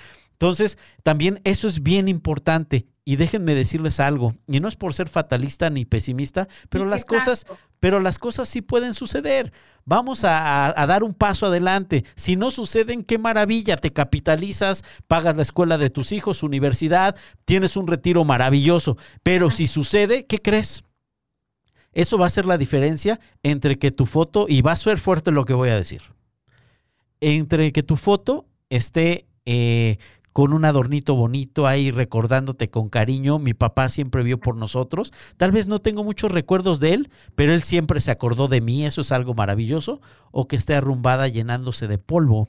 Entonces, 0.43 0.77
también 1.05 1.41
eso 1.45 1.69
es 1.69 1.85
bien 1.85 2.09
importante. 2.09 2.87
Y 3.05 3.15
déjenme 3.15 3.55
decirles 3.55 4.01
algo, 4.01 4.35
y 4.49 4.59
no 4.59 4.67
es 4.67 4.75
por 4.75 4.93
ser 4.93 5.09
fatalista 5.09 5.71
ni 5.71 5.85
pesimista, 5.85 6.49
pero 6.69 6.85
las 6.85 7.05
cosas, 7.05 7.47
pero 7.79 8.01
las 8.01 8.19
cosas 8.19 8.49
sí 8.49 8.61
pueden 8.61 8.93
suceder. 8.93 9.53
Vamos 9.85 10.25
a, 10.25 10.75
dar 10.89 11.05
un 11.05 11.15
paso 11.15 11.47
adelante. 11.47 12.05
Si 12.17 12.35
no 12.35 12.51
suceden, 12.51 13.05
qué 13.05 13.19
maravilla, 13.19 13.77
te 13.77 13.93
capitalizas, 13.93 14.83
pagas 15.07 15.37
la 15.37 15.43
escuela 15.43 15.79
de 15.79 15.91
tus 15.91 16.11
hijos, 16.11 16.43
universidad, 16.43 17.17
tienes 17.45 17.77
un 17.77 17.87
retiro 17.87 18.25
maravilloso. 18.25 18.97
Pero 19.23 19.49
si 19.49 19.69
sucede, 19.69 20.27
¿qué 20.27 20.39
crees? 20.39 20.83
Eso 21.93 22.19
va 22.19 22.27
a 22.27 22.31
ser 22.31 22.47
la 22.47 22.59
diferencia 22.59 23.21
entre 23.45 23.79
que 23.79 23.93
tu 23.93 24.07
foto, 24.07 24.47
y 24.49 24.61
va 24.63 24.73
a 24.73 24.77
ser 24.77 24.99
fuerte 24.99 25.31
lo 25.31 25.45
que 25.45 25.55
voy 25.55 25.69
a 25.69 25.77
decir, 25.77 26.03
entre 27.21 27.71
que 27.71 27.85
tu 27.85 27.97
foto 27.97 28.47
esté 28.71 29.27
eh, 29.45 29.99
con 30.33 30.53
un 30.53 30.65
adornito 30.65 31.15
bonito 31.15 31.67
ahí 31.67 31.91
recordándote 31.91 32.71
con 32.71 32.89
cariño. 32.89 33.39
Mi 33.39 33.55
papá 33.55 33.89
siempre 33.89 34.23
vio 34.23 34.39
por 34.39 34.57
nosotros. 34.57 35.13
Tal 35.37 35.53
vez 35.53 35.67
no 35.69 35.81
tengo 35.81 36.05
muchos 36.05 36.33
recuerdos 36.33 36.81
de 36.81 36.95
él, 36.95 37.11
pero 37.35 37.53
él 37.53 37.63
siempre 37.63 38.01
se 38.01 38.11
acordó 38.11 38.49
de 38.49 38.61
mí. 38.61 38.85
Eso 38.85 39.01
es 39.03 39.13
algo 39.13 39.35
maravilloso. 39.35 40.01
O 40.31 40.49
que 40.49 40.57
esté 40.57 40.75
arrumbada 40.75 41.29
llenándose 41.29 41.89
de 41.89 41.99
polvo. 41.99 42.49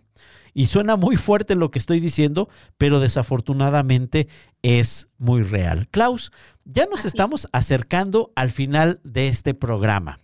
Y 0.53 0.67
suena 0.67 0.95
muy 0.95 1.15
fuerte 1.15 1.55
lo 1.55 1.71
que 1.71 1.79
estoy 1.79 1.99
diciendo, 1.99 2.47
pero 2.77 2.99
desafortunadamente 2.99 4.27
es 4.61 5.09
muy 5.17 5.41
real. 5.41 5.87
Klaus, 5.89 6.31
ya 6.63 6.85
nos 6.85 7.05
estamos 7.05 7.47
acercando 7.51 8.31
al 8.35 8.51
final 8.51 9.01
de 9.03 9.27
este 9.27 9.55
programa. 9.55 10.19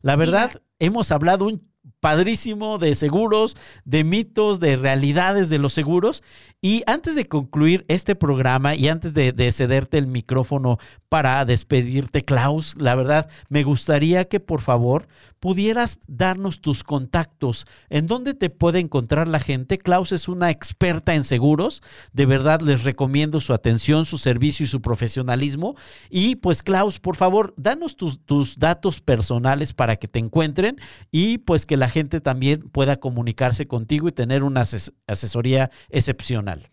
La 0.00 0.16
verdad, 0.16 0.62
hemos 0.78 1.10
hablado 1.10 1.46
un 1.46 1.65
padrísimo 2.00 2.78
de 2.78 2.94
seguros, 2.94 3.56
de 3.84 4.04
mitos, 4.04 4.60
de 4.60 4.76
realidades 4.76 5.48
de 5.48 5.58
los 5.58 5.72
seguros. 5.72 6.22
Y 6.62 6.82
antes 6.86 7.14
de 7.14 7.26
concluir 7.26 7.84
este 7.88 8.14
programa 8.14 8.74
y 8.74 8.88
antes 8.88 9.14
de, 9.14 9.52
cederte 9.52 9.98
el 9.98 10.06
micrófono 10.06 10.78
para 11.08 11.44
despedirte, 11.44 12.24
Klaus, 12.24 12.74
la 12.76 12.94
verdad, 12.94 13.28
me 13.48 13.62
gustaría 13.62 14.24
que 14.26 14.40
por 14.40 14.60
favor 14.60 15.06
pudieras 15.38 16.00
darnos 16.08 16.60
tus 16.60 16.82
contactos, 16.82 17.66
en 17.88 18.06
dónde 18.06 18.34
te 18.34 18.50
puede 18.50 18.80
encontrar 18.80 19.28
la 19.28 19.38
gente. 19.38 19.78
Klaus 19.78 20.10
es 20.12 20.28
una 20.28 20.50
experta 20.50 21.14
en 21.14 21.22
seguros, 21.22 21.82
de 22.12 22.26
verdad 22.26 22.60
les 22.62 22.84
recomiendo 22.84 23.38
su 23.40 23.52
atención, 23.52 24.06
su 24.06 24.18
servicio 24.18 24.64
y 24.64 24.68
su 24.68 24.80
profesionalismo. 24.80 25.76
Y 26.10 26.36
pues 26.36 26.62
Klaus, 26.62 26.98
por 26.98 27.16
favor, 27.16 27.54
danos 27.56 27.96
tus, 27.96 28.18
tus 28.24 28.58
datos 28.58 29.00
personales 29.00 29.72
para 29.72 29.96
que 29.96 30.08
te 30.08 30.18
encuentren 30.18 30.80
y 31.12 31.38
pues 31.38 31.66
que 31.66 31.76
la 31.76 31.85
gente 31.88 32.20
también 32.20 32.68
pueda 32.70 32.96
comunicarse 32.96 33.66
contigo 33.66 34.08
y 34.08 34.12
tener 34.12 34.42
una 34.42 34.64
asesoría 35.06 35.70
excepcional. 35.88 36.68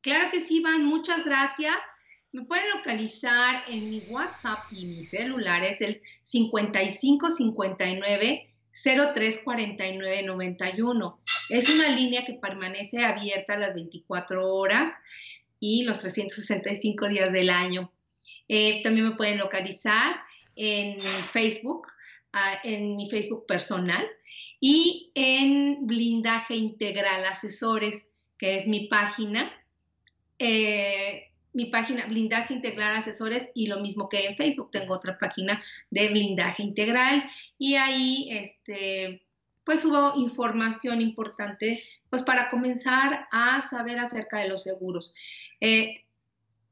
Claro 0.00 0.30
que 0.30 0.46
sí, 0.46 0.58
Iván, 0.58 0.84
muchas 0.84 1.24
gracias. 1.24 1.74
Me 2.32 2.44
pueden 2.44 2.70
localizar 2.76 3.64
en 3.68 3.90
mi 3.90 4.04
WhatsApp 4.08 4.60
y 4.70 4.86
mi 4.86 5.04
celular 5.04 5.64
es 5.64 5.80
el 5.80 6.00
5559 6.22 8.50
0349 8.72 10.22
91. 10.22 11.20
Es 11.48 11.68
una 11.68 11.88
línea 11.88 12.24
que 12.24 12.34
permanece 12.34 13.04
abierta 13.04 13.56
las 13.56 13.74
24 13.74 14.54
horas 14.54 14.92
y 15.58 15.82
los 15.82 15.98
365 15.98 17.08
días 17.08 17.32
del 17.32 17.50
año. 17.50 17.92
Eh, 18.48 18.80
también 18.82 19.08
me 19.08 19.16
pueden 19.16 19.38
localizar 19.38 20.20
en 20.56 21.00
Facebook, 21.32 21.86
en 22.62 22.96
mi 22.96 23.10
Facebook 23.10 23.46
personal 23.46 24.06
y 24.60 25.10
en 25.14 25.86
Blindaje 25.86 26.54
Integral 26.54 27.24
Asesores, 27.24 28.08
que 28.38 28.56
es 28.56 28.66
mi 28.66 28.88
página. 28.88 29.52
Eh, 30.38 31.26
mi 31.52 31.66
página 31.66 32.06
Blindaje 32.06 32.54
Integral 32.54 32.96
Asesores 32.96 33.48
y 33.54 33.66
lo 33.66 33.80
mismo 33.80 34.08
que 34.08 34.26
en 34.26 34.36
Facebook, 34.36 34.70
tengo 34.70 34.94
otra 34.94 35.18
página 35.18 35.62
de 35.90 36.08
Blindaje 36.08 36.62
Integral 36.62 37.24
y 37.58 37.74
ahí 37.74 38.28
este, 38.30 39.26
pues 39.64 39.84
hubo 39.84 40.16
información 40.16 41.00
importante 41.00 41.82
pues 42.08 42.22
para 42.22 42.50
comenzar 42.50 43.26
a 43.32 43.62
saber 43.62 43.98
acerca 43.98 44.38
de 44.38 44.48
los 44.48 44.62
seguros. 44.62 45.12
Eh, 45.60 46.04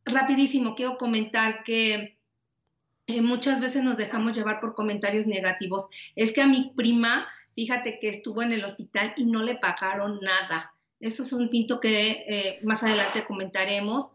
rapidísimo, 0.05 0.75
quiero 0.75 0.97
comentar 0.97 1.65
que 1.65 2.18
eh, 3.09 3.23
muchas 3.23 3.59
veces 3.59 3.83
nos 3.83 3.97
dejamos 3.97 4.37
llevar 4.37 4.61
por 4.61 4.75
comentarios 4.75 5.27
negativos. 5.27 5.89
Es 6.15 6.33
que 6.33 6.43
a 6.43 6.47
mi 6.47 6.73
prima, 6.77 7.27
fíjate 7.55 7.99
que 7.99 8.11
estuvo 8.11 8.43
en 8.43 8.53
el 8.53 8.65
hospital 8.65 9.15
y 9.17 9.25
no 9.25 9.43
le 9.43 9.57
pagaron 9.57 10.21
nada. 10.21 10.75
Eso 11.01 11.23
es 11.23 11.33
un 11.33 11.49
pinto 11.49 11.81
que 11.81 12.11
eh, 12.11 12.61
más 12.65 12.83
adelante 12.83 13.25
comentaremos 13.27 14.11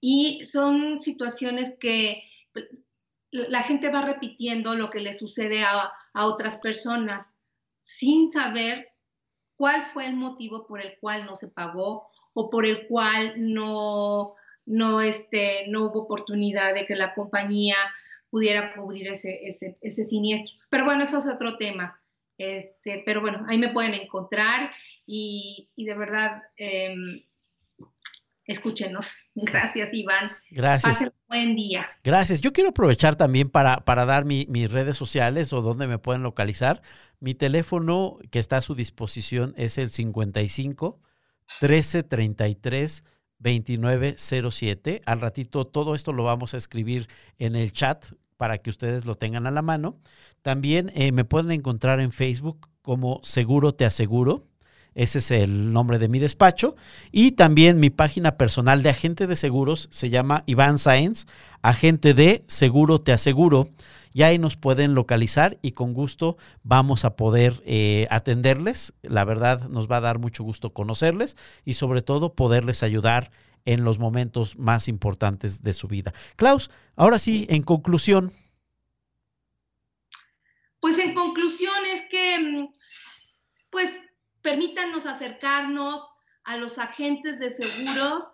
y 0.00 0.46
son 0.50 0.98
situaciones 0.98 1.74
que 1.78 2.22
la 3.30 3.62
gente 3.64 3.90
va 3.90 4.06
repitiendo 4.06 4.74
lo 4.74 4.88
que 4.88 5.00
le 5.00 5.12
sucede 5.12 5.62
a, 5.62 5.92
otras 6.14 6.56
personas 6.56 7.30
sin 7.80 8.32
saber 8.32 8.88
cuál 9.56 9.84
fue 9.84 10.06
el 10.06 10.16
motivo 10.16 10.66
por 10.66 10.80
el 10.80 10.98
cual 11.00 11.26
no 11.26 11.34
se 11.34 11.48
pagó 11.48 12.08
o 12.32 12.48
por 12.48 12.64
el 12.64 12.86
cual 12.86 13.34
no, 13.36 14.34
no, 14.64 15.00
este, 15.02 15.66
no 15.68 15.84
hubo 15.84 16.04
oportunidad 16.04 16.72
de 16.72 16.86
que 16.86 16.96
la 16.96 17.14
compañía 17.14 17.76
pudiera 18.30 18.74
cubrir 18.74 19.08
ese, 19.08 19.40
ese, 19.80 20.04
siniestro. 20.04 20.54
Pero 20.70 20.84
bueno, 20.84 21.04
eso 21.04 21.18
es 21.18 21.26
otro 21.26 21.56
tema. 21.56 22.00
Este, 22.36 23.02
pero 23.04 23.20
bueno, 23.20 23.44
ahí 23.48 23.58
me 23.58 23.72
pueden 23.72 23.94
encontrar 23.94 24.70
y, 25.06 25.68
de 25.76 25.94
verdad 25.94 26.42
em, 26.56 27.22
escúchenos. 28.44 29.10
Gracias, 29.34 29.92
Iván. 29.92 30.32
Gracias. 30.50 30.94
Pasen 30.94 31.08
un 31.08 31.26
buen 31.28 31.56
día. 31.56 31.88
Gracias. 32.04 32.40
Yo 32.40 32.52
quiero 32.52 32.70
aprovechar 32.70 33.16
también 33.16 33.50
para, 33.50 33.78
para 33.84 34.04
dar 34.04 34.24
mis 34.24 34.70
redes 34.70 34.96
sociales 34.96 35.52
o 35.52 35.62
donde 35.62 35.86
me 35.86 35.98
pueden 35.98 36.22
localizar. 36.22 36.82
Mi 37.20 37.34
teléfono 37.34 38.18
que 38.30 38.38
está 38.38 38.58
a 38.58 38.62
su 38.62 38.74
disposición 38.74 39.54
es 39.56 39.78
el 39.78 39.90
55 39.90 41.00
13 41.60 42.02
33 42.02 43.04
2907. 43.38 45.02
Al 45.06 45.20
ratito 45.20 45.66
todo 45.66 45.94
esto 45.94 46.12
lo 46.12 46.24
vamos 46.24 46.54
a 46.54 46.56
escribir 46.56 47.08
en 47.38 47.56
el 47.56 47.72
chat 47.72 48.06
para 48.36 48.58
que 48.58 48.70
ustedes 48.70 49.04
lo 49.04 49.16
tengan 49.16 49.46
a 49.46 49.50
la 49.50 49.62
mano. 49.62 49.98
También 50.42 50.90
eh, 50.94 51.12
me 51.12 51.24
pueden 51.24 51.50
encontrar 51.50 52.00
en 52.00 52.12
Facebook 52.12 52.68
como 52.82 53.20
Seguro 53.22 53.74
Te 53.74 53.84
Aseguro. 53.84 54.46
Ese 54.98 55.20
es 55.20 55.30
el 55.30 55.72
nombre 55.72 56.00
de 56.00 56.08
mi 56.08 56.18
despacho. 56.18 56.74
Y 57.12 57.32
también 57.32 57.78
mi 57.78 57.88
página 57.88 58.36
personal 58.36 58.82
de 58.82 58.90
agente 58.90 59.28
de 59.28 59.36
seguros 59.36 59.88
se 59.92 60.10
llama 60.10 60.42
Iván 60.46 60.76
Sáenz, 60.76 61.26
agente 61.62 62.14
de 62.14 62.42
Seguro 62.48 62.98
Te 62.98 63.12
Aseguro. 63.12 63.70
Y 64.12 64.22
ahí 64.22 64.38
nos 64.38 64.56
pueden 64.56 64.96
localizar 64.96 65.56
y 65.62 65.70
con 65.70 65.94
gusto 65.94 66.36
vamos 66.64 67.04
a 67.04 67.14
poder 67.14 67.62
eh, 67.64 68.08
atenderles. 68.10 68.92
La 69.02 69.22
verdad 69.22 69.68
nos 69.68 69.88
va 69.88 69.98
a 69.98 70.00
dar 70.00 70.18
mucho 70.18 70.42
gusto 70.42 70.72
conocerles 70.72 71.36
y 71.64 71.74
sobre 71.74 72.02
todo 72.02 72.34
poderles 72.34 72.82
ayudar 72.82 73.30
en 73.66 73.84
los 73.84 74.00
momentos 74.00 74.58
más 74.58 74.88
importantes 74.88 75.62
de 75.62 75.74
su 75.74 75.86
vida. 75.86 76.12
Klaus, 76.34 76.72
ahora 76.96 77.20
sí, 77.20 77.46
en 77.50 77.62
conclusión. 77.62 78.32
Pues 80.80 80.98
en 80.98 81.14
conclusión 81.14 81.86
es 81.94 82.02
que, 82.10 82.38
mm, 82.40 82.68
pues, 83.70 83.92
permítanos 84.42 85.06
acercarnos 85.06 86.06
a 86.44 86.56
los 86.56 86.78
agentes 86.78 87.38
de 87.38 87.50
seguros. 87.50 88.24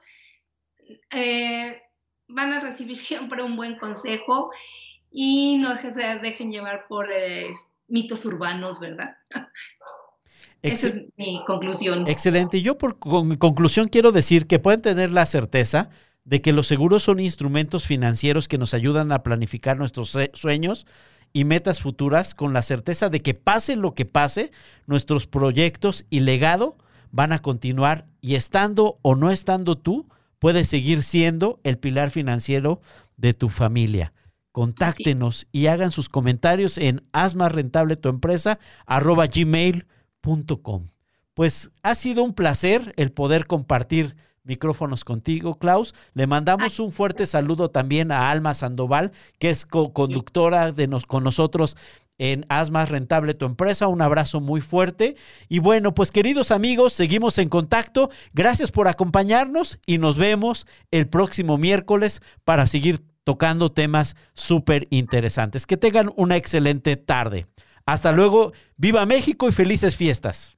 Eh, 1.10 1.80
van 2.28 2.52
a 2.52 2.60
recibir 2.60 2.96
siempre 2.96 3.42
un 3.42 3.56
buen 3.56 3.78
consejo 3.78 4.50
y 5.10 5.58
no 5.58 5.76
se 5.76 5.92
dejen 5.92 6.50
llevar 6.50 6.86
por 6.88 7.10
eh, 7.12 7.50
mitos 7.88 8.24
urbanos, 8.24 8.80
¿verdad? 8.80 9.16
Esa 10.62 10.88
es 10.88 11.02
mi 11.16 11.42
conclusión. 11.46 12.08
Excelente. 12.08 12.62
Yo 12.62 12.78
por 12.78 12.98
con, 12.98 13.36
conclusión 13.36 13.88
quiero 13.88 14.12
decir 14.12 14.46
que 14.46 14.58
pueden 14.58 14.80
tener 14.80 15.10
la 15.10 15.26
certeza 15.26 15.90
de 16.24 16.40
que 16.40 16.54
los 16.54 16.66
seguros 16.66 17.02
son 17.02 17.20
instrumentos 17.20 17.84
financieros 17.84 18.48
que 18.48 18.56
nos 18.56 18.72
ayudan 18.72 19.12
a 19.12 19.22
planificar 19.22 19.76
nuestros 19.76 20.16
sueños 20.32 20.86
y 21.34 21.44
metas 21.44 21.82
futuras 21.82 22.34
con 22.34 22.54
la 22.54 22.62
certeza 22.62 23.10
de 23.10 23.20
que 23.20 23.34
pase 23.34 23.76
lo 23.76 23.94
que 23.94 24.06
pase, 24.06 24.52
nuestros 24.86 25.26
proyectos 25.26 26.06
y 26.08 26.20
legado 26.20 26.78
van 27.10 27.32
a 27.32 27.40
continuar 27.40 28.06
y 28.22 28.36
estando 28.36 28.98
o 29.02 29.16
no 29.16 29.30
estando 29.30 29.76
tú, 29.76 30.08
puedes 30.38 30.68
seguir 30.68 31.02
siendo 31.02 31.60
el 31.64 31.76
pilar 31.76 32.10
financiero 32.10 32.80
de 33.16 33.34
tu 33.34 33.50
familia. 33.50 34.14
Contáctenos 34.52 35.48
y 35.50 35.66
hagan 35.66 35.90
sus 35.90 36.08
comentarios 36.08 36.78
en 36.78 37.02
haz 37.12 37.34
rentable 37.34 37.96
tu 37.96 38.08
empresa 38.08 38.60
arroba 38.86 39.26
gmail 39.26 39.86
pues 41.34 41.70
ha 41.82 41.94
sido 41.94 42.22
un 42.22 42.32
placer 42.32 42.94
el 42.96 43.12
poder 43.12 43.46
compartir 43.46 44.16
micrófonos 44.44 45.04
contigo, 45.04 45.58
Klaus. 45.58 45.94
Le 46.14 46.26
mandamos 46.26 46.78
un 46.78 46.92
fuerte 46.92 47.26
saludo 47.26 47.70
también 47.70 48.12
a 48.12 48.30
Alma 48.30 48.54
Sandoval, 48.54 49.12
que 49.38 49.50
es 49.50 49.66
co-conductora 49.66 50.72
de 50.72 50.86
nos, 50.86 51.06
con 51.06 51.24
nosotros 51.24 51.76
en 52.18 52.46
Haz 52.48 52.70
más 52.70 52.90
rentable 52.90 53.34
tu 53.34 53.46
empresa. 53.46 53.88
Un 53.88 54.02
abrazo 54.02 54.40
muy 54.40 54.60
fuerte. 54.60 55.16
Y 55.48 55.58
bueno, 55.58 55.94
pues 55.94 56.10
queridos 56.10 56.50
amigos, 56.50 56.92
seguimos 56.92 57.38
en 57.38 57.48
contacto. 57.48 58.10
Gracias 58.32 58.70
por 58.70 58.88
acompañarnos 58.88 59.80
y 59.86 59.98
nos 59.98 60.16
vemos 60.16 60.66
el 60.90 61.08
próximo 61.08 61.58
miércoles 61.58 62.22
para 62.44 62.66
seguir 62.66 63.00
tocando 63.24 63.72
temas 63.72 64.16
súper 64.34 64.86
interesantes. 64.90 65.66
Que 65.66 65.76
tengan 65.76 66.12
una 66.16 66.36
excelente 66.36 66.96
tarde. 66.96 67.46
Hasta 67.86 68.12
luego, 68.12 68.52
viva 68.76 69.04
México 69.06 69.48
y 69.48 69.52
felices 69.52 69.96
fiestas. 69.96 70.56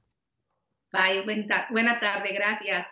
Bye, 0.91 1.23
buena 1.69 1.99
tarde, 1.99 2.33
gracias. 2.33 2.87